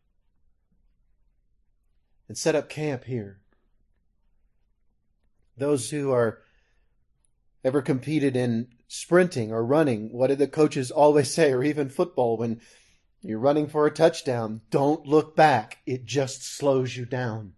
and 2.28 2.38
set 2.38 2.56
up 2.56 2.67
camp 2.67 3.06
here. 3.06 3.39
Those 5.58 5.89
who 5.89 6.12
are 6.12 6.41
ever 7.63 7.82
competed 7.82 8.36
in 8.36 8.67
sprinting 8.88 9.54
or 9.54 9.63
running, 9.63 10.12
what 10.12 10.28
did 10.28 10.39
the 10.39 10.48
coaches 10.48 10.91
always 10.91 11.34
say, 11.34 11.54
or 11.54 11.63
even 11.63 11.89
football 11.89 12.36
when 12.36 12.60
you're 13.21 13.39
running 13.39 13.67
for 13.67 13.88
a 13.88 13.91
touchdown? 13.91 14.60
Don't 14.69 15.06
look 15.06 15.38
back. 15.38 15.78
It 15.86 16.06
just 16.06 16.43
slows 16.43 16.98
you 16.98 17.06
down. 17.06 17.54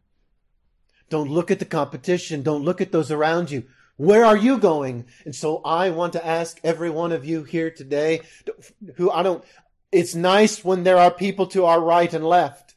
Don't 1.09 1.31
look 1.31 1.49
at 1.49 1.57
the 1.57 1.65
competition. 1.65 2.43
Don't 2.43 2.63
look 2.63 2.79
at 2.79 2.91
those 2.91 3.09
around 3.09 3.49
you. 3.49 3.63
Where 3.97 4.25
are 4.25 4.38
you 4.38 4.60
going? 4.60 5.05
And 5.25 5.36
so 5.36 5.62
I 5.65 5.89
want 5.89 6.13
to 6.13 6.25
ask 6.25 6.60
every 6.63 6.89
one 6.89 7.12
of 7.12 7.25
you 7.25 7.43
here 7.43 7.71
today 7.71 8.21
who 8.95 9.12
I 9.12 9.23
don't, 9.23 9.43
it's 9.91 10.15
nice 10.15 10.63
when 10.63 10.83
there 10.83 10.97
are 10.97 11.12
people 11.12 11.47
to 11.47 11.65
our 11.65 11.81
right 11.81 12.13
and 12.13 12.23
left. 12.25 12.75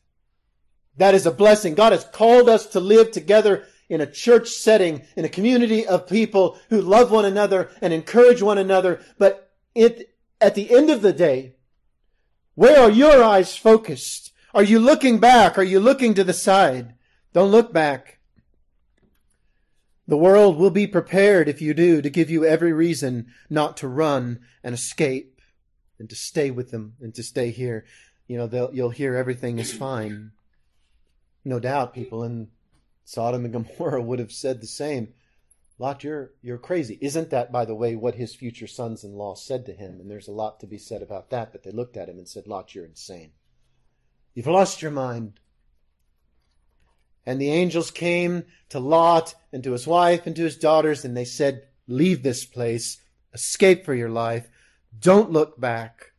That 0.96 1.14
is 1.14 1.26
a 1.26 1.30
blessing. 1.30 1.74
God 1.74 1.92
has 1.92 2.04
called 2.04 2.48
us 2.48 2.66
to 2.68 2.80
live 2.80 3.11
together 3.11 3.66
in 3.88 4.00
a 4.00 4.11
church 4.11 4.48
setting, 4.48 5.02
in 5.16 5.24
a 5.24 5.28
community 5.28 5.87
of 5.87 6.06
people 6.06 6.59
who 6.70 6.80
love 6.80 7.11
one 7.11 7.24
another 7.24 7.70
and 7.83 7.92
encourage 7.92 8.40
one 8.40 8.59
another. 8.59 9.00
But 9.18 9.52
it, 9.74 10.14
at 10.40 10.54
the 10.54 10.74
end 10.74 10.90
of 10.90 11.02
the 11.02 11.12
day, 11.12 11.56
where 12.54 12.80
are 12.80 12.90
your 12.90 13.22
eyes 13.22 13.56
focused? 13.56 14.33
Are 14.54 14.62
you 14.62 14.78
looking 14.78 15.18
back? 15.18 15.59
Are 15.59 15.62
you 15.64 15.80
looking 15.80 16.14
to 16.14 16.24
the 16.24 16.33
side? 16.33 16.94
Don't 17.33 17.50
look 17.50 17.72
back. 17.72 18.19
The 20.11 20.16
world 20.16 20.57
will 20.57 20.70
be 20.70 20.88
prepared 20.88 21.49
if 21.49 21.62
you 21.62 21.73
do 21.73 22.03
to 22.03 22.11
give 22.11 22.31
you 22.31 22.44
every 22.44 22.73
reason 22.73 23.33
not 23.49 23.77
to 23.77 23.87
run 23.87 24.40
and 24.61 24.75
escape 24.75 25.40
and 26.01 26.11
to 26.11 26.16
stay 26.16 26.51
with 26.51 26.73
them 26.73 26.94
and 27.01 27.14
to 27.14 27.23
stay 27.23 27.53
here. 27.53 27.85
You 28.27 28.38
know, 28.38 28.70
you'll 28.73 28.90
hear 28.90 29.14
everything 29.14 29.61
is 29.61 29.73
fine. 29.73 30.33
No 31.44 31.61
doubt 31.61 31.94
people 31.94 32.25
in 32.25 32.49
Sodom 33.05 33.44
and 33.44 33.53
Gomorrah 33.53 34.03
would 34.03 34.18
have 34.18 34.33
said 34.33 34.61
the 34.61 34.66
same. 34.66 35.14
Lot, 35.79 36.03
you're, 36.03 36.33
you're 36.42 36.59
crazy. 36.59 36.99
Isn't 37.01 37.31
that, 37.31 37.53
by 37.53 37.64
the 37.64 37.77
way, 37.77 37.94
what 37.94 38.16
his 38.16 38.35
future 38.35 38.66
sons 38.66 39.05
in 39.05 39.12
law 39.12 39.37
said 39.37 39.64
to 39.66 39.73
him? 39.73 40.01
And 40.01 40.11
there's 40.11 40.27
a 40.27 40.33
lot 40.33 40.59
to 40.59 40.66
be 40.66 40.77
said 40.77 41.03
about 41.03 41.31
that, 41.31 41.53
but 41.53 41.62
they 41.62 41.70
looked 41.70 41.96
at 41.96 42.09
him 42.09 42.18
and 42.18 42.29
said, 42.29 42.49
Lot, 42.49 42.75
you're 42.75 42.85
insane. 42.85 43.31
You've 44.35 44.49
lost 44.49 44.83
your 44.83 44.90
mind. 44.90 45.38
And 47.26 47.40
the 47.40 47.50
angels 47.50 47.90
came 47.90 48.44
to 48.70 48.78
Lot 48.78 49.35
and 49.52 49.62
to 49.64 49.72
his 49.72 49.87
wife 49.87 50.26
and 50.26 50.35
to 50.37 50.44
his 50.44 50.56
daughters, 50.56 51.04
and 51.04 51.16
they 51.16 51.24
said, 51.24 51.66
Leave 51.87 52.22
this 52.22 52.44
place, 52.44 52.98
escape 53.35 53.85
for 53.85 53.94
your 53.94 54.09
life, 54.09 54.48
don't 54.98 55.30
look 55.30 55.61
back. 55.61 56.12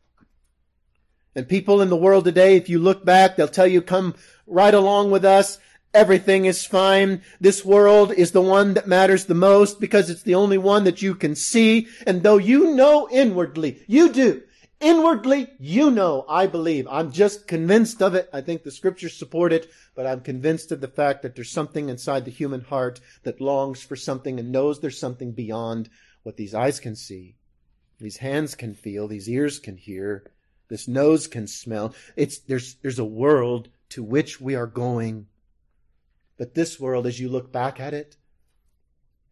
And 1.34 1.48
people 1.48 1.80
in 1.80 1.88
the 1.88 1.96
world 1.96 2.24
today, 2.24 2.56
if 2.56 2.68
you 2.68 2.78
look 2.78 3.04
back, 3.04 3.36
they'll 3.36 3.48
tell 3.48 3.66
you, 3.66 3.80
Come 3.80 4.14
right 4.46 4.74
along 4.74 5.10
with 5.10 5.24
us. 5.24 5.58
Everything 5.94 6.46
is 6.46 6.64
fine. 6.64 7.22
This 7.40 7.64
world 7.64 8.12
is 8.12 8.32
the 8.32 8.40
one 8.40 8.74
that 8.74 8.88
matters 8.88 9.26
the 9.26 9.34
most 9.34 9.78
because 9.78 10.08
it's 10.08 10.22
the 10.22 10.34
only 10.34 10.56
one 10.56 10.84
that 10.84 11.02
you 11.02 11.14
can 11.14 11.34
see. 11.34 11.86
And 12.06 12.22
though 12.22 12.38
you 12.38 12.74
know 12.74 13.08
inwardly, 13.10 13.82
you 13.86 14.10
do. 14.10 14.42
Inwardly, 14.82 15.48
you 15.58 15.90
know, 15.90 16.26
I 16.28 16.46
believe. 16.46 16.86
I'm 16.90 17.12
just 17.12 17.46
convinced 17.46 18.02
of 18.02 18.14
it. 18.14 18.28
I 18.32 18.40
think 18.40 18.62
the 18.62 18.70
scriptures 18.70 19.16
support 19.16 19.52
it, 19.52 19.70
but 19.94 20.06
I'm 20.06 20.20
convinced 20.20 20.72
of 20.72 20.80
the 20.80 20.88
fact 20.88 21.22
that 21.22 21.34
there's 21.34 21.50
something 21.50 21.88
inside 21.88 22.24
the 22.24 22.30
human 22.30 22.62
heart 22.62 23.00
that 23.22 23.40
longs 23.40 23.82
for 23.82 23.96
something 23.96 24.38
and 24.38 24.50
knows 24.52 24.80
there's 24.80 24.98
something 24.98 25.32
beyond 25.32 25.88
what 26.24 26.36
these 26.36 26.54
eyes 26.54 26.80
can 26.80 26.96
see, 26.96 27.36
these 27.98 28.18
hands 28.18 28.54
can 28.54 28.74
feel, 28.74 29.08
these 29.08 29.28
ears 29.28 29.58
can 29.58 29.76
hear, 29.76 30.24
this 30.68 30.86
nose 30.86 31.26
can 31.26 31.46
smell. 31.46 31.94
It's, 32.16 32.38
there's, 32.38 32.74
there's 32.82 32.98
a 32.98 33.04
world 33.04 33.68
to 33.90 34.02
which 34.02 34.40
we 34.40 34.54
are 34.54 34.66
going 34.66 35.26
but 36.42 36.54
this 36.54 36.80
world, 36.80 37.06
as 37.06 37.20
you 37.20 37.28
look 37.28 37.52
back 37.52 37.78
at 37.78 37.94
it, 37.94 38.16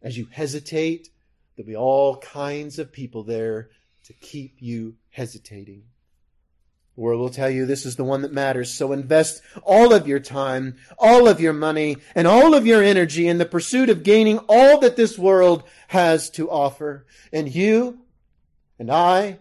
as 0.01 0.17
you 0.17 0.27
hesitate, 0.31 1.09
there'll 1.55 1.67
be 1.67 1.75
all 1.75 2.17
kinds 2.19 2.79
of 2.79 2.93
people 2.93 3.23
there 3.23 3.69
to 4.05 4.13
keep 4.13 4.55
you 4.59 4.95
hesitating. 5.09 5.83
The 6.95 7.01
world 7.01 7.21
will 7.21 7.29
tell 7.29 7.49
you 7.49 7.65
this 7.65 7.85
is 7.85 7.95
the 7.95 8.03
one 8.03 8.21
that 8.21 8.33
matters. 8.33 8.73
So 8.73 8.91
invest 8.91 9.41
all 9.63 9.93
of 9.93 10.07
your 10.07 10.19
time, 10.19 10.75
all 10.99 11.27
of 11.27 11.39
your 11.39 11.53
money, 11.53 11.97
and 12.15 12.27
all 12.27 12.53
of 12.53 12.67
your 12.67 12.83
energy 12.83 13.27
in 13.27 13.37
the 13.37 13.45
pursuit 13.45 13.89
of 13.89 14.03
gaining 14.03 14.39
all 14.49 14.79
that 14.79 14.97
this 14.97 15.17
world 15.17 15.63
has 15.87 16.29
to 16.31 16.49
offer. 16.49 17.05
And 17.31 17.53
you 17.53 17.99
and 18.77 18.91
I 18.91 19.39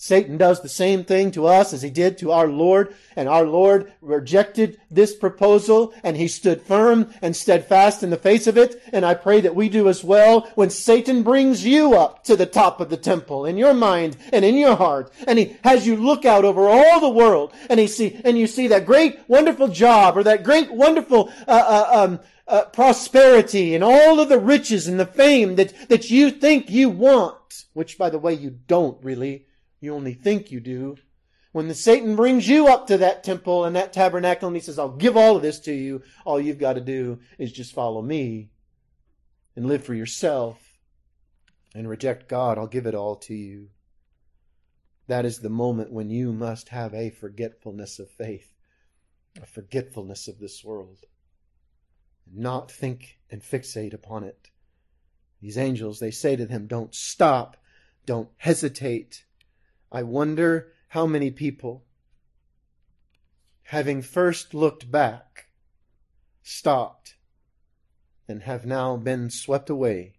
Satan 0.00 0.36
does 0.36 0.62
the 0.62 0.68
same 0.68 1.02
thing 1.02 1.32
to 1.32 1.48
us 1.48 1.72
as 1.72 1.82
he 1.82 1.90
did 1.90 2.16
to 2.18 2.30
our 2.30 2.46
Lord, 2.46 2.94
and 3.16 3.28
our 3.28 3.44
Lord 3.44 3.92
rejected 4.00 4.80
this 4.88 5.12
proposal, 5.16 5.92
and 6.04 6.16
he 6.16 6.28
stood 6.28 6.62
firm 6.62 7.12
and 7.20 7.34
steadfast 7.34 8.04
in 8.04 8.10
the 8.10 8.16
face 8.16 8.46
of 8.46 8.56
it, 8.56 8.80
and 8.92 9.04
I 9.04 9.14
pray 9.14 9.40
that 9.40 9.56
we 9.56 9.68
do 9.68 9.88
as 9.88 10.04
well 10.04 10.42
when 10.54 10.70
Satan 10.70 11.24
brings 11.24 11.66
you 11.66 11.94
up 11.94 12.22
to 12.24 12.36
the 12.36 12.46
top 12.46 12.80
of 12.80 12.90
the 12.90 12.96
temple 12.96 13.44
in 13.44 13.58
your 13.58 13.74
mind 13.74 14.16
and 14.32 14.44
in 14.44 14.54
your 14.54 14.76
heart, 14.76 15.12
and 15.26 15.36
he 15.36 15.56
has 15.64 15.84
you 15.84 15.96
look 15.96 16.24
out 16.24 16.44
over 16.44 16.68
all 16.68 17.00
the 17.00 17.08
world, 17.08 17.52
and 17.68 17.80
he 17.80 17.88
see, 17.88 18.20
and 18.24 18.38
you 18.38 18.46
see 18.46 18.68
that 18.68 18.86
great 18.86 19.18
wonderful 19.26 19.66
job, 19.66 20.16
or 20.16 20.22
that 20.22 20.44
great 20.44 20.70
wonderful, 20.72 21.32
uh, 21.48 21.50
uh, 21.50 22.04
um, 22.04 22.20
uh, 22.46 22.64
prosperity 22.66 23.74
and 23.74 23.82
all 23.82 24.20
of 24.20 24.28
the 24.28 24.38
riches 24.38 24.86
and 24.86 24.98
the 24.98 25.04
fame 25.04 25.56
that, 25.56 25.74
that 25.88 26.08
you 26.08 26.30
think 26.30 26.70
you 26.70 26.88
want, 26.88 27.64
which 27.74 27.98
by 27.98 28.08
the 28.08 28.18
way 28.18 28.32
you 28.32 28.50
don't 28.68 29.02
really, 29.04 29.44
you 29.80 29.94
only 29.94 30.14
think 30.14 30.50
you 30.50 30.60
do. 30.60 30.96
When 31.52 31.68
the 31.68 31.74
Satan 31.74 32.14
brings 32.14 32.48
you 32.48 32.68
up 32.68 32.86
to 32.88 32.98
that 32.98 33.24
temple 33.24 33.64
and 33.64 33.74
that 33.74 33.92
tabernacle 33.92 34.48
and 34.48 34.56
he 34.56 34.62
says, 34.62 34.78
I'll 34.78 34.90
give 34.90 35.16
all 35.16 35.36
of 35.36 35.42
this 35.42 35.60
to 35.60 35.72
you, 35.72 36.02
all 36.24 36.40
you've 36.40 36.58
got 36.58 36.74
to 36.74 36.80
do 36.80 37.20
is 37.38 37.52
just 37.52 37.72
follow 37.72 38.02
me 38.02 38.50
and 39.56 39.66
live 39.66 39.82
for 39.82 39.94
yourself 39.94 40.78
and 41.74 41.88
reject 41.88 42.28
God. 42.28 42.58
I'll 42.58 42.66
give 42.66 42.86
it 42.86 42.94
all 42.94 43.16
to 43.16 43.34
you. 43.34 43.70
That 45.06 45.24
is 45.24 45.38
the 45.38 45.48
moment 45.48 45.90
when 45.90 46.10
you 46.10 46.32
must 46.32 46.68
have 46.68 46.92
a 46.92 47.10
forgetfulness 47.10 47.98
of 47.98 48.10
faith, 48.10 48.52
a 49.42 49.46
forgetfulness 49.46 50.28
of 50.28 50.38
this 50.38 50.62
world, 50.62 50.98
not 52.30 52.70
think 52.70 53.18
and 53.30 53.42
fixate 53.42 53.94
upon 53.94 54.22
it. 54.22 54.50
These 55.40 55.56
angels, 55.56 55.98
they 55.98 56.10
say 56.10 56.36
to 56.36 56.44
them, 56.44 56.66
don't 56.66 56.94
stop, 56.94 57.56
don't 58.04 58.28
hesitate 58.36 59.24
I 59.90 60.02
wonder 60.02 60.72
how 60.88 61.06
many 61.06 61.30
people, 61.30 61.84
having 63.62 64.02
first 64.02 64.54
looked 64.54 64.90
back, 64.90 65.48
stopped 66.42 67.16
and 68.28 68.42
have 68.42 68.66
now 68.66 68.96
been 68.96 69.30
swept 69.30 69.70
away, 69.70 70.14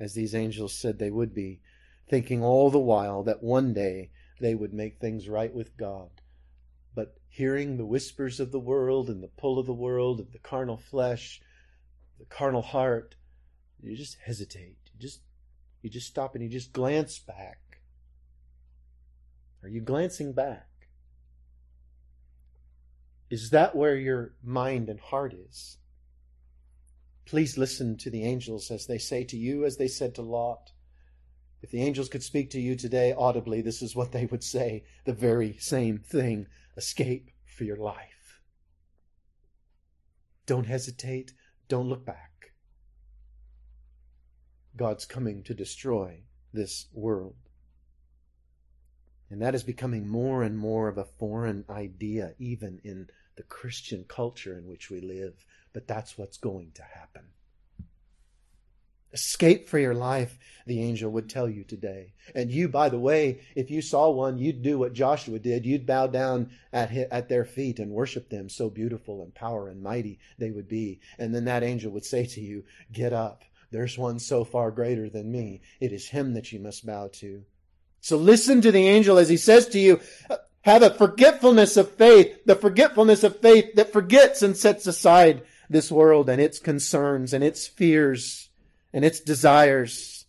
as 0.00 0.14
these 0.14 0.34
angels 0.34 0.74
said 0.74 0.98
they 0.98 1.10
would 1.10 1.32
be, 1.34 1.60
thinking 2.08 2.42
all 2.42 2.70
the 2.70 2.78
while 2.78 3.22
that 3.22 3.42
one 3.42 3.72
day 3.72 4.10
they 4.40 4.54
would 4.54 4.72
make 4.74 4.98
things 4.98 5.28
right 5.28 5.54
with 5.54 5.76
God. 5.76 6.10
but 6.94 7.16
hearing 7.28 7.76
the 7.76 7.86
whispers 7.86 8.40
of 8.40 8.52
the 8.52 8.60
world 8.60 9.08
and 9.08 9.22
the 9.22 9.28
pull 9.28 9.58
of 9.58 9.66
the 9.66 9.72
world, 9.72 10.20
of 10.20 10.32
the 10.32 10.38
carnal 10.38 10.76
flesh, 10.76 11.40
the 12.18 12.24
carnal 12.26 12.62
heart, 12.62 13.14
you 13.82 13.96
just 13.96 14.18
hesitate. 14.24 14.76
You 14.94 15.00
just 15.00 15.20
you 15.80 15.90
just 15.90 16.06
stop 16.06 16.34
and 16.34 16.44
you 16.44 16.50
just 16.50 16.72
glance 16.72 17.18
back. 17.18 17.71
Are 19.62 19.68
you 19.68 19.80
glancing 19.80 20.32
back? 20.32 20.68
Is 23.30 23.50
that 23.50 23.74
where 23.74 23.96
your 23.96 24.34
mind 24.42 24.88
and 24.88 25.00
heart 25.00 25.32
is? 25.32 25.78
Please 27.24 27.56
listen 27.56 27.96
to 27.98 28.10
the 28.10 28.24
angels 28.24 28.70
as 28.70 28.86
they 28.86 28.98
say 28.98 29.24
to 29.24 29.36
you, 29.36 29.64
as 29.64 29.76
they 29.76 29.88
said 29.88 30.14
to 30.16 30.22
Lot. 30.22 30.72
If 31.62 31.70
the 31.70 31.82
angels 31.82 32.08
could 32.08 32.22
speak 32.22 32.50
to 32.50 32.60
you 32.60 32.74
today 32.74 33.14
audibly, 33.16 33.62
this 33.62 33.80
is 33.80 33.94
what 33.94 34.12
they 34.12 34.26
would 34.26 34.42
say 34.42 34.84
the 35.04 35.12
very 35.12 35.56
same 35.58 35.98
thing 35.98 36.46
escape 36.76 37.30
for 37.46 37.64
your 37.64 37.76
life. 37.76 38.40
Don't 40.44 40.66
hesitate, 40.66 41.32
don't 41.68 41.88
look 41.88 42.04
back. 42.04 42.52
God's 44.76 45.04
coming 45.04 45.42
to 45.44 45.54
destroy 45.54 46.22
this 46.52 46.86
world. 46.92 47.36
And 49.32 49.40
that 49.40 49.54
is 49.54 49.62
becoming 49.62 50.06
more 50.06 50.42
and 50.42 50.58
more 50.58 50.88
of 50.88 50.98
a 50.98 51.06
foreign 51.06 51.64
idea, 51.70 52.34
even 52.38 52.82
in 52.84 53.08
the 53.36 53.42
Christian 53.42 54.04
culture 54.06 54.58
in 54.58 54.66
which 54.66 54.90
we 54.90 55.00
live. 55.00 55.46
But 55.72 55.88
that's 55.88 56.18
what's 56.18 56.36
going 56.36 56.72
to 56.74 56.82
happen. 56.82 57.22
Escape 59.14 59.70
for 59.70 59.78
your 59.78 59.94
life, 59.94 60.38
the 60.66 60.82
angel 60.82 61.10
would 61.12 61.30
tell 61.30 61.48
you 61.48 61.64
today. 61.64 62.12
And 62.34 62.50
you, 62.50 62.68
by 62.68 62.90
the 62.90 62.98
way, 62.98 63.40
if 63.56 63.70
you 63.70 63.80
saw 63.80 64.10
one, 64.10 64.36
you'd 64.36 64.60
do 64.60 64.78
what 64.78 64.92
Joshua 64.92 65.38
did. 65.38 65.64
You'd 65.64 65.86
bow 65.86 66.08
down 66.08 66.50
at, 66.70 66.90
his, 66.90 67.06
at 67.10 67.30
their 67.30 67.46
feet 67.46 67.78
and 67.78 67.90
worship 67.90 68.28
them. 68.28 68.50
So 68.50 68.68
beautiful 68.68 69.22
and 69.22 69.34
power 69.34 69.66
and 69.66 69.82
mighty 69.82 70.18
they 70.36 70.50
would 70.50 70.68
be. 70.68 71.00
And 71.18 71.34
then 71.34 71.46
that 71.46 71.62
angel 71.62 71.90
would 71.92 72.04
say 72.04 72.26
to 72.26 72.40
you, 72.42 72.64
Get 72.92 73.14
up. 73.14 73.44
There's 73.70 73.96
one 73.96 74.18
so 74.18 74.44
far 74.44 74.70
greater 74.70 75.08
than 75.08 75.32
me. 75.32 75.62
It 75.80 75.94
is 75.94 76.06
him 76.06 76.34
that 76.34 76.52
you 76.52 76.60
must 76.60 76.84
bow 76.84 77.08
to. 77.14 77.46
So 78.02 78.16
listen 78.16 78.60
to 78.62 78.72
the 78.72 78.88
angel 78.88 79.16
as 79.16 79.28
he 79.28 79.36
says 79.36 79.68
to 79.68 79.78
you, 79.78 80.00
have 80.62 80.82
a 80.82 80.90
forgetfulness 80.90 81.76
of 81.76 81.92
faith, 81.92 82.44
the 82.44 82.56
forgetfulness 82.56 83.22
of 83.22 83.40
faith 83.40 83.76
that 83.76 83.92
forgets 83.92 84.42
and 84.42 84.56
sets 84.56 84.88
aside 84.88 85.42
this 85.70 85.90
world 85.90 86.28
and 86.28 86.40
its 86.42 86.58
concerns 86.58 87.32
and 87.32 87.44
its 87.44 87.66
fears 87.66 88.50
and 88.92 89.04
its 89.04 89.20
desires. 89.20 90.26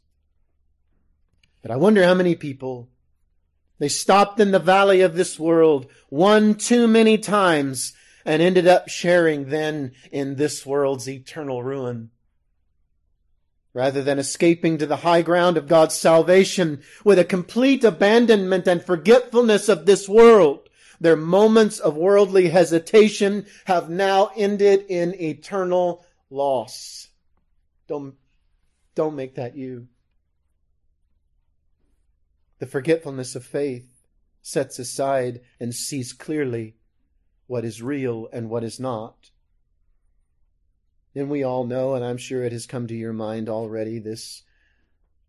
But 1.64 1.72
I 1.72 1.78
wonder 1.78 2.04
how 2.04 2.14
many 2.14 2.36
people 2.36 2.90
they 3.80 3.90
stopped 3.90 4.40
in 4.40 4.52
the 4.52 4.60
valley 4.60 5.02
of 5.02 5.16
this 5.16 5.40
world 5.40 5.88
one 6.10 6.54
too 6.54 6.88
many 6.88 7.18
times 7.18 7.94
and 8.24 8.40
ended 8.40 8.68
up 8.68 8.88
sharing 8.88 9.50
then 9.50 9.94
in 10.12 10.36
this 10.36 10.64
world's 10.64 11.10
eternal 11.10 11.64
ruin. 11.64 12.12
Rather 13.74 14.04
than 14.04 14.20
escaping 14.20 14.78
to 14.78 14.86
the 14.86 14.98
high 14.98 15.24
ground 15.24 15.58
of 15.58 15.68
God's 15.68 15.96
salvation 15.96 16.84
with 17.04 17.18
a 17.18 17.26
complete 17.26 17.84
abandonment 17.84 18.68
and 18.68 18.84
forgetfulness 18.84 19.68
of 19.68 19.86
this 19.86 20.08
world, 20.08 20.70
their 21.02 21.16
moments 21.16 21.80
of 21.80 21.98
worldly 21.98 22.50
hesitation 22.50 23.46
have 23.66 23.90
now 23.90 24.32
ended 24.36 24.86
in 24.88 25.20
eternal 25.20 26.06
loss. 26.30 27.10
Don't 27.88 28.16
don't 28.96 29.16
make 29.16 29.36
that 29.36 29.58
you. 29.58 29.88
The 32.60 32.68
forgetfulness 32.68 33.36
of 33.36 33.44
faith 33.44 34.06
sets 34.44 34.78
aside 34.78 35.42
and 35.60 35.74
sees 35.74 36.14
clearly 36.14 36.76
what 37.48 37.66
is 37.66 37.82
real 37.82 38.30
and 38.32 38.50
what 38.50 38.64
is 38.64 38.80
not. 38.80 39.32
Then 41.14 41.30
we 41.30 41.44
all 41.44 41.66
know, 41.66 41.94
and 41.94 42.04
I'm 42.04 42.18
sure 42.18 42.44
it 42.44 42.52
has 42.52 42.66
come 42.66 42.88
to 42.88 42.96
your 42.96 43.14
mind 43.14 43.48
already, 43.48 44.00
this 44.00 44.44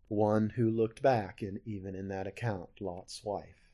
one 0.07 0.53
who 0.55 0.69
looked 0.69 1.01
back, 1.01 1.41
and 1.41 1.59
even 1.65 1.95
in 1.95 2.07
that 2.07 2.27
account, 2.27 2.69
Lot's 2.79 3.23
wife. 3.23 3.65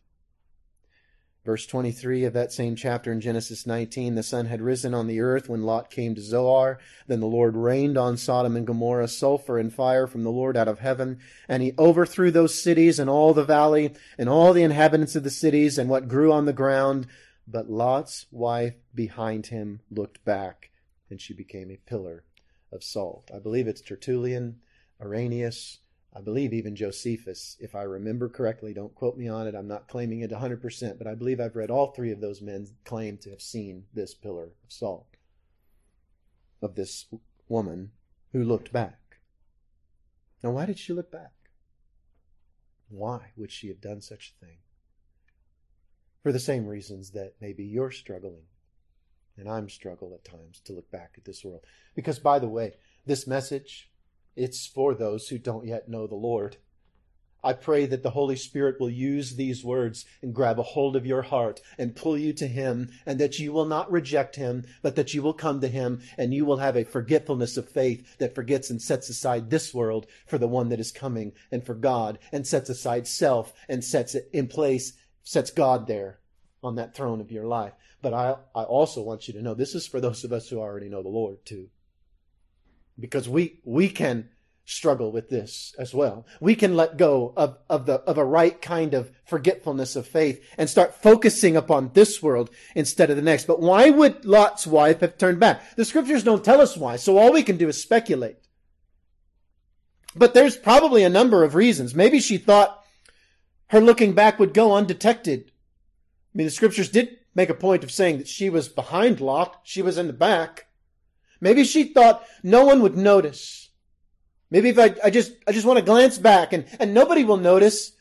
Verse 1.43 1.65
23 1.65 2.25
of 2.25 2.33
that 2.33 2.51
same 2.51 2.75
chapter 2.75 3.11
in 3.11 3.19
Genesis 3.19 3.65
19, 3.65 4.13
the 4.13 4.21
sun 4.21 4.45
had 4.45 4.61
risen 4.61 4.93
on 4.93 5.07
the 5.07 5.21
earth 5.21 5.49
when 5.49 5.63
Lot 5.63 5.89
came 5.89 6.13
to 6.13 6.21
Zoar. 6.21 6.77
Then 7.07 7.19
the 7.19 7.25
Lord 7.25 7.55
rained 7.55 7.97
on 7.97 8.15
Sodom 8.17 8.55
and 8.55 8.67
Gomorrah 8.67 9.07
sulfur 9.07 9.57
and 9.57 9.73
fire 9.73 10.05
from 10.05 10.23
the 10.23 10.29
Lord 10.29 10.55
out 10.55 10.67
of 10.67 10.79
heaven. 10.79 11.17
And 11.47 11.63
he 11.63 11.73
overthrew 11.79 12.29
those 12.29 12.61
cities 12.61 12.99
and 12.99 13.09
all 13.09 13.33
the 13.33 13.43
valley 13.43 13.93
and 14.19 14.29
all 14.29 14.53
the 14.53 14.61
inhabitants 14.61 15.15
of 15.15 15.23
the 15.23 15.31
cities 15.31 15.79
and 15.79 15.89
what 15.89 16.07
grew 16.07 16.31
on 16.31 16.45
the 16.45 16.53
ground. 16.53 17.07
But 17.47 17.71
Lot's 17.71 18.27
wife 18.29 18.75
behind 18.93 19.47
him 19.47 19.79
looked 19.89 20.23
back 20.23 20.70
and 21.11 21.21
she 21.21 21.33
became 21.33 21.69
a 21.69 21.77
pillar 21.77 22.23
of 22.71 22.83
salt. 22.83 23.29
I 23.33 23.39
believe 23.39 23.67
it's 23.67 23.81
Tertullian, 23.81 24.61
Irenaeus, 25.01 25.79
I 26.13 26.19
believe 26.19 26.53
even 26.53 26.75
Josephus, 26.75 27.55
if 27.59 27.73
I 27.73 27.83
remember 27.83 28.27
correctly, 28.27 28.73
don't 28.73 28.93
quote 28.93 29.17
me 29.17 29.29
on 29.29 29.47
it, 29.47 29.55
I'm 29.55 29.67
not 29.67 29.87
claiming 29.87 30.21
it 30.21 30.31
100%, 30.31 30.97
but 30.97 31.07
I 31.07 31.15
believe 31.15 31.39
I've 31.39 31.55
read 31.55 31.71
all 31.71 31.91
three 31.91 32.11
of 32.11 32.19
those 32.19 32.41
men 32.41 32.67
claim 32.83 33.17
to 33.19 33.29
have 33.29 33.41
seen 33.41 33.85
this 33.93 34.13
pillar 34.13 34.45
of 34.45 34.51
salt, 34.67 35.15
of 36.61 36.75
this 36.75 37.05
woman 37.47 37.91
who 38.33 38.43
looked 38.43 38.73
back. 38.73 38.99
Now, 40.43 40.51
why 40.51 40.65
did 40.65 40.79
she 40.79 40.91
look 40.91 41.11
back? 41.11 41.31
Why 42.89 43.31
would 43.37 43.51
she 43.51 43.69
have 43.69 43.79
done 43.79 44.01
such 44.01 44.33
a 44.35 44.45
thing? 44.45 44.57
For 46.23 46.33
the 46.33 46.39
same 46.39 46.67
reasons 46.67 47.11
that 47.11 47.35
maybe 47.39 47.63
you're 47.63 47.91
struggling, 47.91 48.43
and 49.41 49.49
I'm 49.49 49.67
struggle 49.69 50.13
at 50.13 50.23
times 50.23 50.61
to 50.65 50.73
look 50.73 50.89
back 50.91 51.15
at 51.17 51.25
this 51.25 51.43
world. 51.43 51.65
Because, 51.95 52.19
by 52.19 52.39
the 52.39 52.47
way, 52.47 52.75
this 53.05 53.27
message, 53.27 53.89
it's 54.35 54.67
for 54.67 54.93
those 54.93 55.27
who 55.27 55.37
don't 55.37 55.67
yet 55.67 55.89
know 55.89 56.07
the 56.07 56.15
Lord. 56.15 56.57
I 57.43 57.53
pray 57.53 57.87
that 57.87 58.03
the 58.03 58.11
Holy 58.11 58.35
Spirit 58.35 58.79
will 58.79 58.91
use 58.91 59.35
these 59.35 59.65
words 59.65 60.05
and 60.21 60.33
grab 60.33 60.59
a 60.59 60.63
hold 60.63 60.95
of 60.95 61.07
your 61.07 61.23
heart 61.23 61.59
and 61.79 61.95
pull 61.95 62.15
you 62.15 62.33
to 62.33 62.47
Him, 62.47 62.91
and 63.03 63.19
that 63.19 63.39
you 63.39 63.51
will 63.51 63.65
not 63.65 63.91
reject 63.91 64.35
Him, 64.35 64.63
but 64.83 64.95
that 64.95 65.15
you 65.15 65.23
will 65.23 65.33
come 65.33 65.59
to 65.61 65.67
Him 65.67 66.01
and 66.19 66.35
you 66.35 66.45
will 66.45 66.57
have 66.57 66.77
a 66.77 66.85
forgetfulness 66.85 67.57
of 67.57 67.67
faith 67.67 68.19
that 68.19 68.35
forgets 68.35 68.69
and 68.69 68.79
sets 68.79 69.09
aside 69.09 69.49
this 69.49 69.73
world 69.73 70.05
for 70.27 70.37
the 70.37 70.47
one 70.47 70.69
that 70.69 70.79
is 70.79 70.91
coming 70.91 71.33
and 71.51 71.65
for 71.65 71.73
God 71.73 72.19
and 72.31 72.45
sets 72.45 72.69
aside 72.69 73.07
self 73.07 73.53
and 73.67 73.83
sets 73.83 74.13
it 74.13 74.29
in 74.31 74.47
place, 74.47 74.93
sets 75.23 75.49
God 75.49 75.87
there 75.87 76.19
on 76.63 76.75
that 76.75 76.93
throne 76.93 77.19
of 77.19 77.31
your 77.31 77.47
life. 77.47 77.73
But 78.01 78.13
I, 78.13 78.35
I 78.55 78.63
also 78.63 79.01
want 79.01 79.27
you 79.27 79.33
to 79.35 79.41
know 79.41 79.53
this 79.53 79.75
is 79.75 79.87
for 79.87 80.01
those 80.01 80.23
of 80.23 80.33
us 80.33 80.49
who 80.49 80.59
already 80.59 80.89
know 80.89 81.03
the 81.03 81.09
Lord 81.09 81.45
too 81.45 81.69
because 83.01 83.27
we 83.27 83.59
we 83.63 83.89
can 83.89 84.29
struggle 84.63 85.11
with 85.11 85.29
this 85.29 85.75
as 85.77 85.93
well. 85.93 86.25
We 86.39 86.55
can 86.55 86.75
let 86.77 86.95
go 86.95 87.33
of, 87.35 87.57
of 87.69 87.85
the 87.85 87.95
of 88.01 88.17
a 88.17 88.23
right 88.23 88.61
kind 88.61 88.93
of 88.93 89.11
forgetfulness 89.25 89.95
of 89.95 90.07
faith 90.07 90.45
and 90.57 90.69
start 90.69 91.01
focusing 91.01 91.57
upon 91.57 91.91
this 91.93 92.21
world 92.21 92.49
instead 92.75 93.09
of 93.09 93.15
the 93.15 93.21
next. 93.21 93.47
But 93.47 93.59
why 93.59 93.89
would 93.89 94.23
Lot's 94.23 94.67
wife 94.67 95.01
have 95.01 95.17
turned 95.17 95.39
back? 95.39 95.75
The 95.75 95.83
scriptures 95.83 96.23
don't 96.23 96.45
tell 96.45 96.61
us 96.61 96.77
why, 96.77 96.95
so 96.95 97.17
all 97.17 97.33
we 97.33 97.43
can 97.43 97.57
do 97.57 97.67
is 97.67 97.81
speculate. 97.81 98.37
But 100.15 100.33
there's 100.33 100.57
probably 100.57 101.03
a 101.03 101.09
number 101.09 101.43
of 101.43 101.55
reasons. 101.55 101.95
Maybe 101.95 102.19
she 102.19 102.37
thought 102.37 102.85
her 103.67 103.79
looking 103.79 104.13
back 104.13 104.39
would 104.39 104.53
go 104.53 104.75
undetected. 104.75 105.51
I 106.33 106.37
mean, 106.37 106.47
the 106.47 106.51
scriptures 106.51 106.89
did 106.89 107.17
make 107.33 107.49
a 107.49 107.53
point 107.53 107.83
of 107.83 107.91
saying 107.91 108.17
that 108.17 108.27
she 108.27 108.49
was 108.49 108.67
behind 108.67 109.21
Lot, 109.21 109.61
she 109.63 109.81
was 109.81 109.97
in 109.97 110.07
the 110.07 110.13
back. 110.13 110.67
Maybe 111.39 111.63
she 111.63 111.85
thought 111.85 112.25
no 112.43 112.65
one 112.65 112.81
would 112.81 112.95
notice. 112.95 113.69
Maybe 114.49 114.69
if 114.69 114.77
I, 114.77 114.95
I 115.03 115.09
just, 115.09 115.31
I 115.47 115.53
just 115.53 115.65
want 115.65 115.79
to 115.79 115.85
glance 115.85 116.17
back 116.17 116.53
and, 116.53 116.65
and 116.79 116.93
nobody 116.93 117.23
will 117.23 117.37
notice, 117.37 117.93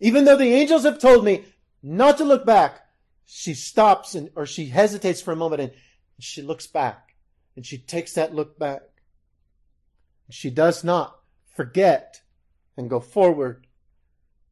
even 0.00 0.24
though 0.24 0.36
the 0.36 0.52
angels 0.54 0.84
have 0.84 0.98
told 0.98 1.24
me 1.24 1.44
not 1.82 2.18
to 2.18 2.24
look 2.24 2.44
back. 2.44 2.80
She 3.26 3.52
stops 3.52 4.14
and, 4.14 4.30
or 4.34 4.46
she 4.46 4.66
hesitates 4.66 5.20
for 5.20 5.32
a 5.32 5.36
moment 5.36 5.60
and 5.60 5.72
she 6.18 6.40
looks 6.40 6.66
back 6.66 7.14
and 7.54 7.64
she 7.64 7.76
takes 7.76 8.14
that 8.14 8.34
look 8.34 8.58
back. 8.58 8.82
She 10.30 10.50
does 10.50 10.82
not 10.82 11.20
forget 11.54 12.22
and 12.76 12.88
go 12.88 13.00
forward. 13.00 13.66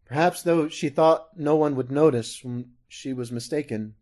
Perhaps 0.04 0.42
though 0.42 0.68
she 0.68 0.90
thought 0.90 1.38
no 1.38 1.56
one 1.56 1.74
would 1.74 1.90
notice 1.90 2.44
she 2.88 3.12
was 3.12 3.32
mistaken. 3.32 3.94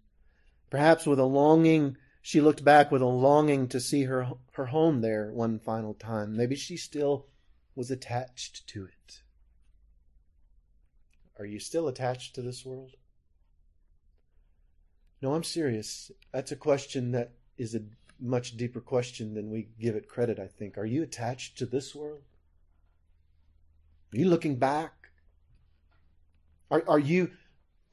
Perhaps 0.75 1.07
with 1.07 1.21
a 1.21 1.25
longing 1.25 1.97
she 2.21 2.41
looked 2.41 2.65
back 2.65 2.91
with 2.91 3.01
a 3.01 3.07
longing 3.07 3.69
to 3.69 3.79
see 3.79 4.03
her 4.07 4.33
her 4.55 4.67
home 4.67 5.03
there 5.03 5.31
one 5.31 5.61
final 5.61 5.95
time. 5.95 6.37
Maybe 6.37 6.57
she 6.57 6.77
still 6.77 7.29
was 7.77 7.93
attached 7.93 8.67
to 8.71 8.87
it. 8.87 9.23
Are 11.39 11.45
you 11.45 11.61
still 11.61 11.87
attached 11.87 12.35
to 12.35 12.43
this 12.43 12.67
world? 12.67 12.97
No, 15.23 15.35
I'm 15.35 15.45
serious. 15.45 16.11
That's 16.33 16.51
a 16.51 16.57
question 16.57 17.13
that 17.13 17.35
is 17.57 17.77
a 17.77 17.83
much 18.19 18.57
deeper 18.57 18.81
question 18.81 19.35
than 19.35 19.53
we 19.53 19.69
give 19.79 19.95
it 19.95 20.09
credit, 20.09 20.41
I 20.41 20.49
think. 20.49 20.77
Are 20.77 20.85
you 20.85 21.05
attached 21.05 21.57
to 21.59 21.67
this 21.67 21.95
world? 21.95 22.23
Are 24.13 24.19
you 24.19 24.29
looking 24.29 24.57
back? 24.57 25.11
Are, 26.69 26.83
are 26.89 26.99
you 26.99 27.31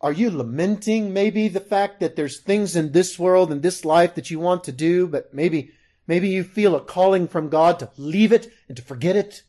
Are 0.01 0.11
you 0.11 0.31
lamenting 0.31 1.13
maybe 1.13 1.47
the 1.47 1.59
fact 1.59 1.99
that 1.99 2.15
there's 2.15 2.39
things 2.39 2.75
in 2.75 2.91
this 2.91 3.19
world 3.19 3.51
and 3.51 3.61
this 3.61 3.85
life 3.85 4.15
that 4.15 4.31
you 4.31 4.39
want 4.39 4.63
to 4.63 4.71
do, 4.71 5.07
but 5.07 5.31
maybe, 5.31 5.71
maybe 6.07 6.27
you 6.27 6.43
feel 6.43 6.75
a 6.75 6.81
calling 6.81 7.27
from 7.27 7.49
God 7.49 7.77
to 7.79 7.89
leave 7.97 8.33
it 8.33 8.51
and 8.67 8.75
to 8.75 8.83
forget 8.83 9.15
it? 9.15 9.43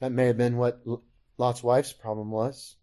That 0.00 0.12
may 0.12 0.26
have 0.26 0.38
been 0.38 0.56
what 0.56 0.80
Lot's 1.36 1.62
wife's 1.62 1.92
problem 1.92 2.30
was. 2.30 2.76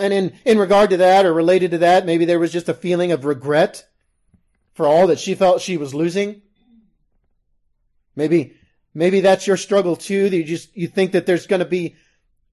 And 0.00 0.12
in, 0.12 0.32
in 0.46 0.58
regard 0.58 0.90
to 0.90 0.96
that 0.96 1.26
or 1.26 1.34
related 1.34 1.72
to 1.72 1.78
that, 1.78 2.06
maybe 2.06 2.24
there 2.24 2.38
was 2.38 2.52
just 2.52 2.68
a 2.68 2.74
feeling 2.74 3.12
of 3.12 3.26
regret 3.26 3.86
for 4.72 4.86
all 4.86 5.06
that 5.08 5.18
she 5.18 5.34
felt 5.34 5.60
she 5.60 5.76
was 5.76 5.94
losing. 5.94 6.40
Maybe, 8.16 8.54
maybe 8.94 9.20
that's 9.20 9.46
your 9.46 9.56
struggle 9.56 9.96
too, 9.96 10.30
that 10.30 10.36
you 10.36 10.44
just, 10.44 10.74
you 10.74 10.88
think 10.88 11.12
that 11.12 11.26
there's 11.26 11.46
going 11.46 11.60
to 11.60 11.66
be 11.66 11.96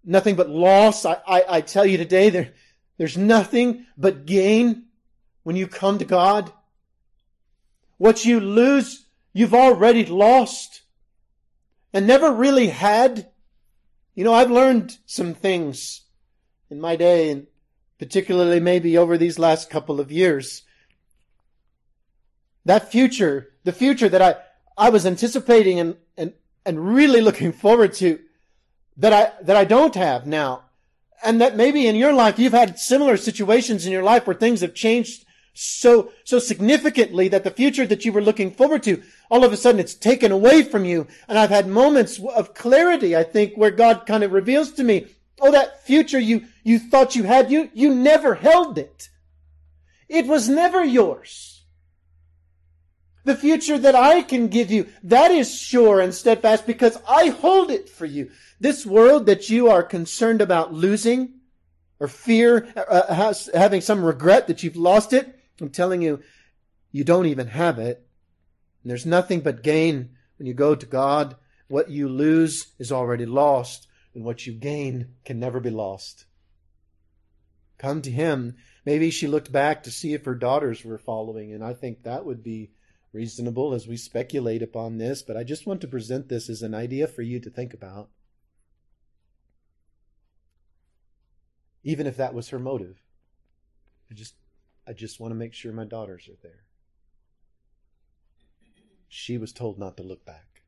nothing 0.06 0.36
but 0.36 0.50
loss. 0.50 1.06
I, 1.06 1.18
I, 1.28 1.44
I 1.50 1.62
tell 1.62 1.86
you 1.86 1.98
today, 1.98 2.30
there, 2.30 2.54
there's 2.98 3.18
nothing 3.18 3.86
but 3.98 4.26
gain 4.26 4.86
when 5.44 5.56
you 5.56 5.68
come 5.68 5.98
to 5.98 6.06
God. 6.06 6.52
What 7.98 8.26
you 8.26 8.40
lose, 8.40 9.06
you've 9.34 9.54
already 9.54 10.06
lost 10.06 10.82
and 11.94 12.08
never 12.08 12.32
really 12.32 12.68
had. 12.68 13.32
You 14.14 14.24
know, 14.24 14.34
I've 14.34 14.52
learned 14.52 14.98
some 15.06 15.34
things 15.34 16.02
in 16.70 16.80
my 16.80 16.96
day 16.96 17.32
and 17.32 17.48
particularly 18.00 18.60
maybe 18.60 18.98
over 18.98 19.18
these 19.18 19.40
last 19.40 19.70
couple 19.70 20.00
of 20.00 20.12
years. 20.12 20.64
That 22.66 22.92
future, 22.92 23.54
the 23.64 23.72
future 23.72 24.10
that 24.10 24.22
I, 24.22 24.36
I 24.78 24.90
was 24.90 25.06
anticipating 25.06 25.80
and, 25.80 25.96
and, 26.18 26.34
and 26.66 26.94
really 26.94 27.22
looking 27.22 27.52
forward 27.52 27.94
to, 27.96 28.20
that 28.98 29.14
I, 29.14 29.44
that 29.44 29.56
I 29.56 29.66
don't 29.66 29.96
have 29.96 30.26
now. 30.26 30.64
And 31.24 31.42
that 31.42 31.56
maybe 31.56 31.88
in 31.88 31.96
your 31.96 32.14
life 32.14 32.38
you've 32.40 32.54
had 32.54 32.80
similar 32.80 33.18
situations 33.18 33.86
in 33.86 33.92
your 33.92 34.04
life 34.04 34.28
where 34.28 34.36
things 34.36 34.62
have 34.62 34.74
changed 34.74 35.26
so, 35.54 36.12
so 36.26 36.38
significantly 36.38 37.30
that 37.30 37.44
the 37.44 37.52
future 37.52 37.86
that 37.88 38.04
you 38.04 38.12
were 38.12 38.22
looking 38.22 38.52
forward 38.52 38.84
to, 38.84 39.02
all 39.32 39.44
of 39.44 39.54
a 39.54 39.58
sudden 39.58 39.80
it's 39.80 39.96
taken 39.96 40.32
away 40.32 40.64
from 40.64 40.86
you. 40.86 41.08
And 41.28 41.40
I've 41.40 41.50
had 41.50 41.68
moments 41.68 42.20
of 42.36 42.54
clarity, 42.54 43.16
I 43.16 43.24
think, 43.24 43.56
where 43.56 43.72
God 43.72 44.06
kind 44.06 44.24
of 44.24 44.34
reveals 44.34 44.74
to 44.74 44.84
me, 44.84 45.08
oh, 45.40 45.52
that 45.52 45.86
future 45.86 46.20
you, 46.20 46.46
you 46.64 46.78
thought 46.78 47.16
you 47.16 47.24
had, 47.24 47.50
you, 47.50 47.70
you 47.74 47.94
never 47.94 48.36
held 48.36 48.78
it. 48.78 49.10
It 50.10 50.28
was 50.28 50.50
never 50.50 50.84
yours. 50.84 51.55
The 53.26 53.36
future 53.36 53.78
that 53.80 53.96
I 53.96 54.22
can 54.22 54.48
give 54.48 54.72
you, 54.72 54.88
that 55.04 55.32
is 55.32 55.54
sure 55.54 56.00
and 56.00 56.14
steadfast 56.14 56.68
because 56.68 56.98
I 57.10 57.30
hold 57.30 57.72
it 57.72 57.90
for 57.90 58.06
you. 58.06 58.30
This 58.60 58.86
world 58.86 59.26
that 59.26 59.50
you 59.50 59.68
are 59.68 59.84
concerned 59.84 60.42
about 60.42 60.74
losing 60.74 61.34
or 62.00 62.08
fear, 62.08 62.68
uh, 62.76 63.14
has, 63.14 63.50
having 63.54 63.82
some 63.82 64.06
regret 64.06 64.48
that 64.48 64.64
you've 64.64 64.76
lost 64.76 65.12
it, 65.12 65.40
I'm 65.60 65.70
telling 65.70 66.04
you, 66.04 66.22
you 66.92 67.04
don't 67.04 67.26
even 67.26 67.48
have 67.48 67.80
it. 67.80 68.06
And 68.84 68.92
there's 68.92 69.06
nothing 69.06 69.40
but 69.42 69.64
gain 69.64 70.12
when 70.38 70.46
you 70.46 70.54
go 70.54 70.76
to 70.76 70.86
God. 70.86 71.36
What 71.68 71.90
you 71.90 72.08
lose 72.08 72.74
is 72.78 72.92
already 72.92 73.26
lost, 73.26 73.88
and 74.14 74.24
what 74.24 74.46
you 74.46 74.54
gain 74.54 75.16
can 75.26 75.40
never 75.40 75.60
be 75.60 75.72
lost. 75.72 76.26
Come 77.80 78.04
to 78.04 78.12
Him. 78.12 78.56
Maybe 78.86 79.10
she 79.10 79.26
looked 79.28 79.52
back 79.52 79.82
to 79.84 79.92
see 79.92 80.14
if 80.14 80.26
her 80.26 80.36
daughters 80.36 80.86
were 80.86 81.00
following, 81.00 81.54
and 81.54 81.64
I 81.64 81.74
think 81.74 82.04
that 82.04 82.24
would 82.24 82.44
be 82.44 82.70
reasonable 83.16 83.74
as 83.74 83.88
we 83.88 83.96
speculate 83.96 84.62
upon 84.62 84.98
this, 84.98 85.22
but 85.22 85.38
I 85.38 85.44
just 85.46 85.66
want 85.66 85.80
to 85.82 85.88
present 85.88 86.28
this 86.28 86.50
as 86.50 86.62
an 86.62 86.76
idea 86.76 87.08
for 87.08 87.22
you 87.22 87.40
to 87.40 87.50
think 87.50 87.74
about. 87.74 88.10
Even 91.82 92.06
if 92.06 92.18
that 92.18 92.34
was 92.34 92.50
her 92.50 92.60
motive. 92.60 93.02
I 94.12 94.16
just 94.16 94.36
I 94.86 94.92
just 94.92 95.20
want 95.20 95.32
to 95.32 95.36
make 95.36 95.54
sure 95.54 95.72
my 95.72 95.86
daughters 95.86 96.28
are 96.28 96.38
there. 96.44 96.66
She 99.08 99.38
was 99.38 99.54
told 99.54 99.80
not 99.80 99.96
to 99.98 100.04
look 100.04 100.26
back. 100.26 100.64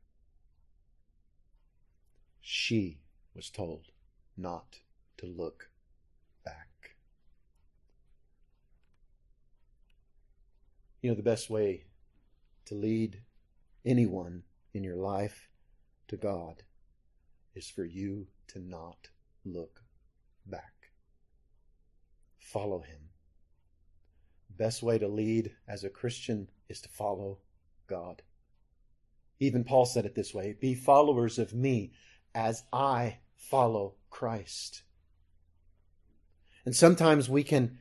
She 2.40 3.00
was 3.34 3.50
told 3.50 3.88
not 4.36 4.78
to 5.18 5.26
look 5.26 5.70
back. 6.44 6.96
You 11.02 11.10
know, 11.10 11.16
the 11.16 11.22
best 11.22 11.50
way 11.50 11.87
to 12.68 12.74
lead 12.74 13.22
anyone 13.84 14.42
in 14.74 14.84
your 14.84 14.96
life 14.96 15.48
to 16.08 16.16
God 16.16 16.62
is 17.54 17.68
for 17.68 17.84
you 17.84 18.26
to 18.48 18.60
not 18.60 19.08
look 19.44 19.82
back. 20.46 20.90
Follow 22.38 22.80
Him. 22.80 23.10
Best 24.56 24.82
way 24.82 24.98
to 24.98 25.08
lead 25.08 25.52
as 25.66 25.84
a 25.84 25.88
Christian 25.88 26.48
is 26.68 26.80
to 26.82 26.88
follow 26.88 27.38
God. 27.88 28.22
Even 29.40 29.64
Paul 29.64 29.86
said 29.86 30.04
it 30.04 30.14
this 30.14 30.34
way 30.34 30.54
Be 30.60 30.74
followers 30.74 31.38
of 31.38 31.54
me 31.54 31.92
as 32.34 32.64
I 32.72 33.18
follow 33.36 33.94
Christ. 34.10 34.82
And 36.66 36.74
sometimes 36.74 37.30
we 37.30 37.44
can 37.44 37.78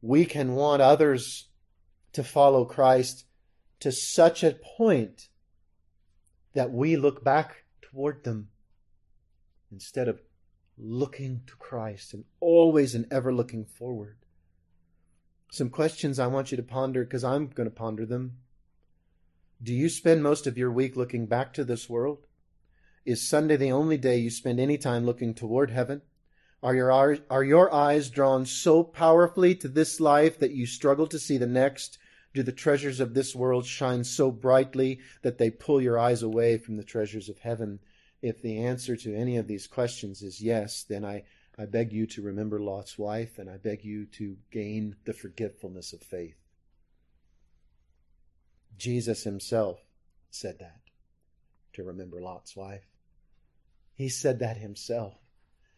we 0.00 0.24
can 0.24 0.54
want 0.54 0.82
others 0.82 1.48
to 2.12 2.22
follow 2.22 2.64
Christ 2.64 3.24
to 3.82 3.90
such 3.90 4.44
a 4.44 4.52
point 4.52 5.26
that 6.54 6.70
we 6.70 6.96
look 6.96 7.24
back 7.24 7.64
toward 7.80 8.22
them 8.22 8.48
instead 9.72 10.06
of 10.06 10.20
looking 10.78 11.42
to 11.48 11.56
Christ 11.56 12.14
and 12.14 12.24
always 12.38 12.94
and 12.94 13.06
ever 13.10 13.34
looking 13.34 13.64
forward. 13.64 14.18
Some 15.50 15.68
questions 15.68 16.20
I 16.20 16.28
want 16.28 16.52
you 16.52 16.56
to 16.58 16.62
ponder 16.62 17.02
because 17.02 17.24
I'm 17.24 17.48
going 17.48 17.68
to 17.68 17.74
ponder 17.74 18.06
them. 18.06 18.36
Do 19.60 19.74
you 19.74 19.88
spend 19.88 20.22
most 20.22 20.46
of 20.46 20.56
your 20.56 20.70
week 20.70 20.94
looking 20.94 21.26
back 21.26 21.52
to 21.54 21.64
this 21.64 21.90
world? 21.90 22.28
Is 23.04 23.28
Sunday 23.28 23.56
the 23.56 23.72
only 23.72 23.98
day 23.98 24.16
you 24.16 24.30
spend 24.30 24.60
any 24.60 24.78
time 24.78 25.04
looking 25.04 25.34
toward 25.34 25.72
heaven? 25.72 26.02
Are 26.62 26.76
your, 26.76 27.18
are 27.28 27.42
your 27.42 27.74
eyes 27.74 28.10
drawn 28.10 28.46
so 28.46 28.84
powerfully 28.84 29.56
to 29.56 29.66
this 29.66 29.98
life 29.98 30.38
that 30.38 30.52
you 30.52 30.66
struggle 30.66 31.08
to 31.08 31.18
see 31.18 31.36
the 31.36 31.48
next 31.48 31.98
do 32.34 32.42
the 32.42 32.52
treasures 32.52 33.00
of 33.00 33.14
this 33.14 33.34
world 33.34 33.66
shine 33.66 34.04
so 34.04 34.30
brightly 34.30 35.00
that 35.22 35.38
they 35.38 35.50
pull 35.50 35.80
your 35.80 35.98
eyes 35.98 36.22
away 36.22 36.58
from 36.58 36.76
the 36.76 36.84
treasures 36.84 37.28
of 37.28 37.38
heaven? 37.38 37.80
If 38.20 38.40
the 38.40 38.58
answer 38.58 38.96
to 38.96 39.14
any 39.14 39.36
of 39.36 39.48
these 39.48 39.66
questions 39.66 40.22
is 40.22 40.40
yes, 40.40 40.84
then 40.84 41.04
I, 41.04 41.24
I 41.58 41.66
beg 41.66 41.92
you 41.92 42.06
to 42.06 42.22
remember 42.22 42.60
Lot's 42.60 42.98
wife 42.98 43.38
and 43.38 43.50
I 43.50 43.56
beg 43.56 43.84
you 43.84 44.06
to 44.06 44.36
gain 44.50 44.96
the 45.04 45.12
forgetfulness 45.12 45.92
of 45.92 46.00
faith. 46.02 46.36
Jesus 48.78 49.24
himself 49.24 49.80
said 50.30 50.58
that 50.60 50.80
to 51.74 51.84
remember 51.84 52.20
Lot's 52.20 52.56
wife. 52.56 52.86
He 53.94 54.08
said 54.08 54.38
that 54.38 54.56
himself 54.56 55.14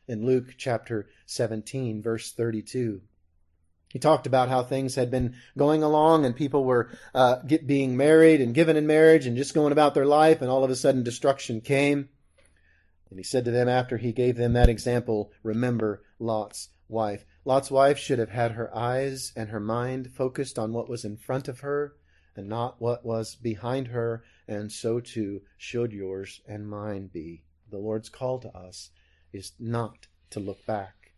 in 0.07 0.25
Luke 0.25 0.55
chapter 0.57 1.09
17, 1.27 2.03
verse 2.03 2.33
32. 2.33 3.01
He 3.95 4.01
talked 4.01 4.27
about 4.27 4.49
how 4.49 4.65
things 4.65 4.97
had 4.97 5.09
been 5.09 5.37
going 5.57 5.85
along 5.85 6.27
and 6.27 6.35
people 6.35 6.65
were 6.65 6.91
uh, 7.15 7.37
get, 7.47 7.65
being 7.65 7.97
married 7.97 8.41
and 8.41 8.53
given 8.53 8.77
in 8.77 8.89
marriage 8.89 9.25
and 9.25 9.37
just 9.37 9.55
going 9.55 9.71
about 9.71 9.95
their 9.95 10.05
life, 10.05 10.43
and 10.43 10.51
all 10.51 10.65
of 10.65 10.71
a 10.71 10.75
sudden 10.75 11.05
destruction 11.05 11.61
came. 11.61 12.09
And 13.09 13.21
he 13.21 13.23
said 13.23 13.45
to 13.45 13.53
them 13.53 13.69
after 13.69 13.97
he 13.97 14.11
gave 14.11 14.37
them 14.37 14.55
that 14.55 14.69
example, 14.69 15.31
Remember 15.45 16.03
Lot's 16.19 16.71
wife. 16.89 17.25
Lot's 17.45 17.71
wife 17.71 17.97
should 17.97 18.19
have 18.19 18.31
had 18.31 18.51
her 18.51 18.77
eyes 18.77 19.33
and 19.37 19.51
her 19.51 19.61
mind 19.61 20.11
focused 20.11 20.59
on 20.59 20.73
what 20.73 20.89
was 20.89 21.05
in 21.05 21.17
front 21.17 21.47
of 21.47 21.61
her 21.61 21.95
and 22.35 22.49
not 22.49 22.81
what 22.81 23.07
was 23.07 23.37
behind 23.37 23.87
her, 23.87 24.25
and 24.49 24.73
so 24.73 24.99
too 24.99 25.43
should 25.57 25.93
yours 25.93 26.41
and 26.49 26.69
mine 26.69 27.11
be. 27.13 27.45
The 27.71 27.79
Lord's 27.79 28.09
call 28.09 28.41
to 28.41 28.49
us 28.57 28.91
is 29.33 29.53
not 29.61 30.09
to 30.31 30.41
look 30.41 30.67
back. 30.67 31.13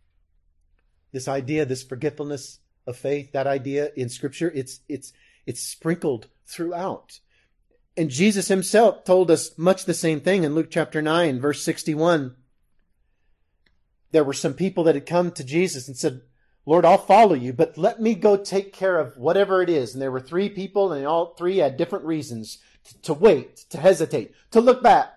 This 1.10 1.26
idea, 1.26 1.64
this 1.64 1.82
forgetfulness 1.82 2.58
of 2.86 2.96
faith, 2.96 3.32
that 3.32 3.46
idea 3.46 3.90
in 3.96 4.08
scripture, 4.08 4.50
it's, 4.54 4.80
it's, 4.88 5.12
it's 5.46 5.60
sprinkled 5.60 6.28
throughout. 6.46 7.20
And 7.96 8.10
Jesus 8.10 8.48
himself 8.48 9.04
told 9.04 9.30
us 9.30 9.56
much 9.56 9.84
the 9.84 9.94
same 9.94 10.20
thing 10.20 10.44
in 10.44 10.54
Luke 10.54 10.68
chapter 10.70 11.00
9, 11.00 11.40
verse 11.40 11.62
61. 11.62 12.36
There 14.12 14.24
were 14.24 14.32
some 14.32 14.54
people 14.54 14.84
that 14.84 14.94
had 14.94 15.06
come 15.06 15.32
to 15.32 15.44
Jesus 15.44 15.88
and 15.88 15.96
said, 15.96 16.22
Lord, 16.66 16.84
I'll 16.84 16.98
follow 16.98 17.34
you, 17.34 17.52
but 17.52 17.78
let 17.78 18.00
me 18.00 18.14
go 18.14 18.36
take 18.36 18.72
care 18.72 18.98
of 18.98 19.16
whatever 19.16 19.62
it 19.62 19.70
is. 19.70 19.94
And 19.94 20.02
there 20.02 20.10
were 20.10 20.20
three 20.20 20.48
people, 20.48 20.92
and 20.92 21.06
all 21.06 21.34
three 21.34 21.58
had 21.58 21.76
different 21.76 22.04
reasons 22.04 22.58
to 23.02 23.14
wait, 23.14 23.56
to 23.70 23.78
hesitate, 23.78 24.34
to 24.50 24.60
look 24.60 24.82
back 24.82 25.15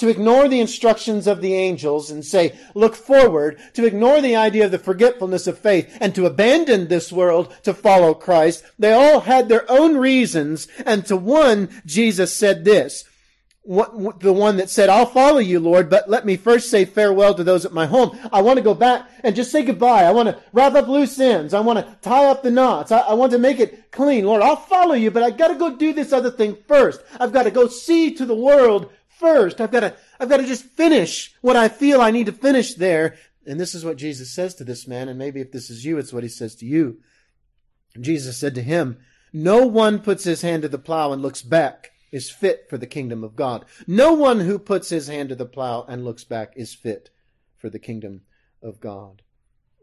to 0.00 0.08
ignore 0.08 0.48
the 0.48 0.60
instructions 0.60 1.26
of 1.26 1.40
the 1.40 1.54
angels 1.54 2.10
and 2.10 2.24
say, 2.24 2.58
look 2.74 2.96
forward, 2.96 3.58
to 3.74 3.86
ignore 3.86 4.20
the 4.20 4.34
idea 4.34 4.64
of 4.64 4.70
the 4.70 4.78
forgetfulness 4.78 5.46
of 5.46 5.58
faith, 5.58 5.96
and 6.00 6.14
to 6.14 6.26
abandon 6.26 6.88
this 6.88 7.12
world 7.12 7.54
to 7.62 7.72
follow 7.72 8.12
Christ. 8.14 8.64
They 8.78 8.92
all 8.92 9.20
had 9.20 9.48
their 9.48 9.70
own 9.70 9.96
reasons, 9.96 10.68
and 10.84 11.06
to 11.06 11.16
one, 11.16 11.68
Jesus 11.86 12.34
said 12.34 12.64
this, 12.64 13.04
the 13.62 14.32
one 14.32 14.56
that 14.56 14.70
said, 14.70 14.88
I'll 14.88 15.04
follow 15.04 15.38
you, 15.38 15.60
Lord, 15.60 15.90
but 15.90 16.08
let 16.08 16.24
me 16.24 16.36
first 16.36 16.70
say 16.70 16.86
farewell 16.86 17.34
to 17.34 17.44
those 17.44 17.66
at 17.66 17.74
my 17.74 17.84
home. 17.84 18.18
I 18.32 18.40
want 18.40 18.56
to 18.56 18.64
go 18.64 18.72
back 18.74 19.08
and 19.22 19.36
just 19.36 19.52
say 19.52 19.62
goodbye. 19.62 20.04
I 20.04 20.12
want 20.12 20.30
to 20.30 20.40
wrap 20.54 20.72
up 20.74 20.88
loose 20.88 21.20
ends. 21.20 21.52
I 21.52 21.60
want 21.60 21.78
to 21.78 21.98
tie 22.00 22.24
up 22.24 22.42
the 22.42 22.50
knots. 22.50 22.90
I 22.90 23.12
want 23.12 23.32
to 23.32 23.38
make 23.38 23.60
it 23.60 23.92
clean. 23.92 24.24
Lord, 24.24 24.40
I'll 24.40 24.56
follow 24.56 24.94
you, 24.94 25.10
but 25.10 25.22
I've 25.22 25.36
got 25.36 25.48
to 25.48 25.56
go 25.56 25.76
do 25.76 25.92
this 25.92 26.12
other 26.12 26.30
thing 26.30 26.56
first. 26.66 27.02
I've 27.20 27.34
got 27.34 27.42
to 27.42 27.50
go 27.50 27.68
see 27.68 28.14
to 28.14 28.24
the 28.24 28.34
world 28.34 28.90
first. 29.20 29.60
I've 29.60 29.70
got 29.70 29.80
to, 29.80 29.94
I've 30.18 30.28
got 30.28 30.38
to 30.38 30.46
just 30.46 30.64
finish 30.64 31.32
what 31.42 31.54
I 31.54 31.68
feel 31.68 32.00
I 32.00 32.10
need 32.10 32.26
to 32.26 32.32
finish 32.32 32.74
there. 32.74 33.16
And 33.46 33.60
this 33.60 33.74
is 33.74 33.84
what 33.84 33.96
Jesus 33.96 34.32
says 34.32 34.54
to 34.56 34.64
this 34.64 34.88
man. 34.88 35.08
And 35.08 35.18
maybe 35.18 35.40
if 35.40 35.52
this 35.52 35.70
is 35.70 35.84
you, 35.84 35.98
it's 35.98 36.12
what 36.12 36.24
he 36.24 36.28
says 36.28 36.56
to 36.56 36.66
you. 36.66 36.98
Jesus 38.00 38.36
said 38.36 38.54
to 38.56 38.62
him, 38.62 38.98
no 39.32 39.66
one 39.66 40.00
puts 40.00 40.24
his 40.24 40.42
hand 40.42 40.62
to 40.62 40.68
the 40.68 40.78
plow 40.78 41.12
and 41.12 41.22
looks 41.22 41.42
back 41.42 41.92
is 42.10 42.30
fit 42.30 42.66
for 42.68 42.76
the 42.76 42.86
kingdom 42.86 43.22
of 43.22 43.36
God. 43.36 43.64
No 43.86 44.12
one 44.12 44.40
who 44.40 44.58
puts 44.58 44.88
his 44.88 45.06
hand 45.06 45.28
to 45.28 45.36
the 45.36 45.46
plow 45.46 45.84
and 45.88 46.04
looks 46.04 46.24
back 46.24 46.52
is 46.56 46.74
fit 46.74 47.10
for 47.56 47.70
the 47.70 47.78
kingdom 47.78 48.22
of 48.62 48.80
God. 48.80 49.22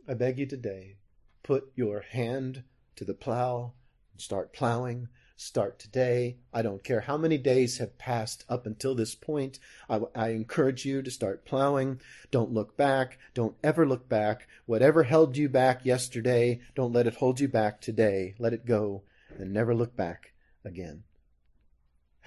I 0.07 0.13
beg 0.13 0.37
you 0.37 0.45
today, 0.45 0.97
put 1.43 1.71
your 1.75 2.01
hand 2.01 2.63
to 2.97 3.05
the 3.05 3.13
plow 3.13 3.73
and 4.11 4.21
start 4.21 4.53
plowing. 4.53 5.07
Start 5.37 5.79
today. 5.79 6.37
I 6.51 6.61
don't 6.61 6.83
care 6.83 7.01
how 7.01 7.15
many 7.15 7.37
days 7.37 7.77
have 7.77 7.97
passed 7.97 8.43
up 8.49 8.65
until 8.65 8.93
this 8.93 9.15
point. 9.15 9.59
I, 9.89 10.01
I 10.13 10.29
encourage 10.29 10.83
you 10.83 11.01
to 11.01 11.11
start 11.11 11.45
plowing. 11.45 12.01
Don't 12.31 12.51
look 12.51 12.75
back. 12.75 13.17
Don't 13.33 13.55
ever 13.63 13.87
look 13.87 14.09
back. 14.09 14.47
Whatever 14.65 15.03
held 15.03 15.37
you 15.37 15.47
back 15.47 15.85
yesterday, 15.85 16.59
don't 16.75 16.91
let 16.91 17.07
it 17.07 17.15
hold 17.15 17.39
you 17.39 17.47
back 17.47 17.79
today. 17.79 18.35
Let 18.37 18.51
it 18.51 18.65
go 18.65 19.03
and 19.37 19.53
never 19.53 19.73
look 19.73 19.95
back 19.95 20.33
again 20.65 21.03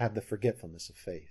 have 0.01 0.15
the 0.15 0.21
forgetfulness 0.21 0.89
of 0.89 0.95
faith. 0.95 1.29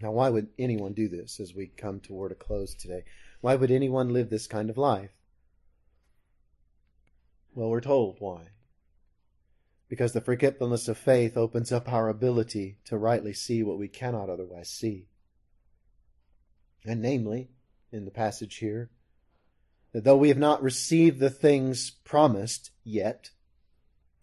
Now, 0.00 0.12
why 0.12 0.30
would 0.30 0.46
anyone 0.60 0.92
do 0.92 1.08
this 1.08 1.40
as 1.40 1.52
we 1.52 1.66
come 1.66 1.98
toward 1.98 2.30
a 2.30 2.36
close 2.36 2.72
today? 2.72 3.02
Why 3.40 3.56
would 3.56 3.72
anyone 3.72 4.12
live 4.12 4.30
this 4.30 4.46
kind 4.46 4.70
of 4.70 4.78
life? 4.78 5.10
Well, 7.52 7.68
we're 7.68 7.80
told 7.80 8.18
why. 8.20 8.50
Because 9.92 10.14
the 10.14 10.22
forgetfulness 10.22 10.88
of 10.88 10.96
faith 10.96 11.36
opens 11.36 11.70
up 11.70 11.92
our 11.92 12.08
ability 12.08 12.78
to 12.86 12.96
rightly 12.96 13.34
see 13.34 13.62
what 13.62 13.76
we 13.76 13.88
cannot 13.88 14.30
otherwise 14.30 14.70
see. 14.70 15.04
And 16.86 17.02
namely, 17.02 17.50
in 17.92 18.06
the 18.06 18.10
passage 18.10 18.56
here, 18.56 18.88
that 19.92 20.04
though 20.04 20.16
we 20.16 20.30
have 20.30 20.38
not 20.38 20.62
received 20.62 21.20
the 21.20 21.28
things 21.28 21.90
promised 21.90 22.70
yet, 22.82 23.32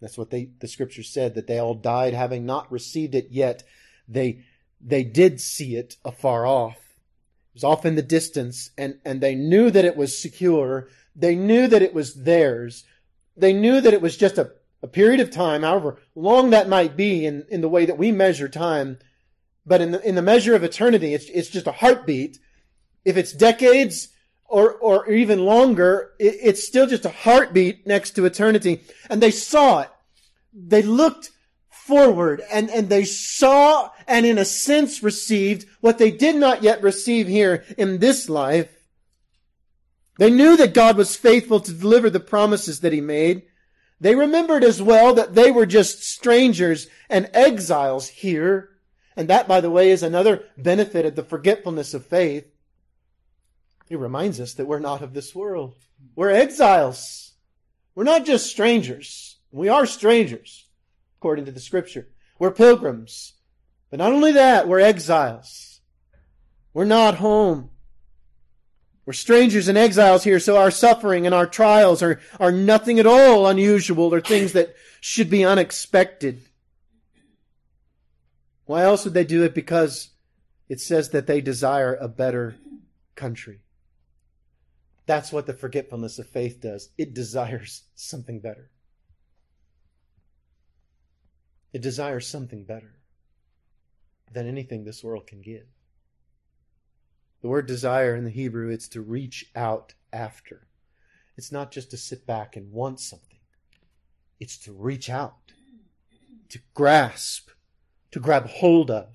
that's 0.00 0.18
what 0.18 0.30
they, 0.30 0.50
the 0.58 0.66
scripture 0.66 1.04
said, 1.04 1.36
that 1.36 1.46
they 1.46 1.60
all 1.60 1.74
died 1.74 2.14
having 2.14 2.44
not 2.44 2.72
received 2.72 3.14
it 3.14 3.28
yet. 3.30 3.62
They, 4.08 4.42
they 4.80 5.04
did 5.04 5.40
see 5.40 5.76
it 5.76 5.98
afar 6.04 6.46
off. 6.46 6.78
It 6.78 7.54
was 7.54 7.62
off 7.62 7.86
in 7.86 7.94
the 7.94 8.02
distance 8.02 8.72
and, 8.76 8.98
and 9.04 9.20
they 9.20 9.36
knew 9.36 9.70
that 9.70 9.84
it 9.84 9.96
was 9.96 10.20
secure. 10.20 10.88
They 11.14 11.36
knew 11.36 11.68
that 11.68 11.82
it 11.82 11.94
was 11.94 12.24
theirs. 12.24 12.82
They 13.36 13.52
knew 13.52 13.80
that 13.80 13.94
it 13.94 14.02
was 14.02 14.16
just 14.16 14.36
a, 14.36 14.50
a 14.82 14.88
period 14.88 15.20
of 15.20 15.30
time, 15.30 15.62
however 15.62 15.98
long 16.14 16.50
that 16.50 16.68
might 16.68 16.96
be 16.96 17.26
in, 17.26 17.44
in 17.50 17.60
the 17.60 17.68
way 17.68 17.86
that 17.86 17.98
we 17.98 18.12
measure 18.12 18.48
time. 18.48 18.98
But 19.66 19.80
in 19.80 19.92
the, 19.92 20.08
in 20.08 20.14
the 20.14 20.22
measure 20.22 20.54
of 20.54 20.64
eternity, 20.64 21.14
it's, 21.14 21.28
it's 21.28 21.50
just 21.50 21.66
a 21.66 21.72
heartbeat. 21.72 22.38
If 23.04 23.16
it's 23.16 23.32
decades, 23.32 24.08
or, 24.50 24.74
or 24.74 25.08
even 25.08 25.46
longer, 25.46 26.12
it, 26.18 26.36
it's 26.42 26.66
still 26.66 26.86
just 26.86 27.06
a 27.06 27.10
heartbeat 27.10 27.86
next 27.86 28.10
to 28.12 28.26
eternity. 28.26 28.82
And 29.08 29.22
they 29.22 29.30
saw 29.30 29.80
it. 29.82 29.90
They 30.52 30.82
looked 30.82 31.30
forward 31.68 32.42
and, 32.52 32.68
and 32.70 32.88
they 32.88 33.04
saw 33.04 33.90
and 34.06 34.26
in 34.26 34.38
a 34.38 34.44
sense 34.44 35.02
received 35.02 35.66
what 35.80 35.98
they 35.98 36.10
did 36.10 36.36
not 36.36 36.62
yet 36.62 36.82
receive 36.82 37.28
here 37.28 37.64
in 37.78 37.98
this 37.98 38.28
life. 38.28 38.76
They 40.18 40.30
knew 40.30 40.56
that 40.56 40.74
God 40.74 40.96
was 40.96 41.16
faithful 41.16 41.60
to 41.60 41.72
deliver 41.72 42.10
the 42.10 42.20
promises 42.20 42.80
that 42.80 42.92
he 42.92 43.00
made. 43.00 43.42
They 44.00 44.14
remembered 44.14 44.64
as 44.64 44.80
well 44.80 45.14
that 45.14 45.34
they 45.34 45.50
were 45.50 45.66
just 45.66 46.02
strangers 46.02 46.88
and 47.10 47.28
exiles 47.34 48.08
here. 48.08 48.70
And 49.16 49.28
that, 49.28 49.46
by 49.46 49.60
the 49.60 49.70
way, 49.70 49.90
is 49.90 50.02
another 50.02 50.44
benefit 50.56 51.04
of 51.04 51.16
the 51.16 51.22
forgetfulness 51.22 51.92
of 51.92 52.06
faith. 52.06 52.46
It 53.90 53.98
reminds 53.98 54.40
us 54.40 54.54
that 54.54 54.66
we're 54.66 54.78
not 54.78 55.02
of 55.02 55.12
this 55.12 55.34
world. 55.34 55.74
We're 56.14 56.30
exiles. 56.30 57.32
We're 57.94 58.04
not 58.04 58.24
just 58.24 58.50
strangers. 58.50 59.36
We 59.50 59.68
are 59.68 59.84
strangers, 59.84 60.68
according 61.18 61.44
to 61.46 61.52
the 61.52 61.60
scripture. 61.60 62.08
We're 62.38 62.52
pilgrims. 62.52 63.34
But 63.90 63.98
not 63.98 64.12
only 64.12 64.32
that, 64.32 64.68
we're 64.68 64.80
exiles. 64.80 65.80
We're 66.72 66.84
not 66.84 67.16
home. 67.16 67.70
We're 69.06 69.12
strangers 69.14 69.66
and 69.66 69.78
exiles 69.78 70.24
here, 70.24 70.38
so 70.38 70.56
our 70.56 70.70
suffering 70.70 71.26
and 71.26 71.34
our 71.34 71.46
trials 71.46 72.02
are, 72.02 72.20
are 72.38 72.52
nothing 72.52 72.98
at 72.98 73.06
all 73.06 73.46
unusual 73.46 74.12
or 74.14 74.20
things 74.20 74.52
that 74.52 74.74
should 75.00 75.30
be 75.30 75.44
unexpected. 75.44 76.42
Why 78.66 78.82
else 78.82 79.04
would 79.04 79.14
they 79.14 79.24
do 79.24 79.42
it? 79.42 79.54
Because 79.54 80.10
it 80.68 80.80
says 80.80 81.10
that 81.10 81.26
they 81.26 81.40
desire 81.40 81.96
a 81.96 82.06
better 82.06 82.56
country. 83.16 83.60
That's 85.06 85.32
what 85.32 85.46
the 85.46 85.54
forgetfulness 85.54 86.20
of 86.20 86.28
faith 86.28 86.60
does. 86.60 86.90
It 86.96 87.12
desires 87.12 87.82
something 87.96 88.38
better. 88.38 88.70
It 91.72 91.82
desires 91.82 92.28
something 92.28 92.64
better 92.64 92.94
than 94.32 94.46
anything 94.46 94.84
this 94.84 95.02
world 95.02 95.26
can 95.26 95.40
give. 95.40 95.66
The 97.42 97.48
word 97.48 97.66
desire 97.66 98.14
in 98.14 98.24
the 98.24 98.30
Hebrew, 98.30 98.70
it's 98.70 98.88
to 98.88 99.00
reach 99.00 99.50
out 99.54 99.94
after. 100.12 100.66
It's 101.36 101.50
not 101.50 101.70
just 101.70 101.90
to 101.90 101.96
sit 101.96 102.26
back 102.26 102.56
and 102.56 102.72
want 102.72 103.00
something. 103.00 103.38
It's 104.38 104.58
to 104.58 104.72
reach 104.72 105.08
out, 105.08 105.52
to 106.48 106.58
grasp, 106.74 107.50
to 108.10 108.20
grab 108.20 108.46
hold 108.46 108.90
of. 108.90 109.08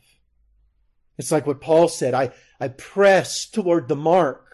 It's 1.18 1.32
like 1.32 1.48
what 1.48 1.62
Paul 1.62 1.88
said, 1.88 2.14
I, 2.14 2.32
I 2.60 2.70
press 2.70 3.46
toward 3.46 3.88
the 3.88 3.96
mark 3.96 4.46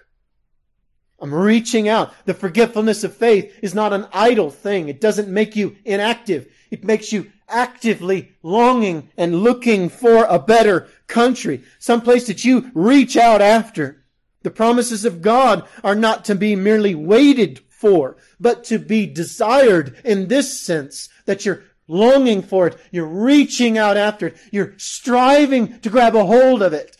I'm 1.21 1.33
reaching 1.33 1.87
out. 1.87 2.13
The 2.25 2.33
forgetfulness 2.33 3.03
of 3.03 3.15
faith 3.15 3.59
is 3.61 3.75
not 3.75 3.93
an 3.93 4.07
idle 4.11 4.49
thing. 4.49 4.89
It 4.89 4.99
doesn't 4.99 5.29
make 5.29 5.55
you 5.55 5.77
inactive. 5.85 6.51
It 6.71 6.83
makes 6.83 7.13
you 7.13 7.31
actively 7.51 8.31
longing 8.41 9.09
and 9.17 9.43
looking 9.43 9.89
for 9.89 10.25
a 10.25 10.39
better 10.39 10.87
country, 11.07 11.63
some 11.79 12.01
place 12.01 12.27
that 12.27 12.45
you 12.45 12.71
reach 12.73 13.17
out 13.17 13.41
after. 13.41 14.03
The 14.43 14.51
promises 14.51 15.05
of 15.05 15.21
God 15.21 15.67
are 15.83 15.95
not 15.95 16.25
to 16.25 16.35
be 16.35 16.55
merely 16.55 16.95
waited 16.95 17.61
for, 17.69 18.17
but 18.39 18.63
to 18.65 18.79
be 18.79 19.05
desired 19.05 19.95
in 20.03 20.27
this 20.27 20.59
sense 20.59 21.09
that 21.25 21.45
you're 21.45 21.63
longing 21.87 22.41
for 22.41 22.67
it. 22.67 22.77
You're 22.91 23.05
reaching 23.05 23.77
out 23.77 23.97
after 23.97 24.27
it. 24.27 24.37
You're 24.51 24.73
striving 24.77 25.79
to 25.81 25.89
grab 25.89 26.15
a 26.15 26.25
hold 26.25 26.63
of 26.63 26.73
it. 26.73 26.95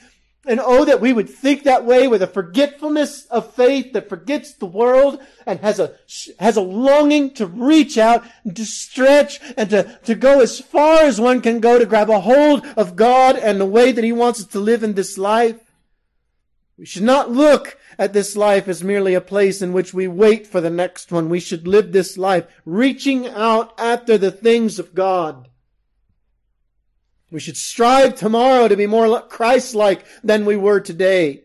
And 0.46 0.60
oh, 0.60 0.86
that 0.86 1.02
we 1.02 1.14
would 1.14 1.30
think 1.30 1.64
that 1.64 1.86
way 1.86 2.08
with 2.08 2.24
a 2.24 2.28
forgetfulness 2.28 3.28
of 3.28 3.54
faith 3.54 3.94
that 3.94 4.10
forgets 4.10 4.54
the 4.54 4.66
world 4.66 5.22
and 5.46 5.60
has 5.60 5.80
a, 5.80 5.94
has 6.40 6.58
a 6.58 6.62
longing 6.62 7.36
to 7.36 7.46
reach 7.46 7.96
out 8.00 8.24
and 8.44 8.56
to 8.56 8.66
stretch 8.66 9.40
and 9.56 9.70
to, 9.70 10.00
to 10.06 10.16
go 10.16 10.40
as 10.40 10.60
far 10.60 11.04
as 11.04 11.22
one 11.22 11.42
can 11.42 11.60
go 11.60 11.78
to 11.78 11.86
grab 11.86 12.10
a 12.10 12.22
hold 12.22 12.66
of 12.76 12.96
God 12.96 13.36
and 13.38 13.62
the 13.62 13.66
way 13.66 13.92
that 13.92 14.04
He 14.04 14.12
wants 14.12 14.40
us 14.40 14.48
to 14.48 14.60
live 14.60 14.84
in 14.84 14.94
this 14.94 15.16
life. 15.16 15.60
We 16.76 16.88
should 16.88 17.04
not 17.04 17.30
look 17.30 17.78
at 18.00 18.14
this 18.14 18.36
life 18.36 18.68
as 18.68 18.84
merely 18.84 19.14
a 19.14 19.22
place 19.22 19.62
in 19.62 19.74
which 19.74 19.94
we 19.94 20.08
wait 20.08 20.48
for 20.48 20.60
the 20.60 20.72
next 20.72 21.12
one. 21.12 21.30
We 21.30 21.40
should 21.40 21.68
live 21.68 21.92
this 21.92 22.18
life 22.18 22.48
reaching 22.66 23.28
out 23.28 23.80
after 23.80 24.18
the 24.18 24.32
things 24.32 24.80
of 24.80 24.96
God. 24.96 25.51
We 27.32 27.40
should 27.40 27.56
strive 27.56 28.16
tomorrow 28.16 28.68
to 28.68 28.76
be 28.76 28.88
more 28.88 29.22
Christ-like 29.22 30.06
than 30.22 30.44
we 30.44 30.58
were 30.58 30.82
today. 30.82 31.44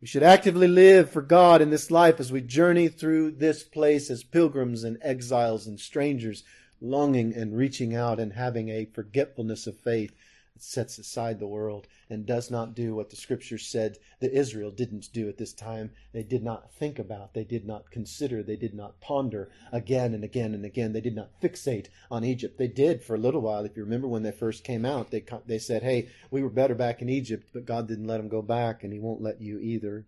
We 0.00 0.08
should 0.08 0.24
actively 0.24 0.66
live 0.66 1.10
for 1.10 1.22
God 1.22 1.62
in 1.62 1.70
this 1.70 1.92
life 1.92 2.18
as 2.18 2.32
we 2.32 2.40
journey 2.40 2.88
through 2.88 3.32
this 3.32 3.62
place 3.62 4.10
as 4.10 4.24
pilgrims 4.24 4.82
and 4.82 4.98
exiles 5.02 5.66
and 5.66 5.78
strangers, 5.78 6.42
longing 6.80 7.34
and 7.34 7.56
reaching 7.56 7.94
out 7.94 8.18
and 8.18 8.32
having 8.32 8.68
a 8.68 8.84
forgetfulness 8.84 9.68
of 9.68 9.78
faith 9.78 10.12
sets 10.58 10.98
aside 10.98 11.38
the 11.38 11.46
world 11.46 11.86
and 12.08 12.26
does 12.26 12.50
not 12.50 12.74
do 12.74 12.94
what 12.94 13.10
the 13.10 13.16
scriptures 13.16 13.66
said 13.66 13.98
that 14.20 14.32
Israel 14.32 14.70
didn't 14.70 15.12
do 15.12 15.28
at 15.28 15.38
this 15.38 15.52
time. 15.52 15.90
They 16.12 16.22
did 16.22 16.42
not 16.42 16.72
think 16.72 16.98
about, 16.98 17.34
they 17.34 17.44
did 17.44 17.66
not 17.66 17.90
consider, 17.90 18.42
they 18.42 18.56
did 18.56 18.74
not 18.74 19.00
ponder 19.00 19.50
again 19.72 20.14
and 20.14 20.24
again 20.24 20.54
and 20.54 20.64
again. 20.64 20.92
They 20.92 21.00
did 21.00 21.14
not 21.14 21.40
fixate 21.40 21.88
on 22.10 22.24
Egypt. 22.24 22.58
They 22.58 22.68
did 22.68 23.02
for 23.02 23.14
a 23.14 23.18
little 23.18 23.40
while. 23.40 23.64
If 23.64 23.76
you 23.76 23.84
remember 23.84 24.08
when 24.08 24.22
they 24.22 24.32
first 24.32 24.64
came 24.64 24.84
out, 24.84 25.10
they, 25.10 25.24
they 25.46 25.58
said, 25.58 25.82
hey, 25.82 26.08
we 26.30 26.42
were 26.42 26.50
better 26.50 26.74
back 26.74 27.02
in 27.02 27.08
Egypt, 27.08 27.50
but 27.52 27.66
God 27.66 27.88
didn't 27.88 28.06
let 28.06 28.18
them 28.18 28.28
go 28.28 28.42
back 28.42 28.84
and 28.84 28.92
he 28.92 28.98
won't 28.98 29.22
let 29.22 29.40
you 29.40 29.58
either. 29.58 30.06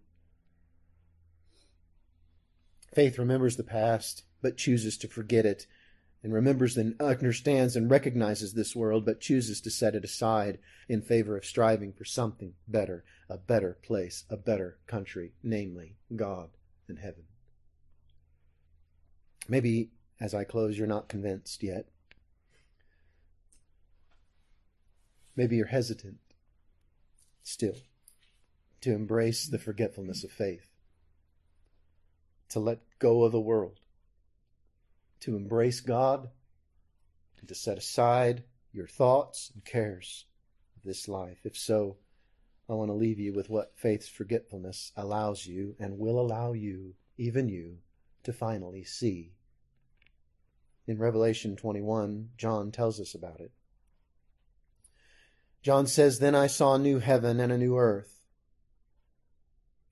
Faith 2.95 3.19
remembers 3.19 3.57
the 3.57 3.63
past, 3.63 4.25
but 4.41 4.57
chooses 4.57 4.97
to 4.99 5.09
forget 5.09 5.45
it 5.45 5.67
and 6.23 6.33
remembers 6.33 6.77
and 6.77 7.01
understands 7.01 7.77
and 7.77 7.91
recognizes 7.91 8.53
this 8.53 8.75
world, 8.75 9.05
but 9.05 9.21
chooses 9.21 9.61
to 9.61 9.71
set 9.71 9.95
it 9.95 10.05
aside 10.05 10.59
in 10.89 11.01
favor 11.01 11.37
of 11.37 11.45
striving 11.45 11.93
for 11.93 12.05
something 12.05 12.55
better, 12.67 13.05
a 13.29 13.39
better 13.39 13.79
place, 13.83 14.25
a 14.29 14.37
better 14.37 14.79
country, 14.87 15.33
namely 15.43 15.97
God 16.15 16.51
and 16.89 16.99
heaven. 16.99 17.25
Maybe 19.49 19.91
as 20.21 20.35
I 20.35 20.45
close, 20.45 20.77
you're 20.77 20.87
not 20.87 21.09
convinced 21.09 21.63
yet. 21.63 21.87
Maybe 25.37 25.57
you're 25.57 25.67
hesitant 25.67 26.19
still 27.45 27.77
to 28.81 28.93
embrace 28.93 29.47
the 29.47 29.59
forgetfulness 29.59 30.25
of 30.25 30.31
faith, 30.31 30.67
to 32.51 32.61
let 32.61 32.81
go 32.99 33.23
of 33.23 33.33
the 33.33 33.41
world, 33.41 33.81
to 35.21 35.37
embrace 35.37 35.81
God, 35.81 36.31
and 37.39 37.49
to 37.49 37.55
set 37.55 37.79
aside 37.79 38.45
your 38.73 38.87
thoughts 38.87 39.51
and 39.55 39.65
cares 39.65 40.27
of 40.77 40.83
this 40.83 41.09
life. 41.09 41.39
If 41.45 41.57
so, 41.57 41.97
I 42.69 42.75
want 42.75 42.91
to 42.91 42.95
leave 42.95 43.19
you 43.19 43.33
with 43.33 43.49
what 43.49 43.73
faith's 43.77 44.09
forgetfulness 44.09 44.93
allows 44.97 45.47
you 45.47 45.75
and 45.79 45.99
will 45.99 46.21
allow 46.21 46.53
you, 46.53 46.95
even 47.17 47.49
you, 47.49 47.79
to 48.25 48.33
finally 48.33 48.85
see. 48.85 49.33
In 50.87 50.99
Revelation 50.99 51.57
21, 51.57 52.31
John 52.37 52.71
tells 52.71 53.01
us 53.01 53.15
about 53.15 53.41
it. 53.41 53.53
John 55.63 55.87
says, 55.87 56.19
Then 56.19 56.35
I 56.35 56.47
saw 56.47 56.75
a 56.75 56.79
new 56.79 56.99
heaven 56.99 57.41
and 57.41 57.53
a 57.53 57.59
new 57.59 57.77
earth. 57.77 58.21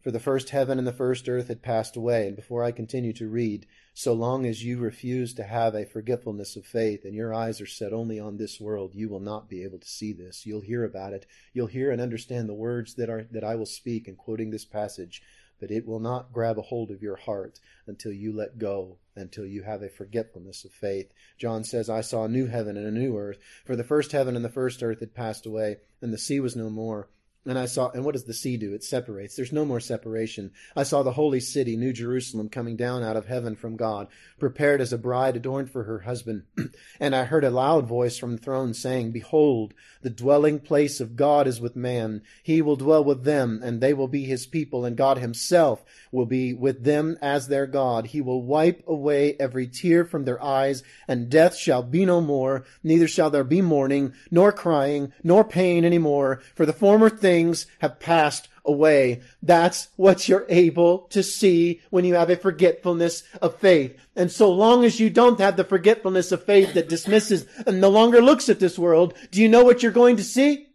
For 0.00 0.10
the 0.10 0.20
first 0.20 0.50
heaven 0.50 0.78
and 0.78 0.86
the 0.86 0.92
first 0.92 1.28
earth 1.28 1.48
had 1.48 1.62
passed 1.62 1.96
away. 1.96 2.28
And 2.28 2.36
before 2.36 2.62
I 2.62 2.70
continue 2.70 3.12
to 3.14 3.28
read, 3.28 3.66
so 3.98 4.12
long 4.12 4.44
as 4.44 4.62
you 4.62 4.76
refuse 4.76 5.32
to 5.32 5.42
have 5.42 5.74
a 5.74 5.86
forgetfulness 5.86 6.54
of 6.54 6.66
faith 6.66 7.06
and 7.06 7.14
your 7.14 7.32
eyes 7.32 7.62
are 7.62 7.66
set 7.66 7.94
only 7.94 8.20
on 8.20 8.36
this 8.36 8.60
world, 8.60 8.94
you 8.94 9.08
will 9.08 9.20
not 9.20 9.48
be 9.48 9.64
able 9.64 9.78
to 9.78 9.88
see 9.88 10.12
this. 10.12 10.44
You'll 10.44 10.60
hear 10.60 10.84
about 10.84 11.14
it. 11.14 11.24
You'll 11.54 11.68
hear 11.68 11.90
and 11.90 11.98
understand 11.98 12.46
the 12.46 12.52
words 12.52 12.96
that 12.96 13.08
are 13.08 13.26
that 13.30 13.42
I 13.42 13.54
will 13.54 13.64
speak 13.64 14.06
in 14.06 14.14
quoting 14.14 14.50
this 14.50 14.66
passage, 14.66 15.22
but 15.58 15.70
it 15.70 15.86
will 15.86 15.98
not 15.98 16.30
grab 16.30 16.58
a 16.58 16.62
hold 16.62 16.90
of 16.90 17.00
your 17.00 17.16
heart 17.16 17.58
until 17.86 18.12
you 18.12 18.34
let 18.34 18.58
go, 18.58 18.98
until 19.14 19.46
you 19.46 19.62
have 19.62 19.80
a 19.80 19.88
forgetfulness 19.88 20.66
of 20.66 20.72
faith. 20.72 21.10
John 21.38 21.64
says, 21.64 21.88
I 21.88 22.02
saw 22.02 22.26
a 22.26 22.28
new 22.28 22.48
heaven 22.48 22.76
and 22.76 22.86
a 22.86 22.90
new 22.90 23.16
earth, 23.16 23.38
for 23.64 23.76
the 23.76 23.82
first 23.82 24.12
heaven 24.12 24.36
and 24.36 24.44
the 24.44 24.50
first 24.50 24.82
earth 24.82 25.00
had 25.00 25.14
passed 25.14 25.46
away, 25.46 25.78
and 26.02 26.12
the 26.12 26.18
sea 26.18 26.38
was 26.38 26.54
no 26.54 26.68
more. 26.68 27.08
And 27.46 27.56
I 27.56 27.66
saw, 27.66 27.90
and 27.90 28.04
what 28.04 28.14
does 28.14 28.24
the 28.24 28.34
sea 28.34 28.56
do? 28.56 28.74
It 28.74 28.82
separates. 28.82 29.36
There's 29.36 29.52
no 29.52 29.64
more 29.64 29.78
separation. 29.78 30.50
I 30.74 30.82
saw 30.82 31.04
the 31.04 31.12
holy 31.12 31.38
city, 31.38 31.76
New 31.76 31.92
Jerusalem, 31.92 32.48
coming 32.48 32.76
down 32.76 33.04
out 33.04 33.16
of 33.16 33.26
heaven 33.26 33.54
from 33.54 33.76
God, 33.76 34.08
prepared 34.40 34.80
as 34.80 34.92
a 34.92 34.98
bride 34.98 35.36
adorned 35.36 35.70
for 35.70 35.84
her 35.84 36.00
husband. 36.00 36.42
and 37.00 37.14
I 37.14 37.24
heard 37.24 37.44
a 37.44 37.50
loud 37.50 37.86
voice 37.86 38.18
from 38.18 38.32
the 38.32 38.42
throne 38.42 38.74
saying, 38.74 39.12
Behold, 39.12 39.74
the 40.02 40.10
dwelling 40.10 40.58
place 40.58 41.00
of 41.00 41.14
God 41.14 41.46
is 41.46 41.60
with 41.60 41.76
man. 41.76 42.22
He 42.42 42.60
will 42.60 42.74
dwell 42.74 43.04
with 43.04 43.22
them, 43.22 43.60
and 43.62 43.80
they 43.80 43.94
will 43.94 44.08
be 44.08 44.24
his 44.24 44.46
people, 44.46 44.84
and 44.84 44.96
God 44.96 45.18
himself 45.18 45.84
will 46.10 46.26
be 46.26 46.52
with 46.52 46.82
them 46.82 47.16
as 47.22 47.46
their 47.46 47.66
God. 47.66 48.06
He 48.06 48.20
will 48.20 48.42
wipe 48.42 48.82
away 48.88 49.36
every 49.38 49.68
tear 49.68 50.04
from 50.04 50.24
their 50.24 50.42
eyes, 50.42 50.82
and 51.06 51.30
death 51.30 51.56
shall 51.56 51.84
be 51.84 52.04
no 52.04 52.20
more, 52.20 52.64
neither 52.82 53.06
shall 53.06 53.30
there 53.30 53.44
be 53.44 53.62
mourning, 53.62 54.14
nor 54.32 54.50
crying, 54.50 55.12
nor 55.22 55.44
pain 55.44 55.84
any 55.84 55.98
more, 55.98 56.40
for 56.56 56.66
the 56.66 56.72
former 56.72 57.08
things 57.08 57.35
things 57.36 57.66
have 57.80 58.00
passed 58.00 58.48
away. 58.64 59.20
That's 59.42 59.88
what 59.96 60.26
you're 60.26 60.46
able 60.48 61.00
to 61.10 61.22
see 61.22 61.82
when 61.90 62.06
you 62.06 62.14
have 62.14 62.30
a 62.30 62.36
forgetfulness 62.36 63.24
of 63.42 63.56
faith. 63.56 63.94
And 64.16 64.32
so 64.32 64.50
long 64.50 64.84
as 64.86 64.98
you 64.98 65.10
don't 65.10 65.38
have 65.38 65.58
the 65.58 65.64
forgetfulness 65.64 66.32
of 66.32 66.44
faith 66.44 66.72
that 66.72 66.88
dismisses 66.88 67.46
and 67.66 67.78
no 67.78 67.90
longer 67.90 68.22
looks 68.22 68.48
at 68.48 68.58
this 68.58 68.78
world, 68.78 69.12
do 69.30 69.42
you 69.42 69.50
know 69.50 69.64
what 69.64 69.82
you're 69.82 69.92
going 69.92 70.16
to 70.16 70.24
see? 70.24 70.66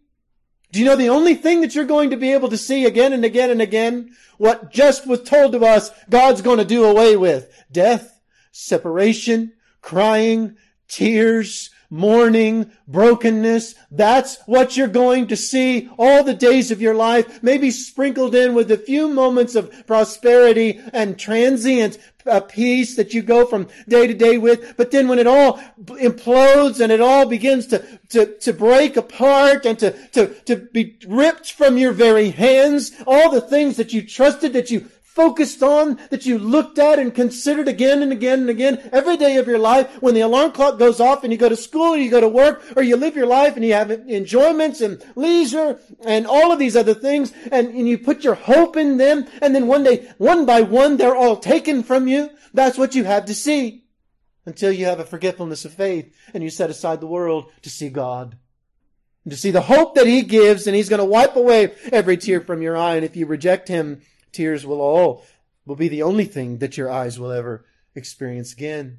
Do 0.70 0.78
you 0.78 0.84
know 0.84 0.96
the 0.96 1.08
only 1.08 1.34
thing 1.34 1.62
that 1.62 1.74
you're 1.74 1.84
going 1.84 2.10
to 2.10 2.16
be 2.16 2.32
able 2.32 2.48
to 2.48 2.56
see 2.56 2.86
again 2.86 3.12
and 3.12 3.24
again 3.24 3.50
and 3.50 3.60
again? 3.60 4.14
What 4.38 4.70
just 4.70 5.04
was 5.06 5.22
told 5.22 5.52
to 5.52 5.66
us 5.66 5.90
God's 6.08 6.42
going 6.42 6.58
to 6.58 6.64
do 6.64 6.84
away 6.84 7.16
with. 7.16 7.52
Death, 7.72 8.20
separation, 8.52 9.52
crying, 9.80 10.56
tears, 10.86 11.70
mourning, 11.92 12.72
brokenness. 12.88 13.74
That's 13.90 14.38
what 14.46 14.78
you're 14.78 14.88
going 14.88 15.26
to 15.26 15.36
see 15.36 15.90
all 15.98 16.24
the 16.24 16.32
days 16.32 16.70
of 16.70 16.80
your 16.80 16.94
life, 16.94 17.42
maybe 17.42 17.70
sprinkled 17.70 18.34
in 18.34 18.54
with 18.54 18.70
a 18.70 18.78
few 18.78 19.08
moments 19.08 19.54
of 19.54 19.86
prosperity 19.86 20.80
and 20.94 21.18
transient 21.18 21.98
uh, 22.24 22.40
peace 22.40 22.96
that 22.96 23.12
you 23.12 23.20
go 23.20 23.44
from 23.44 23.68
day 23.86 24.06
to 24.06 24.14
day 24.14 24.38
with. 24.38 24.74
But 24.78 24.90
then 24.90 25.06
when 25.06 25.18
it 25.18 25.26
all 25.26 25.58
implodes 25.78 26.80
and 26.80 26.90
it 26.90 27.02
all 27.02 27.26
begins 27.26 27.66
to, 27.66 27.84
to, 28.08 28.38
to 28.38 28.52
break 28.54 28.96
apart 28.96 29.66
and 29.66 29.78
to, 29.80 29.90
to, 30.08 30.28
to 30.46 30.56
be 30.56 30.96
ripped 31.06 31.52
from 31.52 31.76
your 31.76 31.92
very 31.92 32.30
hands, 32.30 32.92
all 33.06 33.30
the 33.30 33.42
things 33.42 33.76
that 33.76 33.92
you 33.92 34.06
trusted, 34.06 34.54
that 34.54 34.70
you 34.70 34.88
focused 35.14 35.62
on, 35.62 35.98
that 36.08 36.24
you 36.24 36.38
looked 36.38 36.78
at 36.78 36.98
and 36.98 37.14
considered 37.14 37.68
again 37.68 38.02
and 38.02 38.12
again 38.12 38.40
and 38.40 38.50
again 38.50 38.90
every 38.92 39.16
day 39.16 39.36
of 39.36 39.46
your 39.46 39.58
life 39.58 40.00
when 40.00 40.14
the 40.14 40.20
alarm 40.20 40.52
clock 40.52 40.78
goes 40.78 41.00
off 41.00 41.22
and 41.22 41.32
you 41.32 41.38
go 41.38 41.50
to 41.50 41.56
school 41.56 41.94
or 41.94 41.98
you 41.98 42.10
go 42.10 42.20
to 42.20 42.28
work 42.28 42.62
or 42.76 42.82
you 42.82 42.96
live 42.96 43.14
your 43.14 43.26
life 43.26 43.54
and 43.54 43.64
you 43.64 43.74
have 43.74 43.90
enjoyments 43.90 44.80
and 44.80 45.04
leisure 45.14 45.78
and 46.06 46.26
all 46.26 46.50
of 46.50 46.58
these 46.58 46.76
other 46.76 46.94
things 46.94 47.32
and, 47.50 47.68
and 47.68 47.86
you 47.86 47.98
put 47.98 48.24
your 48.24 48.34
hope 48.34 48.76
in 48.76 48.96
them 48.96 49.26
and 49.42 49.54
then 49.54 49.66
one 49.66 49.84
day, 49.84 50.10
one 50.16 50.46
by 50.46 50.62
one, 50.62 50.96
they're 50.96 51.16
all 51.16 51.36
taken 51.36 51.82
from 51.82 52.08
you. 52.08 52.30
That's 52.54 52.78
what 52.78 52.94
you 52.94 53.04
have 53.04 53.26
to 53.26 53.34
see 53.34 53.84
until 54.46 54.72
you 54.72 54.86
have 54.86 54.98
a 54.98 55.04
forgetfulness 55.04 55.64
of 55.66 55.74
faith 55.74 56.14
and 56.32 56.42
you 56.42 56.48
set 56.48 56.70
aside 56.70 57.00
the 57.00 57.06
world 57.06 57.50
to 57.62 57.70
see 57.70 57.90
God. 57.90 58.38
To 59.28 59.36
see 59.36 59.52
the 59.52 59.60
hope 59.60 59.94
that 59.94 60.06
He 60.06 60.22
gives 60.22 60.66
and 60.66 60.74
He's 60.74 60.88
going 60.88 60.98
to 60.98 61.04
wipe 61.04 61.36
away 61.36 61.74
every 61.92 62.16
tear 62.16 62.40
from 62.40 62.60
your 62.60 62.76
eye. 62.76 62.96
And 62.96 63.04
if 63.04 63.14
you 63.14 63.24
reject 63.26 63.68
Him, 63.68 64.02
Tears 64.32 64.66
will 64.66 64.80
all 64.80 65.24
will 65.64 65.76
be 65.76 65.88
the 65.88 66.02
only 66.02 66.24
thing 66.24 66.58
that 66.58 66.76
your 66.76 66.90
eyes 66.90 67.18
will 67.18 67.30
ever 67.30 67.64
experience 67.94 68.52
again. 68.52 68.98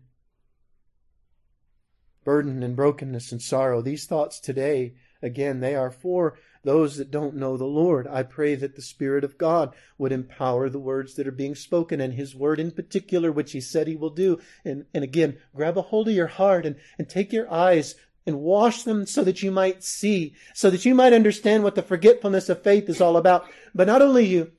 Burden 2.24 2.64
and 2.64 2.76
brokenness 2.76 3.32
and 3.32 3.42
sorrow. 3.42 3.82
These 3.82 4.06
thoughts 4.06 4.40
today, 4.40 4.94
again, 5.22 5.60
they 5.60 5.76
are 5.76 5.92
for 5.92 6.38
those 6.64 6.96
that 6.96 7.12
don't 7.12 7.36
know 7.36 7.58
the 7.58 7.66
Lord. 7.66 8.08
I 8.08 8.24
pray 8.24 8.56
that 8.56 8.76
the 8.76 8.82
Spirit 8.82 9.26
of 9.26 9.38
God 9.38 9.76
would 9.98 10.14
empower 10.14 10.70
the 10.70 10.80
words 10.80 11.16
that 11.16 11.28
are 11.28 11.32
being 11.32 11.56
spoken 11.56 12.00
and 12.00 12.14
His 12.14 12.34
word 12.34 12.60
in 12.60 12.72
particular, 12.72 13.32
which 13.32 13.52
He 13.52 13.60
said 13.60 13.88
He 13.88 13.98
will 13.98 14.10
do. 14.10 14.40
And, 14.64 14.86
and 14.94 15.04
again, 15.04 15.38
grab 15.54 15.78
a 15.78 15.82
hold 15.82 16.08
of 16.08 16.16
your 16.16 16.28
heart 16.28 16.66
and, 16.66 16.78
and 16.98 17.10
take 17.10 17.34
your 17.34 17.52
eyes 17.52 17.96
and 18.26 18.40
wash 18.40 18.84
them 18.84 19.06
so 19.06 19.26
that 19.26 19.44
you 19.44 19.52
might 19.52 19.84
see, 19.84 20.34
so 20.54 20.70
that 20.70 20.86
you 20.86 20.96
might 20.96 21.12
understand 21.12 21.64
what 21.64 21.76
the 21.76 21.82
forgetfulness 21.82 22.48
of 22.48 22.64
faith 22.64 22.88
is 22.88 23.02
all 23.02 23.18
about. 23.18 23.46
But 23.76 23.88
not 23.88 24.02
only 24.02 24.26
you, 24.26 24.54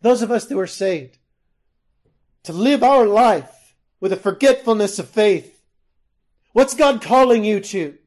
those 0.00 0.22
of 0.22 0.30
us 0.30 0.46
that 0.46 0.56
were 0.56 0.66
saved, 0.66 1.18
to 2.44 2.52
live 2.52 2.82
our 2.82 3.06
life 3.06 3.74
with 4.00 4.12
a 4.12 4.16
forgetfulness 4.16 4.98
of 4.98 5.08
faith. 5.08 5.60
What's 6.52 6.74
God 6.74 7.02
calling 7.02 7.44
you 7.44 7.60
to? 7.60 7.98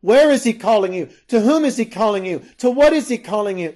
Where 0.00 0.30
is 0.30 0.44
He 0.44 0.52
calling 0.52 0.92
you? 0.94 1.10
To 1.28 1.40
whom 1.40 1.64
is 1.64 1.76
He 1.76 1.84
calling 1.84 2.24
you? 2.24 2.42
To 2.58 2.70
what 2.70 2.92
is 2.92 3.08
He 3.08 3.18
calling 3.18 3.58
you? 3.58 3.74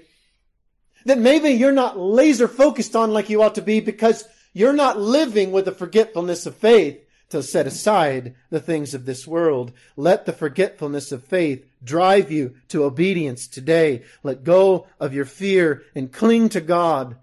That 1.05 1.19
maybe 1.19 1.51
you're 1.51 1.73
not 1.73 1.99
laser 1.99 2.47
focused 2.47 2.95
on 2.95 3.13
like 3.13 3.29
you 3.29 3.43
ought 3.43 3.57
to 3.57 3.63
be 3.63 3.81
because 3.81 4.25
you're 4.53 4.73
not 4.73 4.99
living 4.99 5.51
with 5.51 5.67
a 5.67 5.73
forgetfulness 5.73 6.47
of 6.47 6.57
faith 6.57 7.02
to 7.33 7.43
set 7.43 7.67
aside 7.67 8.35
the 8.51 8.61
things 8.61 8.95
of 8.95 9.07
this 9.07 9.27
world. 9.27 9.73
Let 9.97 10.27
the 10.27 10.33
forgetfulness 10.33 11.13
of 11.13 11.25
faith 11.25 11.67
drive 11.83 12.31
you 12.31 12.55
to 12.69 12.85
obedience 12.85 13.49
today. 13.49 14.03
Let 14.23 14.45
go 14.45 14.87
of 15.01 15.15
your 15.15 15.25
fear 15.25 15.83
and 15.95 16.13
cling 16.13 16.51
to 16.51 16.61
God. 16.61 17.17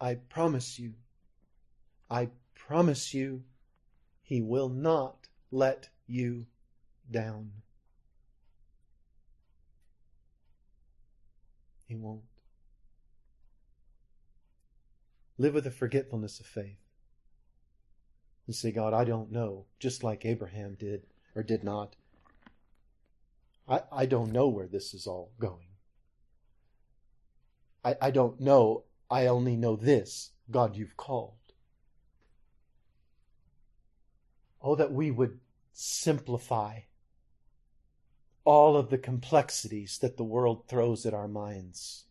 I 0.00 0.16
promise 0.16 0.78
you, 0.78 0.92
I 2.10 2.28
promise 2.54 3.14
you, 3.14 3.42
He 4.22 4.42
will 4.42 4.68
not 4.68 5.28
let 5.50 5.88
you 6.06 6.44
down. 7.10 7.52
He 11.86 11.96
won't. 11.96 12.20
Live 15.38 15.54
with 15.54 15.66
a 15.66 15.70
forgetfulness 15.70 16.38
of 16.38 16.46
faith 16.46 16.83
and 18.46 18.54
say, 18.54 18.72
God, 18.72 18.92
I 18.92 19.04
don't 19.04 19.32
know, 19.32 19.66
just 19.78 20.04
like 20.04 20.24
Abraham 20.24 20.76
did 20.78 21.06
or 21.34 21.42
did 21.42 21.64
not. 21.64 21.96
I, 23.68 23.82
I 23.90 24.06
don't 24.06 24.32
know 24.32 24.48
where 24.48 24.66
this 24.66 24.92
is 24.94 25.06
all 25.06 25.32
going. 25.38 25.68
I, 27.84 27.96
I 28.00 28.10
don't 28.10 28.40
know. 28.40 28.84
I 29.10 29.26
only 29.26 29.56
know 29.56 29.76
this 29.76 30.30
God, 30.50 30.76
you've 30.76 30.96
called. 30.96 31.32
Oh, 34.60 34.74
that 34.74 34.92
we 34.92 35.10
would 35.10 35.40
simplify 35.72 36.80
all 38.44 38.76
of 38.76 38.90
the 38.90 38.98
complexities 38.98 39.98
that 39.98 40.16
the 40.16 40.24
world 40.24 40.68
throws 40.68 41.06
at 41.06 41.14
our 41.14 41.28
minds 41.28 42.03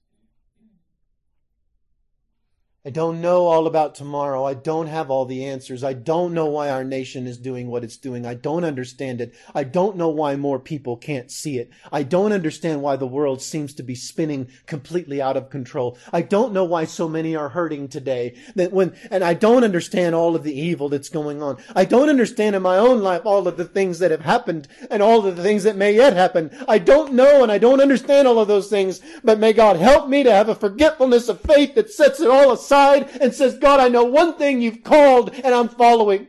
I 2.85 2.89
don't 2.89 3.21
know 3.21 3.45
all 3.45 3.65
about 3.65 3.95
tomorrow. 3.95 4.43
I 4.43 4.55
don't 4.55 4.87
have 4.87 5.09
all 5.09 5.23
the 5.23 5.45
answers. 5.45 5.85
I 5.85 5.93
don't 5.93 6.33
know 6.33 6.47
why 6.47 6.69
our 6.69 6.83
nation 6.83 7.27
is 7.27 7.37
doing 7.37 7.67
what 7.67 7.81
it's 7.85 7.95
doing. 7.95 8.25
I 8.25 8.33
don't 8.33 8.65
understand 8.65 9.21
it. 9.21 9.33
I 9.55 9.63
don't 9.63 9.95
know 9.95 10.09
why 10.09 10.35
more 10.35 10.59
people 10.59 10.97
can't 10.97 11.31
see 11.31 11.59
it. 11.59 11.69
I 11.93 12.03
don't 12.03 12.33
understand 12.33 12.81
why 12.81 12.97
the 12.97 13.07
world 13.07 13.41
seems 13.41 13.73
to 13.75 13.83
be 13.83 13.95
spinning 13.95 14.49
completely 14.65 15.21
out 15.21 15.37
of 15.37 15.49
control. 15.49 15.97
I 16.11 16.23
don't 16.23 16.51
know 16.51 16.65
why 16.65 16.83
so 16.83 17.07
many 17.07 17.37
are 17.37 17.47
hurting 17.47 17.87
today. 17.87 18.35
That 18.55 18.73
when, 18.73 18.93
and 19.09 19.23
I 19.23 19.33
don't 19.33 19.63
understand 19.63 20.13
all 20.13 20.35
of 20.35 20.43
the 20.43 20.59
evil 20.59 20.89
that's 20.89 21.07
going 21.07 21.41
on. 21.41 21.63
I 21.73 21.85
don't 21.85 22.09
understand 22.09 22.53
in 22.53 22.63
my 22.63 22.75
own 22.75 23.01
life 23.01 23.21
all 23.23 23.47
of 23.47 23.55
the 23.55 23.63
things 23.63 23.99
that 23.99 24.11
have 24.11 24.25
happened 24.25 24.67
and 24.91 25.01
all 25.01 25.25
of 25.25 25.37
the 25.37 25.43
things 25.43 25.63
that 25.63 25.77
may 25.77 25.95
yet 25.95 26.17
happen. 26.17 26.51
I 26.67 26.79
don't 26.79 27.13
know 27.13 27.43
and 27.43 27.51
I 27.51 27.59
don't 27.59 27.79
understand 27.79 28.27
all 28.27 28.39
of 28.39 28.49
those 28.49 28.67
things, 28.67 28.99
but 29.23 29.39
may 29.39 29.53
God 29.53 29.77
help 29.77 30.09
me 30.09 30.23
to 30.23 30.31
have 30.33 30.49
a 30.49 30.55
forgetfulness 30.55 31.29
of 31.29 31.39
faith 31.39 31.75
that 31.75 31.89
sets 31.89 32.19
it 32.19 32.29
all 32.29 32.51
aside 32.51 32.72
aside 32.73 33.21
and 33.21 33.33
says, 33.33 33.57
God, 33.57 33.79
I 33.79 33.87
know 33.87 34.03
one 34.03 34.35
thing 34.35 34.61
you've 34.61 34.83
called 34.83 35.33
and 35.33 35.53
I'm 35.53 35.69
following. 35.69 36.27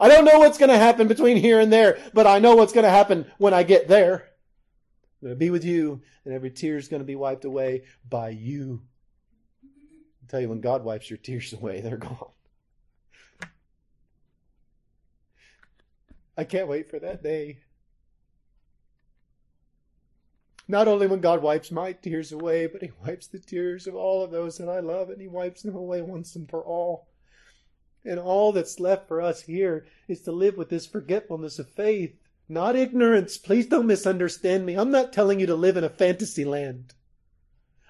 I 0.00 0.08
don't 0.08 0.24
know 0.24 0.38
what's 0.38 0.58
going 0.58 0.70
to 0.70 0.76
happen 0.76 1.08
between 1.08 1.36
here 1.36 1.60
and 1.60 1.72
there, 1.72 1.98
but 2.12 2.26
I 2.26 2.38
know 2.38 2.56
what's 2.56 2.72
going 2.72 2.84
to 2.84 2.90
happen 2.90 3.26
when 3.38 3.54
I 3.54 3.62
get 3.62 3.88
there. 3.88 4.28
I'm 5.22 5.28
going 5.28 5.34
to 5.34 5.38
be 5.38 5.50
with 5.50 5.64
you 5.64 6.02
and 6.24 6.34
every 6.34 6.50
tear 6.50 6.76
is 6.76 6.88
going 6.88 7.00
to 7.00 7.06
be 7.06 7.16
wiped 7.16 7.44
away 7.44 7.84
by 8.08 8.30
you. 8.30 8.82
I 9.64 10.30
tell 10.30 10.40
you, 10.40 10.48
when 10.48 10.60
God 10.60 10.84
wipes 10.84 11.08
your 11.08 11.18
tears 11.18 11.52
away, 11.52 11.80
they're 11.80 11.96
gone. 11.96 12.30
I 16.36 16.44
can't 16.44 16.68
wait 16.68 16.90
for 16.90 16.98
that 16.98 17.22
day. 17.22 17.58
Not 20.68 20.88
only 20.88 21.06
when 21.06 21.20
God 21.20 21.42
wipes 21.42 21.70
my 21.70 21.92
tears 21.92 22.32
away, 22.32 22.66
but 22.66 22.82
He 22.82 22.90
wipes 23.04 23.28
the 23.28 23.38
tears 23.38 23.86
of 23.86 23.94
all 23.94 24.24
of 24.24 24.30
those 24.30 24.58
that 24.58 24.68
I 24.68 24.80
love, 24.80 25.10
and 25.10 25.20
He 25.20 25.28
wipes 25.28 25.62
them 25.62 25.76
away 25.76 26.02
once 26.02 26.34
and 26.34 26.48
for 26.48 26.64
all. 26.64 27.06
And 28.04 28.18
all 28.18 28.52
that's 28.52 28.80
left 28.80 29.08
for 29.08 29.20
us 29.20 29.42
here 29.42 29.86
is 30.08 30.22
to 30.22 30.32
live 30.32 30.56
with 30.56 30.68
this 30.68 30.86
forgetfulness 30.86 31.58
of 31.58 31.68
faith, 31.70 32.16
not 32.48 32.76
ignorance. 32.76 33.38
Please 33.38 33.66
don't 33.66 33.86
misunderstand 33.86 34.66
me. 34.66 34.74
I'm 34.74 34.90
not 34.90 35.12
telling 35.12 35.40
you 35.40 35.46
to 35.46 35.54
live 35.54 35.76
in 35.76 35.84
a 35.84 35.88
fantasy 35.88 36.44
land. 36.44 36.94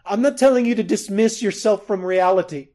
I'm 0.04 0.22
not 0.22 0.38
telling 0.38 0.64
you 0.66 0.74
to 0.74 0.82
dismiss 0.82 1.42
yourself 1.42 1.86
from 1.86 2.04
reality. 2.04 2.68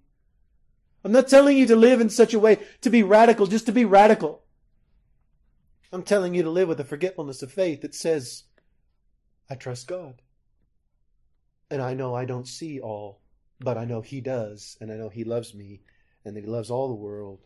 I'm 1.03 1.11
not 1.11 1.27
telling 1.27 1.57
you 1.57 1.65
to 1.67 1.75
live 1.75 2.01
in 2.01 2.09
such 2.09 2.33
a 2.33 2.39
way 2.39 2.59
to 2.81 2.89
be 2.89 3.01
radical, 3.03 3.47
just 3.47 3.65
to 3.67 3.71
be 3.71 3.85
radical. 3.85 4.43
I'm 5.91 6.03
telling 6.03 6.35
you 6.35 6.43
to 6.43 6.49
live 6.49 6.67
with 6.67 6.79
a 6.79 6.85
forgetfulness 6.85 7.41
of 7.41 7.51
faith 7.51 7.81
that 7.81 7.95
says, 7.95 8.43
I 9.51 9.55
trust 9.55 9.85
God. 9.85 10.21
And 11.69 11.81
I 11.81 11.93
know 11.93 12.15
I 12.15 12.23
don't 12.23 12.47
see 12.47 12.79
all, 12.79 13.19
but 13.59 13.77
I 13.77 13.83
know 13.83 13.99
He 13.99 14.21
does, 14.21 14.77
and 14.79 14.89
I 14.89 14.95
know 14.95 15.09
He 15.09 15.25
loves 15.25 15.53
me, 15.53 15.81
and 16.23 16.37
that 16.37 16.45
He 16.45 16.49
loves 16.49 16.71
all 16.71 16.87
the 16.87 16.93
world. 16.93 17.41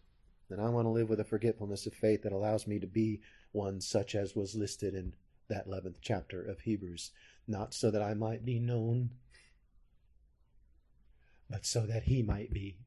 And 0.52 0.62
I 0.62 0.70
want 0.70 0.86
to 0.86 0.92
live 0.92 1.10
with 1.10 1.20
a 1.20 1.24
forgetfulness 1.24 1.88
of 1.88 1.96
faith 1.96 2.22
that 2.22 2.32
allows 2.32 2.68
me 2.68 2.78
to 2.78 2.86
be 2.86 3.22
one 3.54 3.82
such 3.82 4.14
as 4.14 4.36
was 4.36 4.54
listed 4.54 4.94
in 4.94 5.14
that 5.50 5.68
11th 5.68 5.96
chapter 6.00 6.44
of 6.44 6.60
Hebrews, 6.60 7.10
not 7.48 7.74
so 7.74 7.90
that 7.90 8.04
I 8.04 8.14
might 8.14 8.46
be 8.46 8.60
known, 8.60 9.10
but 11.50 11.66
so 11.66 11.88
that 11.88 12.04
He 12.04 12.22
might 12.22 12.54
be. 12.54 12.78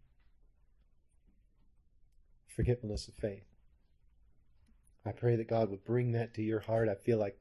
Forgetfulness 2.47 3.09
of 3.09 3.15
faith. 3.15 3.47
I 5.05 5.11
pray 5.11 5.35
that 5.35 5.49
God 5.49 5.71
would 5.71 5.85
bring 5.85 6.13
that 6.13 6.35
to 6.35 6.43
your 6.43 6.61
heart. 6.61 6.89
I 6.89 6.95
feel 6.95 7.19
like 7.19 7.41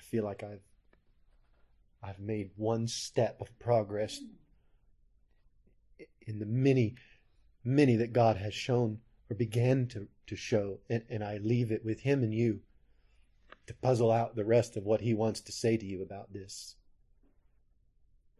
feel 0.00 0.24
like 0.24 0.42
I've 0.42 0.62
I've 2.02 2.20
made 2.20 2.50
one 2.56 2.88
step 2.88 3.40
of 3.40 3.58
progress 3.58 4.20
in 6.22 6.38
the 6.38 6.46
many, 6.46 6.94
many 7.62 7.96
that 7.96 8.12
God 8.12 8.36
has 8.36 8.54
shown 8.54 9.00
or 9.28 9.36
began 9.36 9.86
to, 9.88 10.08
to 10.26 10.36
show. 10.36 10.78
And, 10.88 11.02
and 11.10 11.22
I 11.22 11.38
leave 11.38 11.70
it 11.70 11.84
with 11.84 12.00
Him 12.00 12.22
and 12.22 12.34
you 12.34 12.60
to 13.66 13.74
puzzle 13.74 14.10
out 14.10 14.34
the 14.34 14.44
rest 14.44 14.76
of 14.76 14.84
what 14.84 15.02
He 15.02 15.12
wants 15.12 15.40
to 15.42 15.52
say 15.52 15.76
to 15.76 15.84
you 15.84 16.02
about 16.02 16.32
this. 16.32 16.76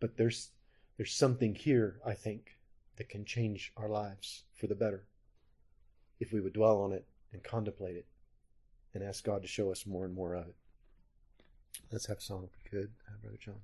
But 0.00 0.16
there's 0.16 0.50
there's 0.96 1.14
something 1.14 1.54
here, 1.54 1.98
I 2.04 2.12
think, 2.12 2.58
that 2.96 3.08
can 3.08 3.24
change 3.24 3.72
our 3.76 3.88
lives 3.88 4.44
for 4.54 4.66
the 4.66 4.74
better 4.74 5.06
if 6.18 6.32
we 6.32 6.40
would 6.40 6.52
dwell 6.52 6.82
on 6.82 6.92
it 6.92 7.06
and 7.32 7.42
contemplate 7.42 7.96
it 7.96 8.06
and 8.92 9.02
ask 9.02 9.24
God 9.24 9.40
to 9.42 9.48
show 9.48 9.70
us 9.70 9.86
more 9.86 10.04
and 10.04 10.14
more 10.14 10.34
of 10.34 10.48
it. 10.48 10.56
Let's 11.90 12.06
have 12.06 12.18
a 12.18 12.20
song 12.20 12.44
if 12.44 12.50
we 12.64 12.78
could, 12.78 12.90
Brother 13.22 13.36
John. 13.40 13.60